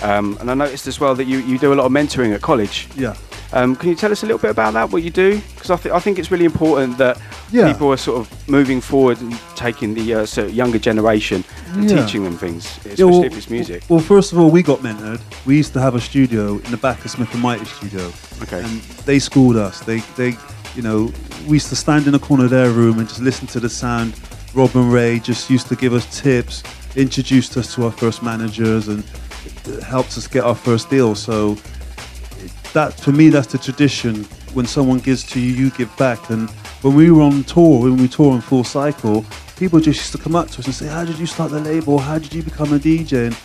um, 0.03 0.37
and 0.41 0.51
I 0.51 0.55
noticed 0.55 0.87
as 0.87 0.99
well 1.01 1.15
that 1.15 1.25
you, 1.27 1.39
you 1.41 1.59
do 1.59 1.73
a 1.73 1.77
lot 1.77 1.85
of 1.87 1.93
mentoring 1.93 2.35
at 2.35 2.41
college. 2.43 2.89
Yeah. 2.97 3.15
Um, 3.53 3.77
can 3.77 3.91
you 3.91 3.95
tell 3.95 4.11
us 4.11 4.23
a 4.23 4.27
little 4.27 4.41
bit 4.41 4.51
about 4.51 4.73
that? 4.75 4.91
What 4.91 5.03
you 5.05 5.11
do? 5.11 5.41
Because 5.55 5.71
I, 5.71 5.77
th- 5.77 5.95
I 5.95 6.01
think 6.01 6.19
it's 6.19 6.31
really 6.33 6.45
important 6.47 6.99
that 6.99 7.17
Yeah. 7.53 7.71
people 7.73 7.93
are 7.93 7.97
sort 7.97 8.19
of 8.21 8.49
moving 8.49 8.81
forward 8.81 9.21
and 9.21 9.33
taking 9.55 9.95
the 9.95 10.15
uh, 10.15 10.27
sort 10.27 10.49
of 10.49 10.55
younger 10.55 10.79
generation 10.81 11.45
and 11.73 11.89
Yeah. 11.89 12.05
teaching 12.05 12.25
them 12.25 12.37
things, 12.37 12.65
especially 12.67 13.05
Yeah, 13.05 13.11
well, 13.11 13.23
if 13.25 13.37
it's 13.37 13.49
music. 13.49 13.85
Well, 13.89 14.01
first 14.01 14.33
of 14.33 14.39
all, 14.41 14.51
we 14.51 14.63
got 14.63 14.81
mentored. 14.81 15.21
We 15.47 15.57
used 15.57 15.73
to 15.75 15.81
have 15.81 15.95
a 15.95 16.01
studio 16.01 16.55
in 16.65 16.71
the 16.73 16.77
back 16.77 17.05
of 17.05 17.11
Smith 17.13 17.33
and 17.35 17.43
Mighty 17.43 17.65
studio. 17.67 18.11
Okay. 18.43 18.63
And 18.65 18.81
they 19.07 19.21
schooled 19.21 19.57
us. 19.57 19.79
They, 19.81 20.01
they, 20.17 20.33
you 20.77 20.83
know, 20.83 21.11
we 21.47 21.57
used 21.57 21.69
to 21.71 21.77
stand 21.77 22.07
in 22.07 22.13
the 22.13 22.19
corner 22.19 22.45
of 22.45 22.51
their 22.51 22.71
room 22.71 22.99
and 22.99 23.09
just 23.09 23.21
listen 23.21 23.47
to 23.49 23.61
the 23.61 23.69
sound. 23.69 24.15
Rob 24.55 24.75
and 24.77 24.93
Ray 24.93 25.19
just 25.19 25.49
used 25.51 25.69
to 25.69 25.77
give 25.77 25.93
us 25.93 26.21
tips, 26.21 26.63
introduced 26.97 27.57
us 27.57 27.75
to 27.75 27.85
our 27.85 27.93
first 27.93 28.23
managers, 28.23 28.89
and 28.89 29.05
helped 29.83 30.17
us 30.19 30.27
get 30.27 30.45
our 30.45 30.55
first 30.55 30.91
deal. 30.91 31.15
So 31.15 31.57
that, 32.73 32.95
for 33.01 33.13
me, 33.13 33.31
that's 33.31 33.49
the 33.49 33.59
tradition. 33.59 34.25
When 34.55 34.67
someone 34.67 34.99
gives 34.99 35.25
to 35.25 35.41
you, 35.41 35.53
you 35.53 35.71
give 35.71 35.95
back. 35.97 36.31
And 36.31 36.49
when 36.83 36.95
we 36.95 37.11
were 37.11 37.23
on 37.23 37.45
tour, 37.45 37.83
when 37.83 37.97
we 37.97 38.09
tour 38.09 38.35
in 38.35 38.41
full 38.41 38.65
cycle, 38.65 39.25
people 39.57 39.81
just 39.81 39.99
used 40.01 40.13
to 40.13 40.19
come 40.19 40.35
up 40.35 40.51
to 40.51 40.59
us 40.61 40.67
and 40.67 40.75
say, 40.75 40.87
"How 40.87 41.05
did 41.05 41.19
you 41.19 41.27
start 41.27 41.51
the 41.51 41.61
label? 41.61 41.99
How 41.99 42.19
did 42.19 42.33
you 42.35 42.43
become 42.43 42.73
a 42.73 42.79
DJ?" 42.79 43.27
And 43.27 43.37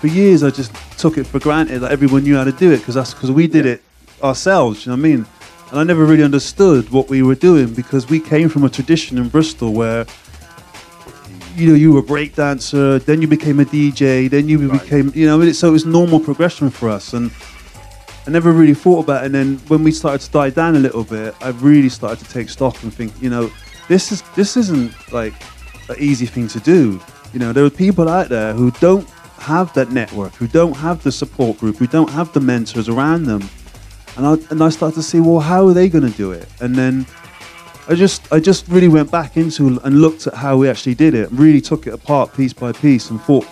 for 0.00 0.06
years, 0.08 0.42
I 0.42 0.50
just 0.50 0.72
took 0.98 1.18
it 1.18 1.26
for 1.26 1.38
granted 1.38 1.80
that 1.80 1.92
everyone 1.92 2.24
knew 2.24 2.36
how 2.36 2.44
to 2.44 2.52
do 2.52 2.72
it 2.72 2.78
because 2.78 2.94
that's 2.94 3.14
because 3.14 3.30
we 3.30 3.46
did 3.46 3.66
it 3.66 3.82
ourselves. 4.22 4.86
You 4.86 4.90
know 4.90 4.96
what 4.96 5.06
I 5.06 5.10
mean? 5.10 5.26
And 5.70 5.80
I 5.80 5.84
never 5.84 6.04
really 6.04 6.22
understood 6.22 6.90
what 6.90 7.08
we 7.08 7.22
were 7.22 7.34
doing 7.34 7.74
because 7.74 8.08
we 8.08 8.20
came 8.20 8.48
from 8.48 8.64
a 8.64 8.68
tradition 8.68 9.18
in 9.18 9.28
Bristol 9.28 9.72
where 9.72 10.06
you 11.56 11.68
know 11.68 11.74
you 11.74 11.92
were 11.92 12.00
a 12.00 12.02
break 12.02 12.34
dancer, 12.34 12.98
then 13.00 13.20
you 13.20 13.28
became 13.28 13.60
a 13.60 13.64
DJ, 13.64 14.30
then 14.30 14.48
you 14.48 14.70
became 14.70 15.10
you 15.14 15.26
know 15.26 15.52
so 15.52 15.68
it 15.68 15.72
was 15.72 15.86
normal 15.86 16.20
progression 16.20 16.70
for 16.70 16.88
us 16.88 17.12
and. 17.12 17.30
I 18.26 18.32
never 18.32 18.50
really 18.50 18.74
thought 18.74 19.04
about 19.04 19.22
it. 19.22 19.26
And 19.26 19.34
then 19.36 19.58
when 19.68 19.84
we 19.84 19.92
started 19.92 20.20
to 20.26 20.30
die 20.32 20.50
down 20.50 20.74
a 20.74 20.80
little 20.80 21.04
bit, 21.04 21.32
I 21.40 21.50
really 21.50 21.88
started 21.88 22.24
to 22.24 22.32
take 22.32 22.48
stock 22.48 22.82
and 22.82 22.92
think, 22.92 23.12
you 23.22 23.30
know, 23.30 23.52
this 23.88 24.10
is 24.10 24.22
this 24.34 24.56
isn't 24.56 24.92
like 25.12 25.34
an 25.88 25.96
easy 25.98 26.26
thing 26.26 26.48
to 26.48 26.60
do. 26.60 27.00
You 27.32 27.38
know, 27.38 27.52
there 27.52 27.64
are 27.64 27.70
people 27.70 28.08
out 28.08 28.28
there 28.28 28.52
who 28.52 28.72
don't 28.72 29.08
have 29.38 29.72
that 29.74 29.92
network, 29.92 30.34
who 30.34 30.48
don't 30.48 30.76
have 30.76 31.02
the 31.02 31.12
support 31.12 31.58
group, 31.58 31.76
who 31.76 31.86
don't 31.86 32.10
have 32.10 32.32
the 32.32 32.40
mentors 32.40 32.88
around 32.88 33.24
them. 33.24 33.48
And 34.16 34.26
I 34.26 34.32
and 34.50 34.62
I 34.62 34.70
started 34.70 34.96
to 34.96 35.02
see, 35.02 35.20
well, 35.20 35.40
how 35.40 35.66
are 35.68 35.74
they 35.74 35.88
going 35.88 36.10
to 36.10 36.16
do 36.16 36.32
it? 36.32 36.48
And 36.60 36.74
then 36.74 37.06
I 37.88 37.94
just 37.94 38.32
I 38.32 38.40
just 38.40 38.66
really 38.68 38.88
went 38.88 39.10
back 39.10 39.36
into 39.36 39.78
and 39.84 40.00
looked 40.00 40.26
at 40.26 40.34
how 40.34 40.56
we 40.56 40.68
actually 40.68 40.94
did 40.94 41.14
it, 41.14 41.30
really 41.30 41.60
took 41.60 41.86
it 41.86 41.94
apart 41.94 42.34
piece 42.34 42.52
by 42.52 42.72
piece, 42.72 43.10
and 43.10 43.20
thought, 43.20 43.46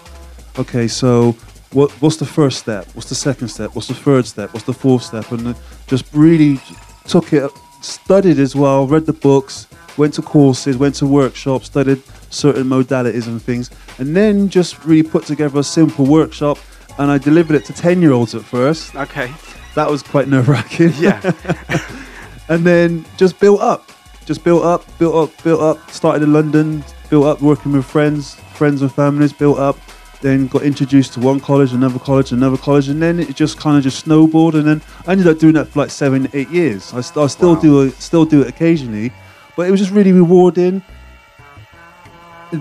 okay, 0.58 0.88
so 0.88 1.32
what 1.72 1.90
what's 2.00 2.16
the 2.16 2.26
first 2.26 2.58
step? 2.58 2.86
What's 2.94 3.08
the 3.08 3.14
second 3.14 3.48
step? 3.48 3.74
What's 3.74 3.88
the 3.88 3.94
third 3.94 4.26
step? 4.26 4.52
What's 4.54 4.66
the 4.66 4.72
fourth 4.72 5.02
step? 5.02 5.30
And 5.32 5.54
just 5.86 6.06
really 6.14 6.60
took 7.06 7.32
it, 7.32 7.50
studied 7.80 8.38
as 8.38 8.56
well, 8.56 8.86
read 8.86 9.06
the 9.06 9.12
books, 9.12 9.66
went 9.96 10.14
to 10.14 10.22
courses, 10.22 10.76
went 10.78 10.94
to 10.96 11.06
workshops, 11.06 11.66
studied 11.66 12.02
certain 12.30 12.64
modalities 12.64 13.26
and 13.26 13.40
things, 13.40 13.70
and 13.98 14.16
then 14.16 14.48
just 14.48 14.84
really 14.84 15.02
put 15.02 15.26
together 15.26 15.60
a 15.60 15.64
simple 15.64 16.06
workshop. 16.06 16.58
And 16.98 17.10
I 17.10 17.18
delivered 17.18 17.56
it 17.56 17.64
to 17.66 17.72
ten 17.72 18.00
year 18.00 18.12
olds 18.12 18.34
at 18.34 18.42
first. 18.42 18.94
Okay. 18.96 19.32
That 19.74 19.90
was 19.90 20.02
quite 20.02 20.28
nerve 20.28 20.48
wracking. 20.48 20.92
Yeah. 20.98 21.20
and 22.48 22.64
then 22.64 23.04
just 23.16 23.40
built 23.40 23.60
up, 23.60 23.90
just 24.24 24.44
built 24.44 24.64
up, 24.64 24.84
built 24.98 25.14
up, 25.14 25.42
built 25.42 25.60
up. 25.60 25.90
Started 25.90 26.22
in 26.22 26.32
London, 26.32 26.84
built 27.10 27.26
up 27.26 27.40
working 27.42 27.72
with 27.72 27.84
friends, 27.84 28.34
friends 28.54 28.82
and 28.82 28.92
families, 28.92 29.32
built 29.32 29.58
up. 29.58 29.76
Then 30.20 30.46
got 30.46 30.62
introduced 30.62 31.12
to 31.14 31.20
one 31.20 31.38
college, 31.38 31.72
another 31.72 31.98
college, 31.98 32.32
another 32.32 32.56
college, 32.56 32.88
and 32.88 33.02
then 33.02 33.20
it 33.20 33.34
just 33.36 33.58
kind 33.58 33.76
of 33.76 33.82
just 33.82 33.98
snowballed. 33.98 34.54
And 34.54 34.66
then 34.66 34.80
I 35.06 35.12
ended 35.12 35.26
up 35.26 35.38
doing 35.38 35.52
that 35.54 35.68
for 35.68 35.80
like 35.80 35.90
seven, 35.90 36.28
eight 36.32 36.48
years. 36.48 36.94
I, 36.94 36.98
I 36.98 37.26
still 37.26 37.54
Wow. 37.54 37.60
do 37.60 37.80
it, 37.82 37.94
still 38.00 38.24
do 38.24 38.40
it 38.40 38.48
occasionally, 38.48 39.12
but 39.56 39.66
it 39.68 39.70
was 39.70 39.80
just 39.80 39.92
really 39.92 40.12
rewarding. 40.12 40.82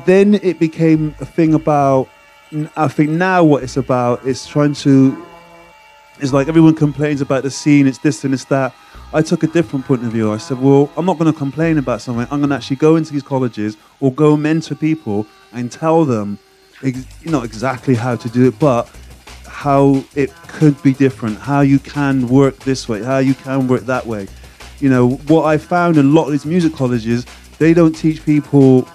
Then 0.05 0.33
it 0.35 0.59
became 0.59 1.13
a 1.21 1.25
thing 1.25 1.53
about. 1.53 2.09
I 2.75 2.87
think 2.87 3.09
now 3.09 3.43
what 3.43 3.63
it's 3.63 3.77
about 3.77 4.25
is 4.27 4.45
trying 4.45 4.73
to 4.75 5.25
it's 6.19 6.33
like 6.33 6.47
everyone 6.47 6.75
complains 6.75 7.21
about 7.21 7.43
the 7.43 7.51
scene, 7.51 7.87
it's 7.87 7.97
this 7.97 8.23
and 8.23 8.33
it's 8.33 8.45
that. 8.45 8.73
I 9.13 9.21
took 9.21 9.43
a 9.43 9.47
different 9.47 9.85
point 9.85 10.03
of 10.03 10.11
view. 10.11 10.31
I 10.31 10.37
said, 10.37 10.59
well, 10.59 10.91
I'm 10.97 11.05
not 11.05 11.19
going 11.19 11.31
to 11.31 11.37
complain 11.37 11.77
about 11.77 12.01
something. 12.01 12.27
I'm 12.31 12.39
going 12.39 12.49
to 12.49 12.55
actually 12.55 12.77
go 12.77 12.95
into 12.95 13.13
these 13.13 13.23
colleges 13.23 13.77
or 13.99 14.11
go 14.11 14.35
mentor 14.35 14.75
people 14.75 15.27
and 15.51 15.71
tell 15.71 16.03
them 16.03 16.39
ex- 16.83 17.05
not 17.23 17.45
exactly 17.45 17.93
how 17.93 18.15
to 18.15 18.29
do 18.29 18.47
it, 18.47 18.57
but 18.57 18.89
how 19.45 20.03
it 20.15 20.33
could 20.47 20.81
be 20.81 20.93
different, 20.93 21.37
how 21.37 21.61
you 21.61 21.79
can 21.79 22.27
work 22.27 22.57
this 22.59 22.89
way, 22.89 23.03
how 23.03 23.19
you 23.19 23.35
can 23.35 23.67
work 23.67 23.81
that 23.83 24.05
way. 24.05 24.27
You 24.79 24.89
know, 24.89 25.11
what 25.27 25.45
I 25.45 25.57
found 25.57 25.97
in 25.97 26.05
a 26.05 26.09
lot 26.09 26.25
of 26.25 26.31
these 26.31 26.45
music 26.45 26.73
colleges, 26.73 27.25
they 27.59 27.73
don't 27.73 27.93
teach 27.93 28.25
people 28.25 28.87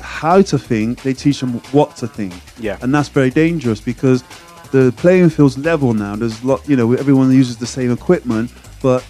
how 0.00 0.42
to 0.42 0.58
think, 0.58 1.02
they 1.02 1.12
teach 1.12 1.40
them 1.40 1.54
what 1.72 1.96
to 1.96 2.06
think. 2.06 2.34
Yeah. 2.58 2.78
And 2.82 2.94
that's 2.94 3.08
very 3.08 3.30
dangerous 3.30 3.80
because 3.80 4.22
the 4.70 4.92
playing 4.96 5.30
field's 5.30 5.58
level 5.58 5.92
now. 5.94 6.16
There's 6.16 6.42
a 6.42 6.46
lot, 6.46 6.68
you 6.68 6.76
know, 6.76 6.92
everyone 6.92 7.30
uses 7.32 7.56
the 7.56 7.66
same 7.66 7.90
equipment, 7.92 8.52
but 8.82 9.04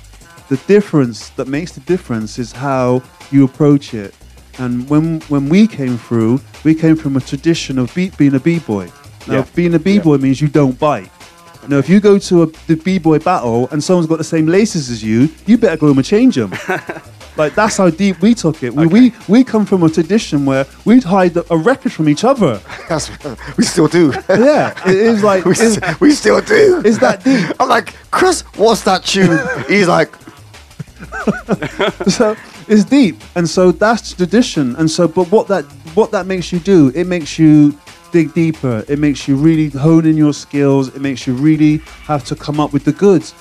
the 0.49 0.57
difference 0.67 1.29
that 1.31 1.49
makes 1.49 1.73
the 1.73 1.81
difference 1.81 2.39
is 2.39 2.53
how 2.53 3.03
you 3.31 3.45
approach 3.45 3.95
it. 3.95 4.15
And 4.59 4.89
when 4.91 5.21
when 5.29 5.49
we 5.49 5.67
came 5.67 5.97
through, 5.97 6.41
we 6.65 6.75
came 6.75 6.97
from 6.97 7.17
a 7.17 7.21
tradition 7.21 7.79
of 7.79 7.95
be, 7.95 8.11
being 8.19 8.35
a 8.35 8.41
b-boy. 8.41 8.91
Now, 9.27 9.35
Yeah. 9.35 9.47
being 9.55 9.75
a 9.75 9.79
b-boy 9.79 10.17
means 10.19 10.41
you 10.41 10.49
don't 10.49 10.79
bite. 10.79 11.11
Now, 11.69 11.77
if 11.79 11.89
you 11.89 12.01
go 12.01 12.19
to 12.19 12.43
a, 12.43 12.47
the 12.67 12.77
b-boy 12.77 13.19
battle 13.21 13.69
and 13.71 13.83
someone's 13.85 14.09
got 14.09 14.19
the 14.19 14.25
same 14.25 14.47
laces 14.47 14.91
as 14.91 15.03
you, 15.05 15.29
you 15.47 15.57
better 15.59 15.77
go 15.77 15.89
home 15.89 15.99
and 15.99 16.07
change 16.07 16.35
them. 16.37 16.53
like 17.37 17.55
that's 17.55 17.77
how 17.77 17.91
deep 17.91 18.21
we 18.21 18.35
took 18.35 18.63
it. 18.63 18.75
We, 18.75 18.87
we 18.87 19.13
we 19.29 19.45
come 19.45 19.65
from 19.67 19.83
a 19.83 19.89
tradition 19.89 20.45
where 20.45 20.67
we'd 20.85 21.05
hide 21.05 21.37
a 21.51 21.57
record 21.57 21.93
from 21.93 22.09
each 22.09 22.25
other. 22.25 22.61
We 23.57 23.65
still 23.65 23.89
do. 23.89 24.13
yeah, 24.29 24.75
it 24.89 24.95
is 24.97 25.23
like 25.31 25.45
we, 25.45 25.53
it's- 25.53 25.75
st- 25.75 26.01
we 26.01 26.13
still 26.13 26.41
do. 26.41 26.83
Is 26.85 26.99
that 26.99 27.23
deep? 27.25 27.51
I'm 27.61 27.69
like, 27.69 27.95
Chris, 28.11 28.43
what's 28.57 28.83
that 28.85 29.05
tune? 29.05 29.39
He's 29.69 29.89
like, 29.89 30.11
so 32.09 32.37
it's 32.69 32.85
deep, 32.85 33.17
and 33.35 33.49
so 33.49 33.73
that's 33.73 34.13
tradition. 34.13 34.77
And 34.77 34.91
so, 34.91 35.09
but 35.09 35.31
what 35.31 35.49
that 35.49 35.65
what 35.95 36.11
that 36.13 36.27
makes 36.27 36.53
you 36.53 36.59
do, 36.59 36.93
it 36.95 37.07
makes 37.07 37.39
you 37.39 37.79
dig 38.13 38.33
deeper. 38.35 38.85
It 38.89 38.99
makes 38.99 39.29
you 39.29 39.37
really 39.37 39.69
hone 39.71 40.07
in 40.07 40.17
your 40.17 40.33
skills. 40.35 40.89
It 40.95 41.01
makes 41.01 41.27
you 41.27 41.35
really 41.35 41.79
have 42.05 42.25
to 42.27 42.35
come 42.37 42.59
up 42.61 42.73
with 42.73 42.85
the 42.85 42.93
goods. 42.93 43.35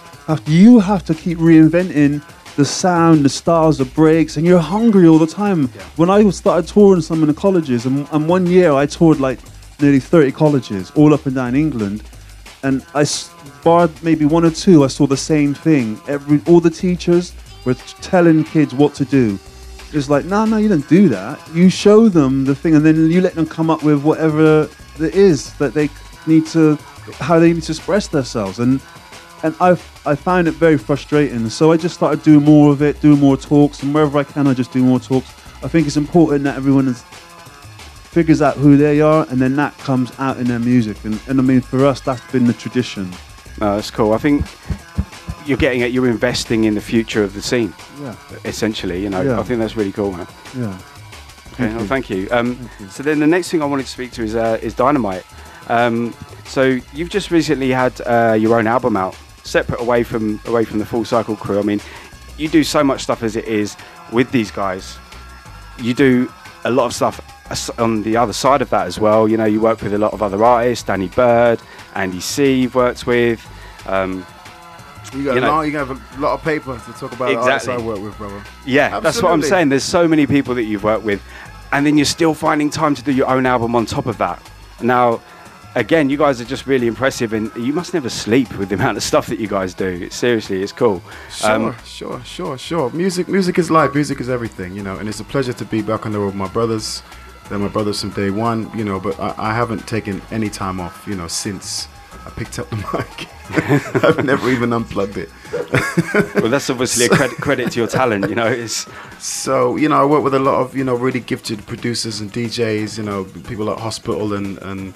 You 0.46 0.80
have 0.80 1.04
to 1.06 1.16
keep 1.16 1.40
reinventing 1.40 2.22
the 2.56 2.66
sound, 2.66 3.24
the 3.24 3.30
styles, 3.30 3.78
the 3.78 3.86
breaks, 3.86 4.38
and 4.38 4.46
you're 4.46 4.60
hungry 4.60 5.08
all 5.08 5.18
the 5.18 5.28
time. 5.28 5.68
When 5.96 6.10
I 6.10 6.30
started 6.30 6.68
touring 6.68 7.02
some 7.02 7.22
of 7.22 7.28
the 7.28 7.34
colleges, 7.34 7.86
and, 7.86 8.08
and 8.12 8.28
one 8.28 8.46
year 8.46 8.74
I 8.74 8.86
toured 8.86 9.20
like 9.20 9.40
nearly 9.80 10.00
30 10.00 10.32
colleges 10.32 10.92
all 10.92 11.14
up 11.14 11.26
and 11.26 11.36
down 11.36 11.56
England, 11.56 12.04
and 12.64 12.86
I 12.94 13.06
barred 13.64 13.92
maybe 14.04 14.26
one 14.26 14.46
or 14.46 14.52
two. 14.52 14.84
I 14.84 14.88
saw 14.88 15.08
the 15.08 15.18
same 15.18 15.54
thing. 15.54 16.00
Every 16.08 16.42
all 16.48 16.60
the 16.60 16.70
teachers 16.70 17.34
were 17.66 17.74
telling 18.02 18.44
kids 18.44 18.74
what 18.74 18.94
to 18.96 19.06
do. 19.06 19.40
It's 19.92 20.10
like, 20.10 20.26
no, 20.26 20.46
no, 20.46 20.58
you 20.58 20.70
don't 20.70 20.88
do 20.88 21.10
that. 21.10 21.40
You 21.54 21.70
show 21.70 22.10
them 22.10 22.46
the 22.46 22.54
thing, 22.54 22.76
and 22.76 22.86
then 22.86 23.10
you 23.10 23.22
let 23.22 23.34
them 23.34 23.46
come 23.46 23.70
up 23.70 23.84
with 23.84 24.04
whatever 24.04 24.70
it 25.00 25.16
is 25.16 25.54
that 25.56 25.74
they 25.74 25.90
need 26.28 26.46
to, 26.48 26.76
how 27.20 27.40
they 27.40 27.52
need 27.54 27.64
to 27.64 27.72
express 27.72 28.08
themselves. 28.08 28.60
And 28.60 28.80
and 29.44 29.56
I 29.62 29.72
I 30.06 30.16
found 30.16 30.48
it 30.48 30.54
very 30.54 30.78
frustrating. 30.78 31.50
So 31.50 31.72
I 31.72 31.78
just 31.78 31.96
started 31.96 32.24
doing 32.24 32.44
more 32.46 32.72
of 32.72 32.82
it, 32.82 33.00
doing 33.02 33.20
more 33.20 33.38
talks, 33.38 33.84
and 33.84 33.94
wherever 33.94 34.18
I 34.18 34.24
can, 34.24 34.48
I 34.48 34.54
just 34.54 34.72
do 34.72 34.84
more 34.84 35.00
talks. 35.00 35.30
I 35.64 35.68
think 35.68 35.88
it's 35.88 35.98
important 35.98 36.44
that 36.46 36.56
everyone 36.56 36.88
is, 36.88 37.02
figures 38.12 38.42
out 38.42 38.56
who 38.58 38.78
they 38.78 39.02
are, 39.02 39.26
and 39.30 39.40
then 39.40 39.56
that 39.58 39.78
comes 39.80 40.12
out 40.20 40.38
in 40.38 40.46
their 40.48 40.60
music. 40.60 40.98
And, 41.04 41.20
and 41.28 41.40
I 41.40 41.44
mean, 41.44 41.62
for 41.62 41.86
us, 41.86 42.02
that's 42.02 42.32
been 42.32 42.46
the 42.46 42.54
tradition. 42.54 43.12
No, 43.60 43.76
that's 43.76 43.92
cool. 43.92 44.14
I 44.14 44.18
think 44.18 44.46
you're 45.46 45.58
getting 45.58 45.82
at 45.84 45.92
you're 45.92 46.08
investing 46.10 46.64
in 46.66 46.76
the 46.76 46.82
future 46.82 47.24
of 47.24 47.34
the 47.34 47.42
scene. 47.42 47.74
Yeah. 48.02 48.16
Essentially, 48.46 49.02
you 49.02 49.10
know, 49.10 49.22
Yeah. 49.22 49.40
I 49.40 49.44
think 49.44 49.60
that's 49.60 49.76
really 49.76 49.92
cool, 49.92 50.12
man. 50.12 50.28
Yeah. 50.58 50.78
Okay, 51.54 51.76
well, 51.76 51.86
thank 51.88 52.10
you. 52.10 52.28
Um, 52.32 52.70
So 52.90 53.04
then 53.04 53.20
the 53.20 53.28
next 53.28 53.50
thing 53.50 53.62
I 53.62 53.66
wanted 53.66 53.86
to 53.86 53.92
speak 53.92 54.12
to 54.14 54.24
is 54.24 54.36
uh, 54.36 54.60
is 54.62 54.74
Dynamite. 54.74 55.26
Um, 55.68 56.14
so 56.46 56.80
you've 56.94 57.10
just 57.10 57.32
recently 57.32 57.70
had 57.72 58.00
uh, 58.06 58.38
your 58.40 58.58
own 58.58 58.66
album 58.66 58.96
out, 58.96 59.16
separate 59.44 59.80
away 59.82 60.04
from 60.04 60.40
away 60.46 60.66
from 60.66 60.80
the 60.80 60.86
Full 60.86 61.06
Cycle 61.06 61.36
crew. 61.36 61.60
I 61.60 61.64
mean, 61.64 61.82
you 62.38 62.48
do 62.48 62.64
so 62.64 62.84
much 62.84 63.02
stuff 63.02 63.24
as 63.24 63.36
it 63.36 63.46
is 63.46 63.76
with 64.12 64.32
these 64.32 64.52
guys. 64.52 64.98
You 65.80 65.94
do 65.94 66.32
a 66.66 66.72
lot 66.72 66.86
of 66.86 66.94
stuff 66.94 67.22
on 67.80 68.04
the 68.04 68.16
other 68.18 68.34
side 68.34 68.62
of 68.62 68.70
that 68.70 68.86
as 68.88 69.00
well. 69.00 69.28
You 69.28 69.38
know, 69.38 69.46
you 69.46 69.60
work 69.62 69.82
with 69.82 69.94
a 69.94 69.98
lot 69.98 70.14
of 70.14 70.22
other 70.22 70.44
artists, 70.44 70.84
Danny 70.86 71.08
Byrd, 71.08 71.60
Andy 71.96 72.20
C. 72.20 72.54
You've 72.62 72.76
worked 72.76 73.06
with. 73.08 73.40
Um, 73.88 74.26
You 75.14 75.24
got 75.24 75.32
You 75.34 75.38
a 75.40 75.42
know- 75.42 75.48
lot, 75.56 75.62
you 75.64 75.76
have 75.78 75.90
a 75.90 76.20
lot 76.22 76.34
of 76.34 76.44
paper 76.44 76.78
to 76.78 76.92
talk 76.94 77.12
about 77.14 77.30
the 77.30 77.36
artists 77.38 77.68
I 77.68 77.78
work 77.78 78.00
with, 78.00 78.16
brother. 78.20 78.44
Yeah, 78.66 79.00
that's 79.00 79.20
what 79.24 79.32
I'm 79.32 79.42
saying. 79.42 79.70
There's 79.70 79.84
so 79.84 80.08
many 80.08 80.28
people 80.28 80.54
that 80.54 80.66
you've 80.66 80.84
worked 80.84 81.04
with, 81.04 81.20
and 81.72 81.84
then 81.84 81.98
you're 81.98 82.06
still 82.06 82.36
finding 82.36 82.70
time 82.70 82.94
to 82.94 83.02
do 83.02 83.12
your 83.12 83.28
own 83.28 83.48
album 83.48 83.74
on 83.76 83.88
top 83.88 84.06
of 84.06 84.20
that. 84.20 84.40
Now, 84.82 85.20
again, 85.76 86.10
you 86.10 86.18
guys 86.18 86.40
are 86.42 86.46
just 86.46 86.68
really 86.68 86.88
impressive, 86.88 87.34
and 87.34 87.52
you 87.56 87.74
must 87.74 87.94
never 87.94 88.10
sleep 88.10 88.54
with 88.58 88.70
the 88.70 88.76
amount 88.76 88.98
of 88.98 89.04
stuff 89.04 89.28
that 89.28 89.40
you 89.40 89.48
guys 89.48 89.74
do. 89.74 89.88
It's, 89.88 90.16
seriously, 90.16 90.62
it's 90.64 90.72
cool. 90.72 91.02
Sure, 91.32 91.52
Um, 91.52 91.76
sure, 91.86 92.22
sure, 92.24 92.58
sure. 92.58 92.90
Music, 92.92 93.28
music 93.28 93.58
is 93.60 93.70
life. 93.72 93.94
Music 93.94 94.20
is 94.20 94.30
everything, 94.30 94.76
you 94.76 94.84
know. 94.84 94.98
And 94.98 95.08
it's 95.10 95.20
a 95.20 95.24
pleasure 95.26 95.54
to 95.54 95.66
be 95.66 95.82
back 95.82 96.06
on 96.06 96.12
the 96.12 96.20
road 96.20 96.28
with 96.28 96.36
my 96.36 96.48
brothers. 96.48 97.04
They're 97.50 97.60
my 97.60 97.68
brothers 97.68 98.02
from 98.02 98.12
day 98.12 98.30
one, 98.30 98.70
you 98.78 98.84
know. 98.84 99.00
But 99.00 99.20
I, 99.20 99.34
I 99.38 99.54
haven't 99.54 99.88
taken 99.88 100.22
any 100.32 100.50
time 100.50 100.80
off, 100.80 101.06
you 101.08 101.16
know, 101.16 101.28
since 101.28 101.88
I 102.26 102.30
picked 102.32 102.60
up 102.60 102.70
the 102.70 102.76
mic. 102.94 103.28
I've 104.04 104.24
never 104.24 104.50
even 104.52 104.72
unplugged 104.74 105.18
it. 105.18 105.30
well, 106.36 106.50
that's 106.50 106.70
obviously 106.70 107.06
a 107.06 107.10
credit, 107.10 107.38
credit 107.38 107.72
to 107.72 107.80
your 107.80 107.88
talent. 107.88 108.30
You 108.30 108.36
know, 108.36 108.46
it's 108.46 108.88
So 109.18 109.76
you 109.78 109.90
know, 109.90 110.00
I 110.00 110.06
work 110.06 110.24
with 110.24 110.36
a 110.36 110.40
lot 110.40 110.62
of 110.62 110.76
you 110.76 110.84
know 110.84 110.94
really 110.94 111.20
gifted 111.20 111.66
producers 111.66 112.22
and 112.22 112.32
DJs. 112.32 112.98
You 113.00 113.04
know, 113.04 113.24
people 113.24 113.66
like 113.66 113.80
Hospital 113.80 114.34
and 114.34 114.60
and 114.60 114.94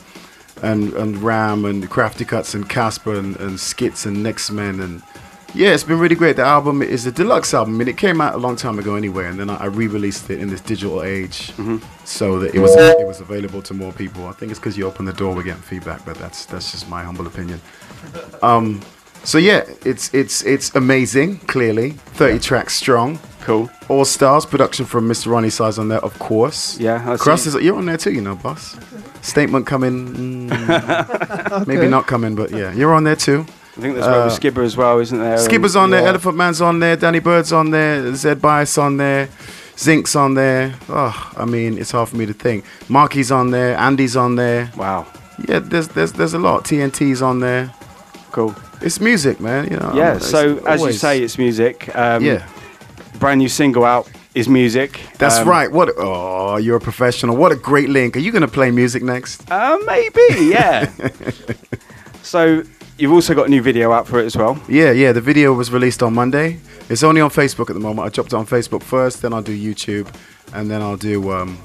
and, 0.63 0.93
and 0.93 1.17
Ram 1.21 1.65
and 1.65 1.89
Krafty 1.89 2.25
Kuts 2.25 2.55
and 2.55 2.67
Casper 2.67 3.13
and, 3.13 3.35
and 3.37 3.57
Skitz 3.57 4.05
and 4.05 4.23
Next 4.23 4.49
Men 4.49 4.79
and 4.79 5.03
yeah, 5.55 5.69
it's 5.69 5.83
been 5.83 5.99
really 5.99 6.15
great. 6.15 6.35
The 6.37 6.43
album 6.43 6.81
is 6.81 7.05
a 7.05 7.11
deluxe 7.11 7.53
album. 7.53 7.75
I 7.75 7.77
mean, 7.77 7.87
it 7.87 7.97
came 7.97 8.19
out 8.19 8.33
a 8.33 8.37
long 8.37 8.55
time 8.55 8.79
ago 8.79 8.95
anyway, 8.95 9.27
and 9.27 9.39
then 9.39 9.51
I, 9.51 9.57
I 9.57 9.65
re-released 9.65 10.29
it 10.31 10.39
in 10.39 10.49
this 10.49 10.61
digital 10.61 11.03
age 11.03 11.51
so 12.05 12.39
that 12.39 12.55
it 12.55 12.59
was 12.59 12.75
it 12.75 13.05
was 13.05 13.21
available 13.21 13.61
to 13.63 13.73
more 13.75 13.93
people. 13.93 14.27
I 14.27 14.31
think 14.31 14.51
it's 14.51 14.59
because 14.59 14.77
you 14.79 14.87
open 14.87 15.05
the 15.05 15.13
door, 15.13 15.35
we're 15.35 15.43
getting 15.43 15.61
feedback, 15.61 16.03
but 16.05 16.17
that's 16.17 16.47
that's 16.47 16.71
just 16.71 16.89
my 16.89 17.03
humble 17.03 17.27
opinion. 17.27 17.61
Um, 18.41 18.81
so 19.23 19.37
yeah, 19.37 19.63
it's 19.85 20.13
it's 20.13 20.43
it's 20.43 20.75
amazing. 20.75 21.39
Clearly, 21.47 21.91
thirty 22.15 22.39
tracks 22.39 22.75
strong. 22.75 23.19
Cool. 23.41 23.69
All 23.89 24.05
stars 24.05 24.45
production 24.45 24.85
from 24.85 25.09
Mr. 25.09 25.27
Roni 25.27 25.51
Size 25.51 25.77
on 25.77 25.89
there, 25.89 25.99
of 25.99 26.17
course. 26.17 26.79
Yeah, 26.79 26.95
I 27.05 27.17
Krust 27.17 27.45
is 27.45 27.55
you're 27.55 27.75
on 27.75 27.85
there 27.85 27.97
too, 27.97 28.13
you 28.13 28.21
know, 28.21 28.35
boss. 28.35 28.77
Statement 29.21 29.67
coming, 29.67 30.47
mm, 30.47 31.67
maybe 31.67 31.87
not 31.89 32.07
coming, 32.07 32.35
but 32.35 32.51
yeah, 32.51 32.71
you're 32.73 32.93
on 32.93 33.03
there 33.03 33.17
too. 33.17 33.45
I 33.75 33.81
think 33.81 33.95
there's 33.95 34.05
uh, 34.07 34.29
Skipper 34.29 34.61
as 34.61 34.77
well, 34.77 34.99
isn't 34.99 35.17
there? 35.19 35.37
Skipper's 35.37 35.75
And- 35.75 35.83
on 35.85 35.89
there. 35.89 36.07
Elephant 36.07 36.37
Man's 36.37 36.61
on 36.61 36.79
there, 36.79 36.95
Danny 36.95 37.19
Byrd's 37.19 37.51
on 37.51 37.71
there, 37.71 38.15
Zed 38.15 38.41
Bias 38.41 38.77
on 38.77 38.97
there, 38.97 39.27
Zinc's 39.75 40.15
on 40.15 40.35
there. 40.35 40.75
Oh, 40.87 41.31
I 41.35 41.43
mean, 41.45 41.77
it's 41.77 41.91
hard 41.91 42.07
for 42.09 42.15
me 42.15 42.25
to 42.27 42.33
think. 42.33 42.63
Marky's 42.87 43.31
on 43.31 43.51
there, 43.51 43.75
Andy's 43.77 44.15
on 44.15 44.35
there. 44.35 44.71
Wow. 44.77 45.05
Yeah, 45.49 45.59
there's 45.59 45.87
there's 45.89 46.13
there's 46.13 46.33
a 46.33 46.39
lot. 46.39 46.63
TNT's 46.63 47.21
on 47.21 47.39
there. 47.39 47.73
Cool. 48.31 48.55
It's 48.83 48.99
music, 48.99 49.39
man. 49.39 49.69
You 49.71 49.77
know. 49.77 49.93
Yeah. 49.95 50.19
So 50.19 50.57
as 50.67 50.81
you 50.81 50.91
say, 50.93 51.21
it's 51.23 51.37
music. 51.37 51.89
Um, 51.95 52.23
Yeah. 52.23 52.43
Brand 53.19 53.39
new 53.39 53.49
single 53.49 53.85
out 53.85 54.09
is 54.35 54.47
music. 54.49 54.99
That's 55.17 55.37
Um, 55.39 55.47
right. 55.47 55.71
What? 55.71 55.89
Oh, 55.97 56.57
you're 56.57 56.77
a 56.77 56.81
professional. 56.81 57.37
What 57.37 57.51
a 57.51 57.55
great 57.55 57.89
link. 57.89 58.15
Are 58.17 58.19
you 58.19 58.31
gonna 58.31 58.47
play 58.47 58.71
music 58.71 59.03
next? 59.03 59.49
Uh, 59.49 59.77
maybe. 59.85 60.45
Yeah. 60.49 60.89
so 62.23 62.63
you've 62.97 63.11
also 63.13 63.33
got 63.33 63.47
a 63.47 63.49
new 63.49 63.61
video 63.61 63.91
out 63.91 64.07
for 64.07 64.19
it 64.19 64.25
as 64.25 64.35
well. 64.35 64.57
Yeah, 64.67 64.91
yeah. 64.91 65.11
The 65.13 65.21
video 65.21 65.53
was 65.53 65.71
released 65.71 66.03
on 66.03 66.13
Monday. 66.13 66.59
It's 66.89 67.03
only 67.03 67.21
on 67.21 67.29
Facebook 67.29 67.69
at 67.69 67.75
the 67.75 67.79
moment. 67.79 68.05
I 68.07 68.09
dropped 68.09 68.33
it 68.33 68.35
on 68.37 68.45
Facebook 68.45 68.83
first, 68.83 69.21
then 69.21 69.33
I'll 69.33 69.41
do 69.41 69.55
YouTube, 69.57 70.07
and 70.53 70.69
then 70.69 70.81
I'll 70.81 70.97
do 70.97 71.31
um, 71.31 71.57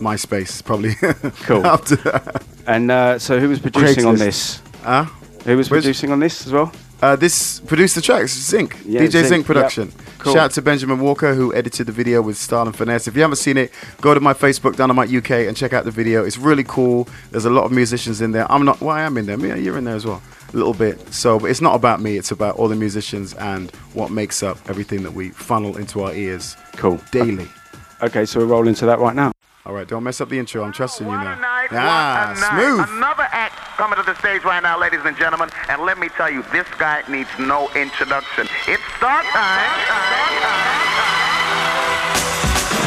MySpace 0.00 0.62
probably. 0.62 0.94
Cool. 1.46 1.64
After 1.66 1.96
that. 1.96 2.42
And 2.66 2.90
uh, 2.90 3.18
so 3.18 3.38
who 3.40 3.48
was 3.48 3.58
producing 3.60 4.04
on 4.04 4.16
this? 4.16 4.60
Huh? 4.82 5.06
Who 5.46 5.56
was 5.56 5.70
Where's- 5.70 5.84
producing 5.84 6.10
on 6.12 6.20
this 6.20 6.46
as 6.46 6.52
well? 6.52 6.72
Uh, 7.02 7.14
this 7.14 7.60
produced 7.60 7.94
the 7.94 8.00
tracks, 8.00 8.32
Zinc, 8.32 8.74
Yeah, 8.86 9.02
DJ 9.02 9.10
Zinc, 9.10 9.26
Zinc, 9.26 9.40
yep. 9.40 9.46
production. 9.46 9.92
Cool. 10.18 10.32
Shout 10.32 10.44
out 10.44 10.50
to 10.52 10.62
Benjamin 10.62 10.98
Walker 10.98 11.34
who 11.34 11.54
edited 11.54 11.86
the 11.86 11.92
video 11.92 12.22
with 12.22 12.38
style 12.38 12.66
and 12.66 12.74
finesse. 12.74 13.06
If 13.06 13.14
you 13.14 13.20
haven't 13.20 13.36
seen 13.36 13.58
it, 13.58 13.70
go 14.00 14.14
to 14.14 14.20
my 14.20 14.32
Facebook, 14.32 14.76
Dynamite 14.76 15.10
UK, 15.12 15.46
and 15.46 15.54
check 15.56 15.74
out 15.74 15.84
the 15.84 15.90
video. 15.90 16.24
It's 16.24 16.38
really 16.38 16.64
cool. 16.64 17.06
There's 17.32 17.44
a 17.44 17.50
lot 17.50 17.64
of 17.64 17.70
musicians 17.72 18.22
in 18.22 18.32
there. 18.32 18.50
I'm 18.50 18.64
not. 18.64 18.80
Well, 18.80 18.96
I 18.96 19.02
am 19.02 19.18
in 19.18 19.26
there. 19.26 19.38
Yeah, 19.38 19.56
you're 19.56 19.76
in 19.76 19.84
there 19.84 19.94
as 19.94 20.06
well, 20.06 20.22
a 20.52 20.56
little 20.56 20.72
bit. 20.72 21.12
So, 21.12 21.38
but 21.38 21.50
it's 21.50 21.60
not 21.60 21.74
about 21.74 22.00
me. 22.00 22.16
It's 22.16 22.30
about 22.30 22.56
all 22.56 22.66
the 22.68 22.74
musicians 22.76 23.34
and 23.34 23.70
what 23.92 24.10
makes 24.10 24.42
up 24.42 24.58
everything 24.70 25.02
that 25.02 25.12
we 25.12 25.28
funnel 25.28 25.76
into 25.76 26.02
our 26.02 26.14
ears. 26.14 26.56
Cool. 26.76 26.98
Daily. 27.12 27.46
Okay, 28.02 28.24
so 28.24 28.40
we're 28.40 28.46
rolling 28.46 28.74
to 28.76 28.86
that 28.86 28.98
right 29.00 29.14
now. 29.14 29.32
All 29.66 29.74
right, 29.74 29.86
don't 29.88 30.04
mess 30.04 30.20
up 30.20 30.28
the 30.28 30.38
intro. 30.38 30.62
I'm 30.62 30.70
trusting 30.72 31.04
you 31.08 31.12
now. 31.12 31.34
night, 31.40 31.68
Ah, 31.72 32.28
what 32.30 32.38
smooth. 32.38 32.86
Another 32.96 33.26
act 33.32 33.56
coming 33.76 33.96
to 33.98 34.04
the 34.04 34.14
stage 34.14 34.44
right 34.44 34.62
now, 34.62 34.78
ladies 34.78 35.00
and 35.04 35.16
gentlemen. 35.16 35.50
And 35.68 35.82
let 35.82 35.98
me 35.98 36.08
tell 36.10 36.30
you, 36.30 36.44
this 36.52 36.68
guy 36.78 37.02
needs 37.08 37.28
no 37.36 37.68
introduction. 37.74 38.46
It's 38.68 38.82
start 38.96 39.26
time. 39.34 39.66
The 40.78 40.85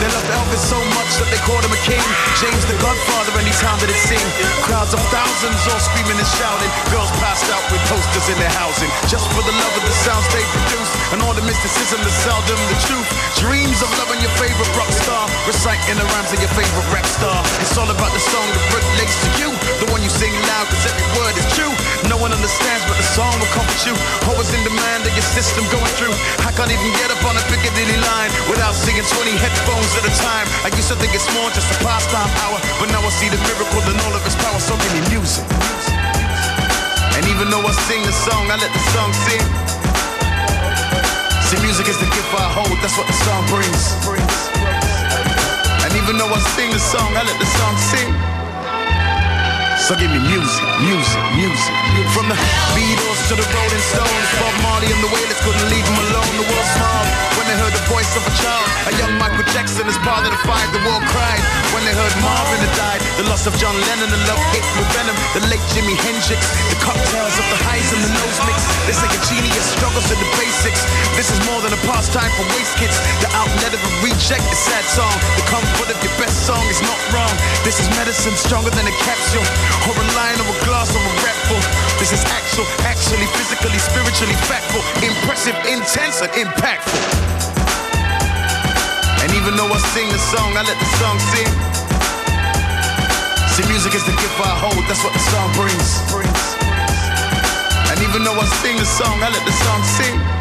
They 0.09 0.17
loved 0.17 0.41
Elvis 0.41 0.65
so 0.65 0.81
much 0.97 1.21
that 1.21 1.29
they 1.29 1.37
called 1.45 1.61
him 1.61 1.69
a 1.69 1.81
king. 1.85 2.01
James 2.41 2.65
the 2.65 2.73
Godfather 2.81 3.29
anytime 3.37 3.77
that 3.77 3.93
it 3.93 4.01
sing. 4.09 4.25
Crowds 4.65 4.89
of 4.89 5.01
thousands 5.13 5.61
all 5.69 5.77
screaming 5.77 6.17
and 6.17 6.31
shouting. 6.33 6.71
Girls 6.89 7.13
passed 7.21 7.45
out 7.53 7.61
with 7.69 7.77
posters 7.85 8.25
in 8.25 8.33
their 8.41 8.49
housing. 8.57 8.89
Just 9.05 9.29
for 9.37 9.45
the 9.45 9.53
love 9.53 9.73
of 9.77 9.85
the 9.85 9.93
sounds 10.01 10.25
they 10.33 10.41
produce. 10.49 10.89
And 11.13 11.21
all 11.21 11.37
the 11.37 11.45
mysticism 11.45 12.01
that 12.01 12.15
them 12.49 12.57
the 12.73 12.79
truth. 12.89 13.05
Dreams 13.37 13.85
of 13.85 13.89
loving 14.01 14.17
your 14.25 14.33
favorite 14.41 14.73
rock 14.73 14.89
star. 14.89 15.29
Reciting 15.45 16.01
the 16.01 16.07
rhymes 16.17 16.33
of 16.33 16.41
your 16.41 16.53
favorite 16.57 16.89
rap 16.89 17.05
star. 17.05 17.37
It's 17.61 17.77
all 17.77 17.89
about 17.93 18.09
the 18.09 18.23
song 18.33 18.49
that 18.49 18.65
relates 18.73 19.13
to 19.13 19.29
you. 19.37 19.53
The 19.77 19.93
one 19.93 20.01
you 20.01 20.09
sing 20.09 20.33
loud 20.49 20.73
cause 20.73 20.89
every 20.89 21.05
word 21.21 21.37
is 21.37 21.45
true. 21.53 21.69
No 22.09 22.17
one 22.17 22.33
understands 22.33 22.81
but 22.89 22.97
the 22.97 23.05
song 23.05 23.29
will 23.37 23.53
comfort 23.53 23.77
you. 23.85 23.93
Always 24.25 24.49
in 24.57 24.65
demand 24.65 25.05
of 25.05 25.13
your 25.13 25.27
system 25.37 25.69
going 25.69 25.93
through. 26.01 26.17
I 26.41 26.49
can't 26.57 26.73
even 26.73 26.89
get 26.97 27.13
up 27.13 27.21
on 27.29 27.37
a 27.37 27.43
Piccadilly 27.45 28.01
line 28.09 28.33
without 28.49 28.73
singing 28.73 29.05
20 29.05 29.37
headphones 29.37 29.98
at 29.99 30.07
a 30.07 30.15
time. 30.23 30.47
I 30.63 30.71
used 30.71 30.87
to 30.87 30.95
think 30.95 31.11
it's 31.11 31.27
more 31.35 31.51
just 31.51 31.67
a 31.75 31.77
pastime 31.83 32.31
hour, 32.47 32.57
but 32.79 32.87
now 32.87 33.03
I 33.03 33.11
see 33.19 33.27
the 33.27 33.39
miracle 33.43 33.83
in 33.83 33.99
all 34.07 34.15
of 34.15 34.23
its 34.23 34.35
power. 34.39 34.59
So 34.63 34.79
give 34.79 34.93
me 34.95 35.03
music. 35.11 35.43
And 37.19 37.27
even 37.27 37.51
though 37.51 37.59
I 37.59 37.73
sing 37.83 37.99
the 38.07 38.15
song, 38.15 38.47
I 38.47 38.55
let 38.55 38.71
the 38.71 38.83
song 38.95 39.11
sing. 39.27 39.43
See, 41.51 41.59
music 41.59 41.91
is 41.91 41.99
the 41.99 42.07
gift 42.15 42.31
I 42.31 42.47
hold, 42.55 42.79
that's 42.79 42.95
what 42.95 43.07
the 43.11 43.17
song 43.27 43.43
brings. 43.51 43.83
And 45.83 45.91
even 45.99 46.15
though 46.15 46.31
I 46.31 46.39
sing 46.55 46.71
the 46.71 46.79
song, 46.79 47.09
I 47.19 47.23
let 47.27 47.35
the 47.35 47.49
song 47.59 47.75
sing. 47.91 48.38
So 49.89 49.97
give 49.97 50.13
me 50.13 50.21
music, 50.21 50.61
music, 50.85 51.17
music. 51.33 51.73
From 52.13 52.29
the 52.29 52.37
Beatles 52.77 53.19
to 53.25 53.33
the 53.33 53.41
Rolling 53.41 53.85
Stones, 53.89 54.29
Bob 54.37 54.53
Marley 54.61 54.85
and 54.85 55.01
the 55.01 55.09
Wailers 55.09 55.41
couldn't 55.41 55.65
leave 55.65 55.81
them 55.81 55.97
alone. 56.05 56.29
The 56.37 56.45
world 56.45 56.69
smiled 56.77 57.09
when 57.41 57.49
they 57.49 57.57
heard 57.57 57.73
the 57.73 57.81
voice 57.89 58.13
of 58.13 58.21
a 58.21 58.33
child. 58.37 58.69
A 58.85 58.93
young 59.01 59.17
Michael 59.17 59.41
Jackson 59.49 59.89
is 59.89 59.97
part 60.05 60.29
of 60.29 60.29
the 60.29 60.41
five. 60.45 60.69
The 60.77 60.83
world 60.85 61.01
cried 61.09 61.41
when 61.73 61.81
they 61.89 61.93
heard 61.97 62.13
Marvin 62.21 62.61
had 62.61 62.73
died. 62.77 63.01
The 63.17 63.25
loss 63.33 63.49
of 63.49 63.57
John 63.57 63.73
Lennon, 63.89 64.13
the 64.13 64.21
love 64.29 64.37
hit 64.53 64.61
with 64.77 64.85
venom. 64.93 65.17
The 65.33 65.41
late 65.49 65.65
Jimi 65.73 65.97
Hendrix, 66.05 66.37
the 66.69 66.77
cocktails 66.85 67.35
of 67.41 67.49
the 67.49 67.57
highs 67.65 67.89
and 67.89 68.05
the 68.05 68.13
nose 68.13 68.39
mix. 68.45 68.61
They 68.85 68.93
say 68.93 69.09
a 69.09 69.21
genius 69.25 69.73
struggles 69.73 70.05
in 70.13 70.21
the 70.21 70.29
basics. 70.37 70.85
This 71.17 71.33
is 71.33 71.41
more 71.49 71.65
than 71.65 71.73
a 71.73 71.81
pastime 71.89 72.29
for 72.37 72.45
waste 72.53 72.77
kids. 72.77 72.93
The 73.25 73.29
outlet 73.33 73.73
of 73.73 73.81
a 73.81 73.91
reject, 74.05 74.45
the 74.53 74.59
sad 74.69 74.85
song. 74.85 75.17
The 75.33 75.49
comfort 75.49 75.89
of 75.89 75.97
your 76.05 76.13
best 76.21 76.45
song 76.45 76.61
is 76.69 76.77
not 76.85 77.01
wrong. 77.09 77.33
This 77.65 77.81
is 77.81 77.89
medicine 77.97 78.37
stronger 78.37 78.69
than 78.69 78.85
a 78.85 78.95
capsule, 79.01 79.43
or 79.87 79.95
a 79.95 80.05
line, 80.17 80.39
or 80.43 80.49
a 80.51 80.57
glass, 80.65 80.91
or 80.91 80.99
a 80.99 81.13
rapful. 81.23 81.61
This 81.99 82.11
is 82.11 82.23
actual, 82.27 82.65
actually, 82.83 83.27
physically, 83.37 83.79
spiritually 83.79 84.35
factful, 84.49 84.83
impressive, 85.05 85.55
intense, 85.67 86.19
and 86.19 86.31
impactful. 86.35 87.03
And 89.23 89.29
even 89.35 89.55
though 89.55 89.69
I 89.69 89.79
sing 89.93 90.07
the 90.09 90.21
song, 90.31 90.55
I 90.55 90.63
let 90.63 90.79
the 90.79 90.89
song 90.99 91.17
sing. 91.31 91.51
See, 93.55 93.65
music 93.67 93.93
is 93.95 94.05
the 94.07 94.15
gift 94.15 94.39
I 94.39 94.55
hold, 94.57 94.79
that's 94.87 95.03
what 95.03 95.13
the 95.13 95.23
song 95.27 95.47
brings. 95.59 95.99
And 97.91 97.99
even 98.07 98.23
though 98.23 98.39
I 98.39 98.45
sing 98.63 98.77
the 98.77 98.85
song, 98.85 99.21
I 99.21 99.29
let 99.29 99.43
the 99.43 99.51
song 99.51 99.83
sing. 99.99 100.38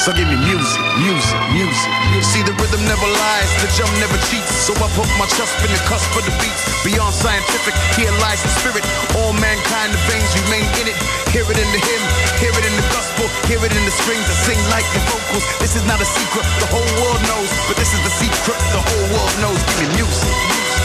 So 0.00 0.16
give 0.16 0.32
me 0.32 0.40
music, 0.40 0.80
music, 0.96 1.36
music. 1.52 1.92
See 2.24 2.40
the 2.40 2.56
rhythm 2.56 2.80
never 2.88 3.04
lies, 3.04 3.52
the 3.60 3.68
jump 3.76 3.92
never 4.00 4.16
cheats. 4.32 4.48
So 4.48 4.72
I 4.80 4.88
put 4.96 5.04
my 5.20 5.28
trust 5.28 5.60
in 5.60 5.68
the 5.68 5.82
cusp 5.84 6.08
of 6.16 6.24
the 6.24 6.32
beats. 6.40 6.64
Beyond 6.80 7.12
scientific, 7.12 7.76
here 8.00 8.08
lies 8.24 8.40
the 8.40 8.48
spirit. 8.48 8.80
All 9.20 9.36
mankind, 9.36 9.92
the 9.92 10.00
veins 10.08 10.32
remain 10.40 10.64
in 10.80 10.88
it. 10.88 10.96
Hear 11.36 11.44
it 11.44 11.60
in 11.60 11.68
the 11.68 11.80
hymn, 11.84 12.04
hear 12.40 12.48
it 12.48 12.64
in 12.64 12.72
the 12.80 12.86
gospel, 12.96 13.28
hear 13.44 13.60
it 13.60 13.76
in 13.76 13.84
the 13.84 13.92
strings. 13.92 14.24
I 14.24 14.36
sing 14.48 14.60
like 14.72 14.88
the 14.96 15.04
vocals. 15.04 15.44
This 15.60 15.76
is 15.76 15.84
not 15.84 16.00
a 16.00 16.08
secret, 16.08 16.48
the 16.64 16.68
whole 16.72 16.90
world 17.04 17.20
knows. 17.28 17.52
But 17.68 17.76
this 17.76 17.92
is 17.92 18.00
the 18.00 18.14
secret, 18.24 18.56
the 18.72 18.80
whole 18.80 19.06
world 19.12 19.34
knows. 19.44 19.60
Give 19.68 19.84
me 19.84 20.00
music, 20.00 20.32
music. 20.48 20.80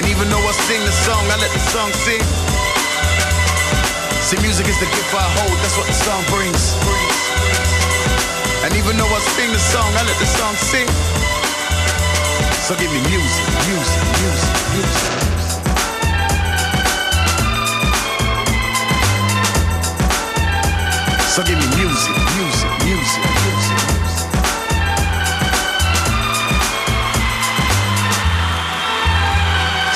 And 0.00 0.08
even 0.08 0.32
though 0.32 0.40
I 0.40 0.56
sing 0.64 0.80
the 0.80 0.96
song, 1.04 1.28
I 1.28 1.36
let 1.36 1.52
the 1.52 1.60
song 1.60 1.92
sing. 1.92 2.24
See, 4.24 4.40
music 4.40 4.64
is 4.64 4.80
the 4.80 4.88
gift 4.88 5.12
I 5.12 5.28
hold, 5.44 5.60
that's 5.60 5.76
what 5.76 5.84
the 5.84 5.98
song 6.08 6.24
brings. 6.32 6.72
And 8.64 8.72
even 8.76 8.96
though 8.96 9.10
I 9.10 9.18
sing 9.34 9.50
the 9.50 9.58
song, 9.58 9.90
I 9.98 10.02
let 10.06 10.18
the 10.22 10.26
song 10.38 10.54
sing. 10.54 10.86
So 12.62 12.76
give 12.78 12.92
me 12.92 13.00
music, 13.10 13.46
music, 13.66 14.02
music, 14.22 14.54
music. 14.70 15.32
So 21.34 21.42
give 21.42 21.58
me 21.58 21.66
music, 21.74 22.14
music, 22.38 22.70
music, 22.86 23.24
music. 23.42 23.82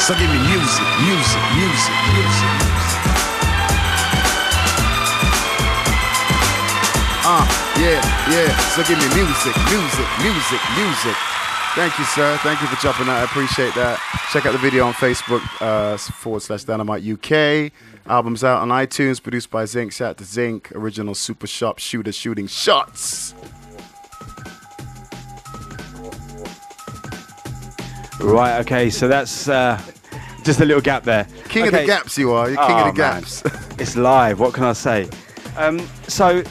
So 0.06 0.14
give 0.14 0.30
me 0.30 0.38
music, 0.38 0.86
music, 1.06 1.43
music, 1.55 1.94
music, 2.14 2.55
Uh, 7.28 7.43
yeah, 7.81 7.98
yeah. 8.31 8.57
So 8.70 8.85
give 8.85 8.98
me 8.98 9.09
music, 9.15 9.55
music, 9.66 10.09
music, 10.23 10.61
music. 10.78 11.16
Thank 11.74 11.98
you, 11.98 12.05
sir. 12.05 12.39
Thank 12.39 12.61
you 12.62 12.69
for 12.69 12.81
jumping 12.81 13.09
out. 13.09 13.16
I 13.19 13.24
appreciate 13.24 13.74
that. 13.74 13.98
Check 14.32 14.47
out 14.47 14.53
the 14.53 14.59
video 14.59 14.86
on 14.86 14.93
Facebook 14.93 15.43
uh, 15.61 15.97
forward 15.98 16.40
slash 16.43 16.62
Dynamite 16.65 17.03
UK. 17.05 17.73
Album's 18.07 18.44
out 18.44 18.62
on 18.62 18.69
iTunes, 18.69 19.20
produced 19.20 19.51
by 19.51 19.65
Zinc. 19.65 19.93
Shout 19.93 20.11
out 20.11 20.19
to 20.19 20.24
Zinc. 20.24 20.70
Original 20.74 21.15
super 21.16 21.48
sharp 21.48 21.78
shooter 21.81 22.12
shooting 22.12 22.47
shots. 22.47 23.35
Right, 28.20 28.59
okay, 28.61 28.89
so 28.89 29.09
that's 29.09 29.48
uh, 29.48 29.81
just 30.44 30.61
a 30.61 30.65
little 30.65 30.81
gap 30.81 31.03
there. 31.03 31.27
King 31.48 31.66
of 31.66 31.73
the 31.73 31.85
gaps, 31.85 32.16
you 32.16 32.32
are. 32.32 32.48
You're 32.48 32.57
king 32.66 32.77
Oh, 32.77 32.89
of 32.89 32.94
the 32.94 33.03
man. 33.03 33.20
gaps. 33.20 33.43
It's 33.78 33.94
live, 33.94 34.40
what 34.40 34.55
can 34.55 34.65
I 34.65 34.73
say? 34.73 35.07
Um, 35.59 35.86
so 36.09 36.43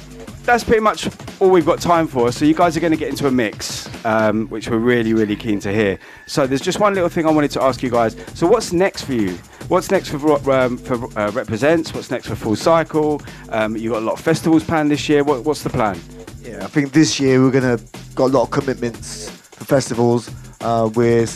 that's 0.46 0.64
pretty 0.64 0.82
much 0.82 1.10
all 1.40 1.50
we've 1.50 1.66
got 1.66 1.82
time 1.82 2.08
for. 2.08 2.32
So 2.32 2.46
you 2.46 2.54
guys 2.54 2.78
are 2.78 2.80
going 2.80 2.92
to 2.92 2.98
get 2.98 3.10
into 3.10 3.28
a 3.28 3.32
mix, 3.32 3.90
um, 4.06 4.48
which 4.48 4.70
we're 4.70 4.78
really, 4.78 5.14
really 5.14 5.36
keen 5.36 5.60
to 5.62 5.74
hear. 5.74 6.00
So 6.28 6.46
there's 6.48 6.62
just 6.62 6.80
one 6.80 6.94
little 6.94 7.10
thing 7.10 7.26
I 7.26 7.32
wanted 7.32 7.52
to 7.52 7.64
ask 7.64 7.82
you 7.82 7.90
guys. 7.90 8.16
So 8.36 8.48
what's 8.48 8.72
next 8.72 9.04
for 9.04 9.14
you? 9.14 9.38
What's 9.68 9.90
next 9.90 10.10
for 10.10 10.52
um, 10.52 10.78
for 10.78 10.96
uh, 11.18 11.32
Represents? 11.32 11.94
What's 11.94 12.12
next 12.12 12.28
for 12.28 12.36
Full 12.36 12.56
Cycle? 12.56 13.22
Um, 13.50 13.76
you 13.76 13.90
got 13.90 14.04
a 14.04 14.06
lot 14.06 14.14
of 14.14 14.22
festivals 14.22 14.64
planned 14.64 14.92
this 14.92 15.10
year. 15.10 15.24
What, 15.24 15.44
what's 15.44 15.64
the 15.64 15.72
plan? 15.72 16.00
Yeah, 16.42 16.64
I 16.64 16.68
think 16.68 16.92
this 16.92 17.20
year 17.20 17.42
we're 17.42 17.52
gonna 17.52 17.80
got 18.14 18.26
a 18.26 18.34
lot 18.34 18.44
of 18.44 18.52
commitments 18.52 19.30
for 19.30 19.66
festivals. 19.66 20.30
Uh, 20.62 20.90
we're 20.94 21.28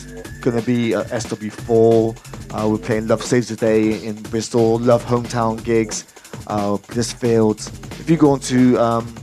gonna 0.42 0.62
be 0.62 0.94
at 0.94 1.08
SW4. 1.08 2.18
Uh, 2.52 2.68
we're 2.70 2.78
playing 2.78 3.08
Love 3.08 3.24
Saves 3.24 3.50
the 3.50 3.56
Day 3.56 4.04
in 4.04 4.16
Bristol. 4.24 4.80
Love 4.80 5.04
hometown 5.06 5.64
gigs. 5.64 6.06
Uh, 6.48 6.78
Blissfields. 6.78 7.68
If 8.00 8.10
you 8.10 8.18
go 8.18 8.32
onto 8.32 8.78
um, 8.78 9.14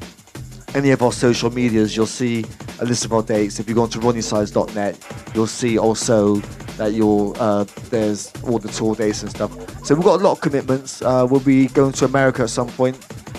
any 0.74 0.90
of 0.90 1.02
our 1.02 1.12
social 1.12 1.51
medias, 1.51 1.97
you'll 1.97 2.06
see 2.06 2.44
a 2.78 2.85
list 2.85 3.05
of 3.05 3.12
our 3.12 3.23
dates. 3.23 3.59
If 3.59 3.68
you 3.68 3.74
go 3.74 3.82
onto 3.82 4.01
ronisize.net, 4.01 5.32
you'll 5.35 5.47
see 5.47 5.78
also 5.78 6.36
that 6.77 6.93
you'll 6.93 7.35
uh, 7.40 7.64
there's 7.90 8.32
all 8.44 8.59
the 8.59 8.68
tour 8.68 8.94
dates 8.94 9.23
and 9.23 9.31
stuff. 9.31 9.52
So 9.85 9.94
we've 9.94 10.05
got 10.05 10.20
a 10.20 10.23
lot 10.23 10.32
of 10.32 10.40
commitments. 10.40 11.02
Uh, 11.02 11.27
we'll 11.28 11.40
be 11.40 11.68
going 11.68 11.93
to 11.93 12.05
America 12.05 12.43
at 12.43 12.51
some 12.51 12.68
point. 12.68 12.97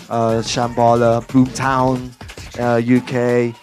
Uh, 0.10 0.42
Shambhala, 0.42 1.26
Boomtown, 1.28 2.12
uh, 2.60 2.82
UK. 2.82 3.54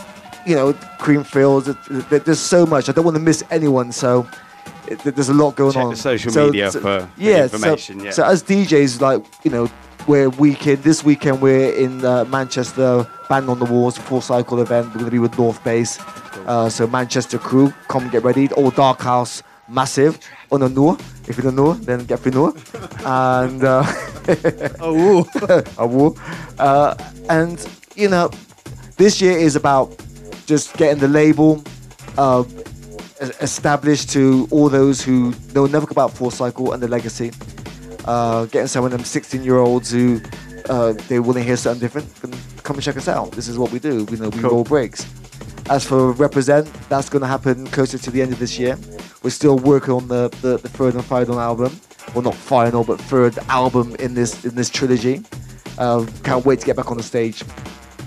You 0.46 0.54
know, 0.56 0.72
Creamfields. 0.98 1.68
it- 1.68 2.12
it- 2.12 2.24
There's 2.24 2.40
so 2.40 2.66
much. 2.66 2.88
I 2.88 2.92
don't 2.92 3.04
want 3.04 3.16
to 3.16 3.22
miss 3.22 3.42
anyone. 3.50 3.92
So 3.92 4.26
it, 4.86 4.98
there's 5.02 5.28
a 5.30 5.34
lot 5.34 5.56
going 5.56 5.72
Check 5.72 5.84
on. 5.84 5.90
the 5.90 5.96
social 5.96 6.32
So- 6.32 6.46
media 6.46 6.70
so- 6.70 6.80
for, 6.80 7.00
for 7.00 7.08
yeah, 7.16 7.46
so- 7.46 7.56
information. 7.56 8.00
yeah. 8.00 8.10
so 8.10 8.24
as 8.24 8.42
DJs, 8.42 9.00
like 9.00 9.24
you 9.44 9.50
know, 9.50 9.68
we're 10.06 10.28
weekend. 10.28 10.82
This 10.82 11.02
weekend 11.02 11.40
we're 11.40 11.72
in 11.72 12.04
uh, 12.04 12.24
Manchester, 12.26 13.06
Band 13.28 13.48
on 13.48 13.58
the 13.58 13.64
Walls, 13.64 13.96
full 13.96 14.20
cycle 14.20 14.60
event. 14.60 14.88
We're 14.88 14.94
going 15.00 15.04
to 15.06 15.10
be 15.10 15.18
with 15.18 15.32
Northbase. 15.32 15.98
Uh, 16.46 16.68
so 16.68 16.86
Manchester 16.86 17.38
crew, 17.38 17.72
come 17.88 18.10
get 18.10 18.22
ready. 18.22 18.48
All 18.52 18.70
Dark 18.70 19.00
House, 19.00 19.42
massive. 19.68 20.18
On 20.52 20.62
a 20.62 20.68
Noor. 20.68 20.98
If 21.26 21.38
you 21.38 21.42
don't 21.42 21.56
know, 21.56 21.72
then 21.72 22.04
get 22.04 22.18
for 22.20 22.30
Noor. 22.30 22.52
And 23.06 23.64
uh, 23.64 23.82
oh, 24.80 25.26
oh, 25.78 26.16
uh, 26.58 26.94
and 27.30 27.66
you 27.96 28.08
know, 28.08 28.30
this 28.96 29.20
year 29.20 29.36
is 29.38 29.56
about 29.56 29.94
just 30.46 30.76
getting 30.76 30.98
the 31.00 31.08
label 31.08 31.62
uh, 32.18 32.44
established 33.40 34.10
to 34.10 34.46
all 34.50 34.68
those 34.68 35.02
who 35.02 35.34
know 35.54 35.66
nothing 35.66 35.90
about 35.90 36.12
Full 36.12 36.30
Cycle 36.30 36.72
and 36.72 36.82
the 36.82 36.88
legacy. 36.88 37.32
Uh, 38.04 38.44
getting 38.46 38.66
some 38.66 38.84
of 38.84 38.90
them 38.90 39.02
16 39.02 39.42
year 39.42 39.56
olds 39.58 39.90
who 39.90 40.20
uh, 40.68 40.92
they 41.08 41.18
want 41.20 41.38
to 41.38 41.42
hear 41.44 41.56
something 41.56 41.80
different, 41.80 42.14
then 42.16 42.32
come 42.62 42.76
and 42.76 42.82
check 42.82 42.96
us 42.96 43.08
out. 43.08 43.32
This 43.32 43.48
is 43.48 43.58
what 43.58 43.70
we 43.72 43.78
do. 43.78 44.04
We 44.04 44.18
know 44.18 44.28
we 44.28 44.40
Cool. 44.40 44.50
roll 44.50 44.64
breaks. 44.64 45.06
As 45.70 45.84
for 45.86 46.12
Reprazent, 46.12 46.70
that's 46.88 47.08
going 47.08 47.22
to 47.22 47.26
happen 47.28 47.66
closer 47.68 47.96
to 47.96 48.10
the 48.10 48.20
end 48.20 48.32
of 48.32 48.38
this 48.38 48.58
year. 48.58 48.76
We're 49.22 49.30
still 49.30 49.58
working 49.58 49.94
on 49.94 50.08
the, 50.08 50.28
the, 50.42 50.58
the 50.58 50.68
third 50.68 50.94
and 50.94 51.04
final 51.04 51.40
album. 51.40 51.80
Well, 52.14 52.20
not 52.22 52.34
final, 52.34 52.84
but 52.84 53.00
third 53.00 53.38
album 53.48 53.96
in 53.98 54.12
this 54.12 54.44
in 54.44 54.54
this 54.54 54.68
trilogy. 54.68 55.22
Uh, 55.78 56.06
can't 56.22 56.44
wait 56.44 56.60
to 56.60 56.66
get 56.66 56.76
back 56.76 56.90
on 56.90 56.98
the 56.98 57.02
stage 57.02 57.42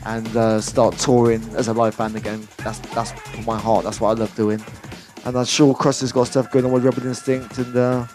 and 0.07 0.35
uh, 0.37 0.59
start 0.61 0.97
touring 0.97 1.43
as 1.55 1.67
a 1.67 1.73
live 1.73 1.97
band 1.97 2.15
again. 2.15 2.47
That's 2.63 2.79
that's 2.95 3.11
my 3.45 3.57
heart. 3.59 3.83
That's 3.85 3.99
what 4.01 4.09
I 4.17 4.19
love 4.19 4.33
doing. 4.35 4.61
And 5.25 5.37
I'm 5.37 5.45
sure 5.45 5.73
Krust 5.75 6.01
has 6.01 6.11
got 6.11 6.27
stuff 6.27 6.49
going 6.51 6.65
on 6.65 6.71
with 6.71 6.83
Rebel 6.85 7.05
Instinct 7.07 7.57
and. 7.59 7.75
Uh, 7.75 8.05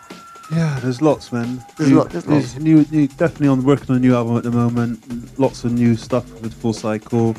Yeah, 0.52 0.78
there's 0.82 1.00
lots, 1.00 1.32
man. 1.32 1.64
There's 1.78 1.90
New- 1.90 1.98
lot- 1.98 2.10
there's 2.10 2.26
lots. 2.26 2.58
new, 2.58 2.84
new, 2.90 3.06
definitely 3.08 3.48
on 3.48 3.64
working 3.64 3.88
on 3.90 3.96
a 3.96 4.00
new 4.00 4.14
album 4.14 4.36
at 4.36 4.42
the 4.42 4.50
moment. 4.50 4.98
Lots 5.38 5.64
of 5.64 5.72
new 5.72 5.96
stuff 5.96 6.24
with 6.42 6.52
Full 6.60 6.74
Cycle. 6.74 7.34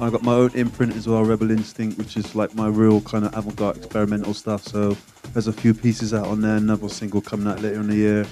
I 0.00 0.10
got 0.10 0.22
my 0.22 0.34
own 0.34 0.50
imprint 0.54 0.96
as 0.96 1.06
well, 1.06 1.24
Rebel 1.24 1.50
Instinct, 1.50 1.96
which 1.96 2.16
is 2.16 2.34
like 2.34 2.54
my 2.56 2.66
real 2.68 3.00
kind 3.02 3.24
of 3.24 3.30
avant-garde 3.36 3.76
experimental 3.76 4.34
stuff. 4.34 4.62
So 4.64 4.96
there's 5.32 5.46
a 5.46 5.52
few 5.52 5.74
pieces 5.74 6.12
out 6.12 6.26
on 6.26 6.40
there. 6.40 6.56
Another 6.56 6.88
single 6.88 7.20
coming 7.20 7.46
out 7.46 7.62
later 7.62 7.80
in 7.80 7.88
the 7.88 7.96
year. 7.96 8.26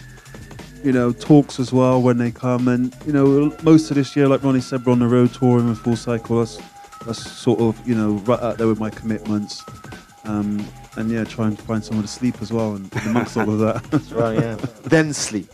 You 0.85 0.93
know, 0.93 1.12
talks 1.12 1.59
as 1.59 1.73
well 1.73 2.01
when 2.02 2.19
they 2.19 2.31
come, 2.31 2.69
and 2.69 2.94
you 3.06 3.12
know, 3.12 3.56
most 3.62 3.90
of 3.90 3.97
this 3.97 4.15
year, 4.15 4.28
like 4.28 4.43
Roni 4.43 4.62
said, 4.62 4.85
we're 4.85 4.93
on 4.93 4.98
the 4.98 5.09
road 5.09 5.32
touring 5.32 5.69
with 5.69 5.78
Full 5.78 5.97
Cycle. 5.97 6.40
That's 6.40 6.61
that's 7.06 7.31
sort 7.31 7.59
of 7.61 7.89
you 7.89 7.94
know 7.94 8.12
right 8.27 8.40
out 8.40 8.59
there 8.59 8.69
with 8.69 8.78
my 8.78 8.90
commitments. 8.90 9.65
Um, 10.24 10.66
and 10.97 11.11
yeah, 11.11 11.24
try 11.24 11.47
and 11.47 11.59
find 11.59 11.85
someone 11.85 12.05
to 12.05 12.12
sleep 12.12 12.36
as 12.43 12.52
well, 12.52 12.74
and 12.74 12.94
amongst 13.06 13.36
all 13.36 13.51
of 13.51 13.59
that. 13.61 13.82
That's 13.90 14.12
right, 14.12 14.39
yeah. 14.39 14.55
then 14.85 15.12
sleep. 15.12 15.51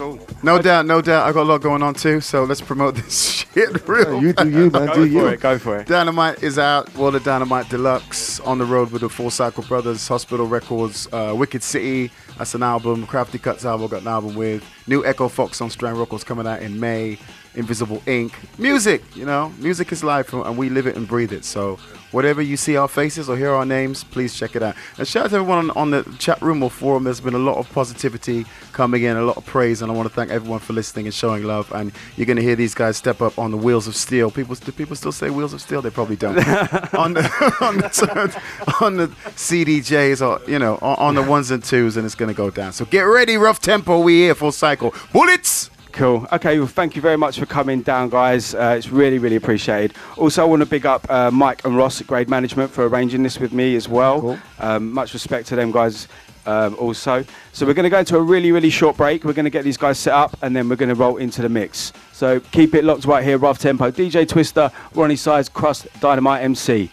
Cool. 0.00 0.18
No 0.42 0.62
doubt, 0.62 0.86
no 0.86 1.02
doubt. 1.02 1.28
I 1.28 1.32
got 1.32 1.42
a 1.42 1.44
lot 1.44 1.60
going 1.60 1.82
on 1.82 1.92
too, 1.92 2.22
so 2.22 2.44
let's 2.44 2.62
promote 2.62 2.94
this 2.96 3.46
shit 3.52 3.86
real. 3.86 4.22
you 4.22 4.32
do 4.32 4.48
you, 4.48 4.70
man. 4.70 4.86
Go 4.86 4.94
do 4.94 5.00
for 5.02 5.06
you. 5.06 5.26
it. 5.26 5.40
Go 5.40 5.58
for 5.58 5.76
it. 5.76 5.86
Dynamite 5.86 6.42
is 6.42 6.58
out. 6.58 6.92
World 6.94 7.16
of 7.16 7.24
Dynamite 7.24 7.68
Deluxe 7.68 8.40
on 8.40 8.56
the 8.56 8.64
road 8.64 8.92
with 8.92 9.02
the 9.02 9.10
Full 9.10 9.28
Cycle 9.28 9.62
Brothers, 9.62 10.08
Hospital 10.08 10.46
Records, 10.46 11.06
uh, 11.12 11.34
Wicked 11.36 11.62
City. 11.62 12.10
That's 12.38 12.54
an 12.54 12.62
album. 12.62 13.06
Krafty 13.06 13.38
Kuts 13.38 13.66
album. 13.66 13.88
Got 13.88 14.00
an 14.00 14.08
album 14.08 14.36
with 14.36 14.64
new 14.86 15.04
Echo 15.04 15.28
Fox 15.28 15.60
on 15.60 15.68
Strand 15.68 15.98
Records 15.98 16.24
coming 16.24 16.46
out 16.46 16.62
in 16.62 16.80
May. 16.80 17.18
Invisible 17.54 18.02
Ink. 18.06 18.32
Music, 18.56 19.02
you 19.14 19.26
know, 19.26 19.52
music 19.58 19.92
is 19.92 20.02
life, 20.02 20.32
and 20.32 20.56
we 20.56 20.70
live 20.70 20.86
it 20.86 20.96
and 20.96 21.06
breathe 21.06 21.32
it. 21.32 21.44
So 21.44 21.78
whatever 22.12 22.42
you 22.42 22.56
see 22.56 22.76
our 22.76 22.88
faces 22.88 23.28
or 23.28 23.36
hear 23.36 23.50
our 23.50 23.64
names, 23.64 24.04
please 24.04 24.34
check 24.34 24.56
it 24.56 24.62
out. 24.62 24.74
And 24.98 25.06
shout 25.06 25.26
out 25.26 25.30
to 25.30 25.36
everyone 25.36 25.70
on, 25.70 25.70
on 25.72 25.90
the 25.90 26.16
chat 26.18 26.40
room 26.42 26.62
or 26.62 26.70
forum. 26.70 27.04
There's 27.04 27.20
been 27.20 27.34
a 27.34 27.38
lot 27.38 27.56
of 27.58 27.70
positivity 27.72 28.46
coming 28.72 29.02
in, 29.02 29.16
a 29.16 29.22
lot 29.22 29.36
of 29.36 29.46
praise, 29.46 29.82
and 29.82 29.90
I 29.90 29.94
want 29.94 30.08
to 30.08 30.14
thank 30.14 30.30
everyone 30.30 30.60
for 30.60 30.72
listening 30.72 31.06
and 31.06 31.14
showing 31.14 31.44
love. 31.44 31.70
And 31.72 31.92
you're 32.16 32.26
going 32.26 32.36
to 32.36 32.42
hear 32.42 32.56
these 32.56 32.74
guys 32.74 32.96
step 32.96 33.20
up 33.20 33.38
on 33.38 33.50
the 33.50 33.56
wheels 33.56 33.86
of 33.86 33.96
steel. 33.96 34.30
People, 34.30 34.54
do 34.54 34.72
people 34.72 34.96
still 34.96 35.12
say 35.12 35.30
wheels 35.30 35.52
of 35.52 35.60
steel? 35.60 35.82
They 35.82 35.90
probably 35.90 36.16
don't. 36.16 36.36
on 36.94 37.14
the 37.14 37.56
on 37.60 37.78
the, 37.78 38.42
on 38.80 38.96
the 38.96 39.08
CDJs 39.36 40.26
or 40.26 40.50
you 40.50 40.58
know 40.58 40.78
on, 40.82 40.96
on 40.98 41.14
the 41.14 41.22
ones 41.22 41.50
and 41.50 41.62
twos, 41.62 41.96
and 41.96 42.06
it's 42.06 42.14
going 42.14 42.30
to 42.30 42.36
go 42.36 42.50
down. 42.50 42.72
So 42.72 42.84
get 42.84 43.02
ready, 43.02 43.36
rough 43.36 43.60
tempo. 43.60 44.00
We 44.00 44.20
here 44.20 44.34
full 44.34 44.52
cycle 44.52 44.94
bullets. 45.12 45.70
Cool. 45.92 46.26
Okay, 46.32 46.58
well, 46.58 46.68
thank 46.68 46.94
you 46.96 47.02
very 47.02 47.16
much 47.16 47.38
for 47.38 47.46
coming 47.46 47.82
down, 47.82 48.10
guys. 48.10 48.54
Uh, 48.54 48.74
it's 48.78 48.90
really, 48.90 49.18
really 49.18 49.36
appreciated. 49.36 49.94
Also, 50.16 50.42
I 50.42 50.44
want 50.44 50.60
to 50.60 50.66
big 50.66 50.86
up 50.86 51.08
uh, 51.10 51.30
Mike 51.30 51.64
and 51.64 51.76
Ross 51.76 52.00
at 52.00 52.06
Grade 52.06 52.28
Management 52.28 52.70
for 52.70 52.86
arranging 52.86 53.22
this 53.22 53.38
with 53.38 53.52
me 53.52 53.76
as 53.76 53.88
well. 53.88 54.38
Um, 54.58 54.92
much 54.92 55.14
respect 55.14 55.48
to 55.48 55.56
them 55.56 55.72
guys 55.72 56.08
um, 56.46 56.74
also. 56.76 57.24
So, 57.52 57.66
we're 57.66 57.74
going 57.74 57.84
to 57.84 57.90
go 57.90 57.98
into 57.98 58.16
a 58.16 58.22
really, 58.22 58.52
really 58.52 58.70
short 58.70 58.96
break. 58.96 59.24
We're 59.24 59.32
going 59.32 59.44
to 59.44 59.50
get 59.50 59.64
these 59.64 59.76
guys 59.76 59.98
set 59.98 60.14
up 60.14 60.36
and 60.42 60.54
then 60.54 60.68
we're 60.68 60.76
going 60.76 60.88
to 60.88 60.94
roll 60.94 61.16
into 61.16 61.42
the 61.42 61.48
mix. 61.48 61.92
So, 62.12 62.40
keep 62.40 62.74
it 62.74 62.84
locked 62.84 63.04
right 63.04 63.24
here, 63.24 63.38
Rough 63.38 63.58
Tempo. 63.58 63.90
DJ 63.90 64.26
Twista, 64.26 64.72
Roni 64.94 65.18
Size, 65.18 65.48
Krust, 65.48 65.86
Dynamite 66.00 66.42
MC. 66.44 66.90